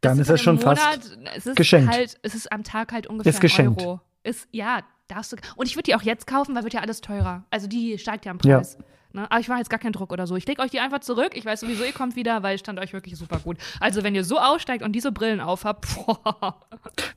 Dann 0.01 0.19
ist 0.19 0.31
das 0.31 0.41
schon 0.41 0.57
im 0.57 0.63
fast 0.63 1.17
es 1.35 1.47
ist 1.47 1.57
geschenkt. 1.57 1.93
Halt, 1.93 2.19
es 2.23 2.35
ist 2.35 2.51
am 2.53 2.65
Tag 2.65 2.93
halt 2.93 3.07
ungefähr 3.07 3.31
Ist 3.31 3.41
geschenkt. 3.41 3.83
Euro. 3.83 4.01
Ist, 4.23 4.49
ja, 4.51 4.81
darfst 5.11 5.33
du. 5.33 5.37
Und 5.57 5.67
ich 5.67 5.77
würde 5.77 5.85
die 5.85 5.95
auch 5.95 6.03
jetzt 6.03 6.27
kaufen, 6.27 6.55
weil 6.55 6.63
wird 6.65 6.75
ja 6.75 6.81
alles 6.81 7.01
teurer. 7.01 7.45
Also 7.51 7.67
die 7.67 7.99
steigt 7.99 8.25
ja 8.25 8.33
im 8.33 8.39
Ja. 8.45 8.57
Preis. 8.59 8.79
Ne? 9.13 9.29
Aber 9.31 9.41
ich 9.41 9.49
mache 9.49 9.59
jetzt 9.59 9.71
gar 9.71 9.81
keinen 9.81 9.93
Druck 9.93 10.13
oder 10.13 10.27
so. 10.27 10.37
Ich 10.37 10.47
lege 10.47 10.63
euch 10.63 10.71
die 10.71 10.79
einfach 10.79 11.01
zurück. 11.01 11.33
Ich 11.35 11.45
weiß 11.45 11.61
sowieso, 11.61 11.83
ihr 11.85 11.93
kommt 11.93 12.15
wieder, 12.15 12.43
weil 12.45 12.55
es 12.55 12.61
stand 12.61 12.79
euch 12.79 12.93
wirklich 12.93 13.17
super 13.17 13.41
gut. 13.41 13.57
Also 13.81 14.05
wenn 14.05 14.15
ihr 14.15 14.23
so 14.25 14.39
aussteigt 14.39 14.85
und 14.85 14.93
diese 14.93 15.11
Brillen 15.11 15.41
aufhabt, 15.41 15.89
boah, 16.07 16.61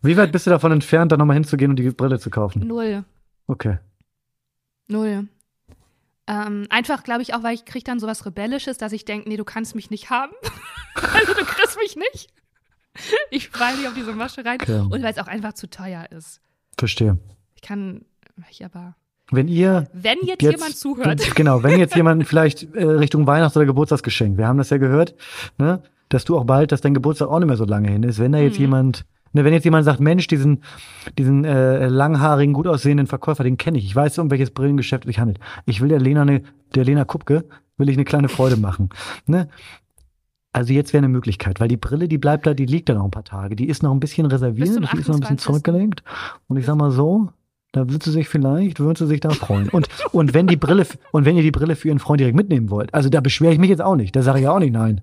Wie 0.01 0.17
weit 0.17 0.31
bist 0.31 0.47
du 0.47 0.49
davon 0.49 0.71
entfernt, 0.71 1.11
da 1.11 1.17
nochmal 1.17 1.35
hinzugehen 1.35 1.69
und 1.71 1.75
die 1.77 1.89
Brille 1.91 2.19
zu 2.19 2.29
kaufen? 2.31 2.67
null. 2.67 3.03
Okay. 3.47 3.77
Null. 4.87 5.27
Ähm, 6.25 6.65
einfach, 6.69 7.03
glaube 7.03 7.21
ich, 7.21 7.33
auch, 7.33 7.43
weil 7.43 7.53
ich 7.53 7.65
kriege 7.65 7.83
dann 7.83 7.99
sowas 7.99 8.25
Rebellisches, 8.25 8.77
dass 8.77 8.91
ich 8.93 9.05
denke, 9.05 9.27
nee, 9.29 9.37
du 9.37 9.43
kannst 9.43 9.75
mich 9.75 9.89
nicht 9.89 10.09
haben. 10.09 10.31
also 10.95 11.33
du 11.33 11.43
kriegst 11.45 11.77
mich 11.77 11.95
nicht. 11.95 12.29
Ich 13.29 13.49
falle 13.49 13.77
nicht 13.77 13.87
auf 13.87 13.93
diese 13.93 14.13
Masche 14.13 14.45
rein. 14.45 14.57
Okay. 14.61 14.79
Und 14.79 14.91
weil 15.03 15.11
es 15.11 15.17
auch 15.19 15.27
einfach 15.27 15.53
zu 15.53 15.69
teuer 15.69 16.07
ist. 16.11 16.39
Verstehe. 16.77 17.17
Ich 17.63 17.67
kann, 17.69 18.01
ich 18.51 18.65
aber. 18.65 18.93
Wenn 19.31 19.47
ihr 19.47 19.87
Wenn 19.93 20.17
jetzt, 20.25 20.41
jetzt, 20.41 20.51
jemand 20.51 20.75
zuhört. 20.75 21.21
genau, 21.35 21.63
wenn 21.63 21.79
jetzt 21.79 21.95
jemand 21.95 22.27
vielleicht 22.27 22.75
äh, 22.75 22.83
Richtung 22.83 23.25
Weihnachts- 23.25 23.55
oder 23.55 23.65
Geburtstagsgeschenk, 23.65 24.37
wir 24.37 24.47
haben 24.47 24.57
das 24.57 24.69
ja 24.69 24.75
gehört, 24.77 25.15
ne, 25.57 25.81
dass 26.09 26.25
du 26.25 26.37
auch 26.37 26.43
bald, 26.43 26.73
dass 26.73 26.81
dein 26.81 26.93
Geburtstag 26.93 27.29
auch 27.29 27.39
nicht 27.39 27.47
mehr 27.47 27.55
so 27.55 27.63
lange 27.63 27.89
hin 27.89 28.03
ist. 28.03 28.19
Wenn 28.19 28.33
da 28.33 28.39
jetzt 28.39 28.55
Mhm. 28.57 28.61
jemand, 28.65 29.05
ne, 29.31 29.45
wenn 29.45 29.53
jetzt 29.53 29.63
jemand 29.63 29.85
sagt, 29.85 30.01
Mensch, 30.01 30.27
diesen, 30.27 30.61
diesen 31.17 31.45
äh, 31.45 31.87
langhaarigen, 31.87 32.53
gut 32.53 32.67
aussehenden 32.67 33.07
Verkäufer, 33.07 33.45
den 33.45 33.55
kenne 33.55 33.77
ich. 33.77 33.85
Ich 33.85 33.95
weiß, 33.95 34.19
um 34.19 34.29
welches 34.29 34.51
Brillengeschäft 34.51 35.05
es 35.05 35.07
sich 35.07 35.19
handelt. 35.19 35.39
Ich 35.65 35.79
will 35.79 35.87
der 35.87 36.01
Lena, 36.01 36.23
eine, 36.23 36.43
der 36.75 36.83
Lena 36.83 37.05
Kupke, 37.05 37.45
will 37.77 37.87
ich 37.87 37.95
eine 37.95 38.03
kleine 38.03 38.27
Freude 38.27 38.57
machen. 38.57 38.89
Ne? 39.25 39.47
Also 40.51 40.73
jetzt 40.73 40.91
wäre 40.91 40.99
eine 40.99 41.07
Möglichkeit, 41.13 41.61
weil 41.61 41.69
die 41.69 41.77
Brille, 41.77 42.09
die 42.09 42.17
bleibt 42.17 42.45
da, 42.45 42.53
die 42.53 42.65
liegt 42.65 42.89
da 42.89 42.93
noch 42.93 43.05
ein 43.05 43.11
paar 43.11 43.23
Tage. 43.23 43.55
Die 43.55 43.69
ist 43.69 43.83
noch 43.83 43.91
ein 43.93 44.01
bisschen 44.01 44.25
reserviert, 44.25 44.67
die 44.67 44.71
ist 44.73 44.79
noch 44.81 44.91
ein 44.91 44.97
bisschen 44.97 45.15
28.. 45.23 45.37
zurückgelegt. 45.39 46.03
Und 46.47 46.57
ich 46.57 46.65
sag 46.65 46.75
mal 46.75 46.91
so, 46.91 47.29
da 47.73 47.89
würde 47.89 48.05
sie 48.05 48.11
sich 48.11 48.29
vielleicht, 48.29 48.79
würde 48.79 48.99
sie 48.99 49.07
sich 49.07 49.19
da 49.19 49.31
freuen. 49.31 49.67
Und, 49.69 49.89
und 50.13 50.33
wenn 50.33 50.47
die 50.47 50.55
Brille, 50.55 50.87
und 51.11 51.25
wenn 51.25 51.35
ihr 51.35 51.41
die 51.43 51.51
Brille 51.51 51.75
für 51.75 51.89
ihren 51.89 51.99
Freund 51.99 52.19
direkt 52.21 52.37
mitnehmen 52.37 52.69
wollt, 52.69 52.93
also 52.93 53.09
da 53.09 53.19
beschwere 53.19 53.51
ich 53.53 53.59
mich 53.59 53.69
jetzt 53.69 53.81
auch 53.81 53.95
nicht, 53.97 54.15
da 54.15 54.21
sage 54.21 54.39
ich 54.39 54.43
ja 54.45 54.51
auch 54.51 54.59
nicht 54.59 54.71
nein. 54.73 55.01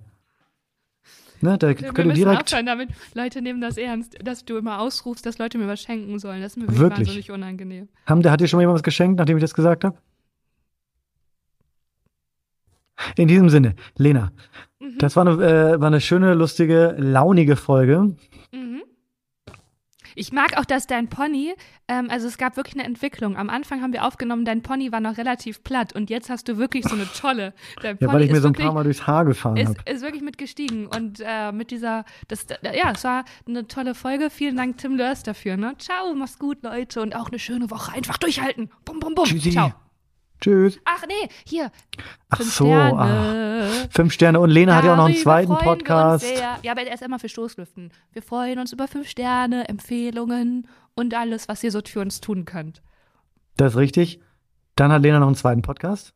Ne, 1.43 1.57
da 1.59 1.69
Wir 1.69 1.75
könnt 1.75 1.99
ihr 1.99 2.05
müssen 2.07 2.17
direkt, 2.25 2.49
aufhören 2.53 2.67
damit. 2.67 2.91
Leute 3.15 3.41
nehmen 3.43 3.61
das 3.63 3.77
ernst, 3.79 4.17
dass 4.23 4.45
du 4.45 4.57
immer 4.59 4.81
ausrufst, 4.81 5.25
dass 5.25 5.39
Leute 5.39 5.57
mir 5.59 5.67
was 5.69 5.81
schenken 5.81 6.19
sollen. 6.19 6.43
Das 6.43 6.53
ist 6.53 6.57
mir 6.57 6.63
wirklich, 6.65 6.81
Wirklich? 6.81 7.09
wahnsinnig 7.09 7.31
unangenehm. 7.31 7.89
haben, 8.07 8.25
hat 8.31 8.41
dir 8.41 8.47
schon 8.49 8.59
mal 8.59 8.63
jemand 8.63 8.77
was 8.77 8.83
geschenkt, 8.83 9.19
nachdem 9.19 9.37
ich 9.39 9.41
das 9.43 9.55
gesagt 9.55 9.85
habe? 9.85 9.97
In 13.17 13.29
diesem 13.29 13.49
Sinne, 13.49 13.75
Lena, 13.97 14.33
Mhm. 14.79 14.99
das 14.99 15.17
war 15.17 15.27
eine, 15.27 15.43
äh, 15.43 15.81
war 15.81 15.87
eine 15.89 16.01
schöne, 16.01 16.35
lustige, 16.35 16.95
launige 16.99 17.57
Folge. 17.57 18.15
Mhm. 18.53 18.70
Ich 20.15 20.33
mag 20.33 20.57
auch, 20.59 20.65
dass 20.65 20.87
dein 20.87 21.09
Pony, 21.09 21.55
ähm, 21.89 22.09
also 22.11 22.27
es 22.27 22.39
gab 22.39 22.57
wirklich 22.57 22.75
eine 22.75 22.85
Entwicklung. 22.85 23.37
Am 23.37 23.51
Anfang 23.51 23.83
haben 23.83 23.93
wir 23.93 24.05
aufgenommen, 24.05 24.45
dein 24.45 24.63
Pony 24.63 24.93
war 24.93 25.01
noch 25.01 25.17
relativ 25.19 25.63
platt 25.63 25.93
und 25.95 26.11
jetzt 26.11 26.31
hast 26.31 26.49
du 26.49 26.59
wirklich 26.59 26.85
so 26.85 26.95
eine 26.95 27.07
tolle. 27.13 27.55
Dein 27.83 27.97
Ja, 28.01 28.07
Pony 28.07 28.13
weil 28.13 28.23
ich 28.27 28.31
mir 28.33 28.41
so 28.41 28.49
ein 28.49 28.55
wirklich, 28.55 28.67
paar 28.67 28.75
Mal 28.75 28.85
durchs 28.85 29.07
Haar 29.07 29.25
gefahren 29.25 29.59
habe. 29.67 29.77
ist 29.91 30.03
wirklich 30.03 30.23
mitgestiegen 30.23 30.87
und 30.87 31.21
äh, 31.25 31.53
mit 31.53 31.71
dieser, 31.71 32.05
das, 32.29 32.47
ja, 32.63 32.91
es 32.93 33.05
war 33.05 33.25
eine 33.47 33.67
tolle 33.67 33.95
Folge. 33.95 34.31
Vielen 34.31 34.57
Dank, 34.57 34.79
Tim 34.79 34.97
Lörs, 34.97 35.23
dafür. 35.23 35.57
Ne? 35.57 35.75
Ciao, 35.79 36.15
mach's 36.15 36.39
gut, 36.39 36.63
Leute 36.63 37.01
und 37.03 37.15
auch 37.15 37.29
eine 37.29 37.39
schöne 37.39 37.71
Woche. 37.71 37.93
Einfach 37.95 38.17
durchhalten. 38.19 38.71
Bum, 38.85 39.01
bum, 39.01 39.15
bum. 39.15 39.25
Tschüssi. 39.25 39.51
Ciao. 39.51 39.73
Tschüss. 40.41 40.79
Ach 40.85 41.05
nee, 41.07 41.29
hier. 41.47 41.71
Ach 42.31 42.39
Fünf 42.39 42.55
so, 42.55 42.65
Sterne. 42.65 43.71
Fünf 43.91 44.13
Sterne. 44.13 44.41
Und 44.41 44.51
Lena 44.51 44.77
hat 44.77 44.85
ja 44.85 44.93
auch 44.93 44.97
noch 44.97 45.05
einen 45.07 45.15
Darüber 45.15 45.23
zweiten 45.23 45.55
Podcast. 45.57 46.27
Ja, 46.63 46.73
aber 46.73 46.83
er 46.83 46.95
ist 46.95 47.03
immer 47.03 47.19
für 47.19 47.29
Stoßlüften. 47.29 47.93
Wir 48.13 48.23
freuen 48.23 48.59
uns 48.59 48.73
über 48.73 48.89
fünf 48.89 49.09
Sterne, 49.09 49.69
Empfehlungen 49.69 50.67
und 50.95 51.15
alles, 51.15 51.49
was 51.49 51.63
ihr 51.63 51.71
so 51.71 51.81
für 51.85 52.01
uns 52.01 52.21
tun 52.21 52.45
könnt. 52.45 52.83
Das 53.57 53.73
ist 53.73 53.79
richtig. 53.79 54.21
Dann 54.77 54.93
hat 54.93 55.03
Lena 55.03 55.19
noch 55.19 55.27
einen 55.27 55.37
zweiten 55.37 55.63
Podcast. 55.63 56.15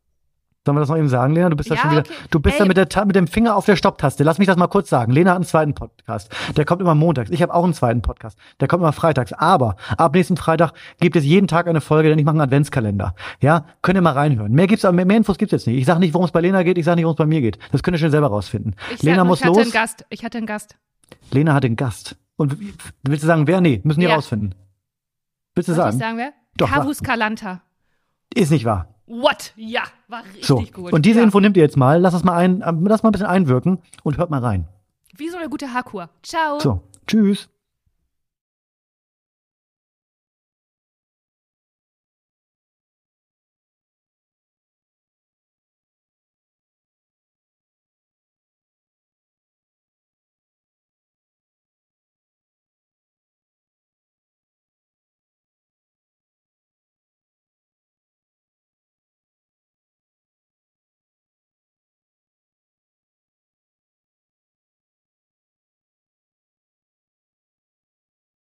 Sollen 0.67 0.77
wir 0.77 0.81
das 0.81 0.89
noch 0.89 0.97
eben 0.97 1.11
sagen, 1.11 1.35
Lena? 1.35 1.51
Du 1.51 1.57
bist 1.57 1.71
da 1.71 1.75
Ja, 1.75 1.81
schon 1.83 1.91
wieder, 1.91 2.01
okay. 2.01 2.13
du 2.31 2.41
bist 2.41 2.55
Ey. 2.55 2.59
da 2.61 2.65
mit, 2.65 2.77
der, 2.79 3.05
mit 3.05 3.17
dem 3.17 3.27
Finger 3.27 3.55
auf 3.55 3.67
der 3.67 3.77
Stopptaste. 3.77 4.25
Lass 4.25 4.39
mich 4.39 4.47
das 4.47 4.57
mal 4.57 4.67
kurz 4.67 4.89
sagen. 4.89 5.13
Lena 5.13 5.31
hat 5.33 5.37
einen 5.37 5.45
zweiten 5.45 5.75
Podcast. 5.75 6.35
Der 6.57 6.65
kommt 6.65 6.81
immer 6.81 6.95
montags. 6.95 7.29
Ich 7.31 7.43
habe 7.43 7.53
auch 7.53 7.65
einen 7.65 7.75
zweiten 7.75 8.01
Podcast. 8.01 8.39
Der 8.61 8.69
kommt 8.69 8.83
immer 8.83 8.95
freitags. 8.95 9.35
Aber 9.35 9.77
ab 9.99 10.15
nächsten 10.15 10.39
Freitag 10.39 10.73
gibt 11.01 11.17
es 11.17 11.25
jeden 11.25 11.49
Tag 11.49 11.67
eine 11.69 11.83
Folge, 11.83 12.09
denn 12.09 12.19
ich 12.19 12.25
mache 12.25 12.33
einen 12.35 12.41
Adventskalender. 12.41 13.15
Ja, 13.41 13.67
könnt 13.83 13.99
ihr 13.99 14.03
mal 14.03 14.13
reinhören. 14.15 14.53
Mehr 14.53 14.67
gibt's, 14.67 14.85
mehr, 14.85 15.05
mehr 15.05 15.17
Infos 15.19 15.37
gibt's 15.37 15.53
jetzt 15.53 15.67
nicht. 15.67 15.77
Ich 15.79 15.85
sage 15.85 16.01
nicht, 16.01 16.15
worum 16.15 16.25
es 16.25 16.33
bei 16.33 16.41
Lena 16.41 16.63
geht. 16.63 16.79
Ich 16.79 16.87
sage 16.87 16.97
nicht, 16.97 17.05
worum 17.05 17.15
es 17.15 17.19
bei 17.19 17.27
mir 17.27 17.43
geht. 17.43 17.59
Das 17.73 17.83
könnt 17.83 17.97
ihr 17.97 17.99
schon 17.99 18.11
selber 18.11 18.29
rausfinden. 18.29 18.75
Ich 18.95 19.03
Lena 19.03 19.19
sag, 19.19 19.27
muss 19.27 19.41
ich 19.41 19.45
hatte 19.45 19.57
los. 19.59 19.63
einen 19.65 19.73
Gast. 19.73 20.07
Ich 20.09 20.25
hatte 20.25 20.39
einen 20.39 20.47
Gast. 20.47 20.77
Lena 21.31 21.53
hat 21.53 21.65
den 21.65 21.77
Gast. 21.77 22.17
Und 22.37 22.57
willst 23.03 23.23
du 23.23 23.27
sagen, 23.27 23.47
wer? 23.47 23.61
Nee, 23.61 23.83
müssen 23.85 24.01
die 24.01 24.07
Ja. 24.07 24.15
rausfinden. 24.15 24.55
Willst 25.55 25.69
du 25.69 25.75
Soll 25.75 25.85
ich 25.91 25.97
sagen? 25.97 25.99
sagen, 25.99 26.17
wer? 26.17 26.33
Doch, 26.57 26.71
Carus 26.71 27.03
Calanta. 27.03 27.61
Ist 28.35 28.51
nicht 28.51 28.65
wahr. 28.65 28.89
What? 29.07 29.53
Ja, 29.57 29.83
war 30.09 30.25
richtig 30.25 30.47
So. 30.47 30.63
gut. 30.73 30.93
Und 30.93 31.05
diese 31.05 31.19
ja. 31.19 31.25
Info 31.25 31.41
nehmt 31.41 31.57
ihr 31.57 31.63
jetzt 31.63 31.77
mal. 31.77 32.01
Lass 32.01 32.13
das 32.15 32.25
mal 32.25 32.35
ein, 32.37 32.63
äh, 32.63 32.73
lass 32.89 33.03
mal 33.03 33.11
ein 33.11 33.13
bisschen 33.13 33.27
einwirken 33.27 33.79
und 34.03 34.17
hört 34.17 34.31
mal 34.31 34.41
rein. 34.41 34.67
Wie 35.17 35.29
so 35.29 35.37
eine 35.37 35.49
gute 35.49 35.73
Haarkur. 35.73 36.11
Ciao. 36.23 36.59
So. 36.59 36.83
Tschüss. 37.07 37.49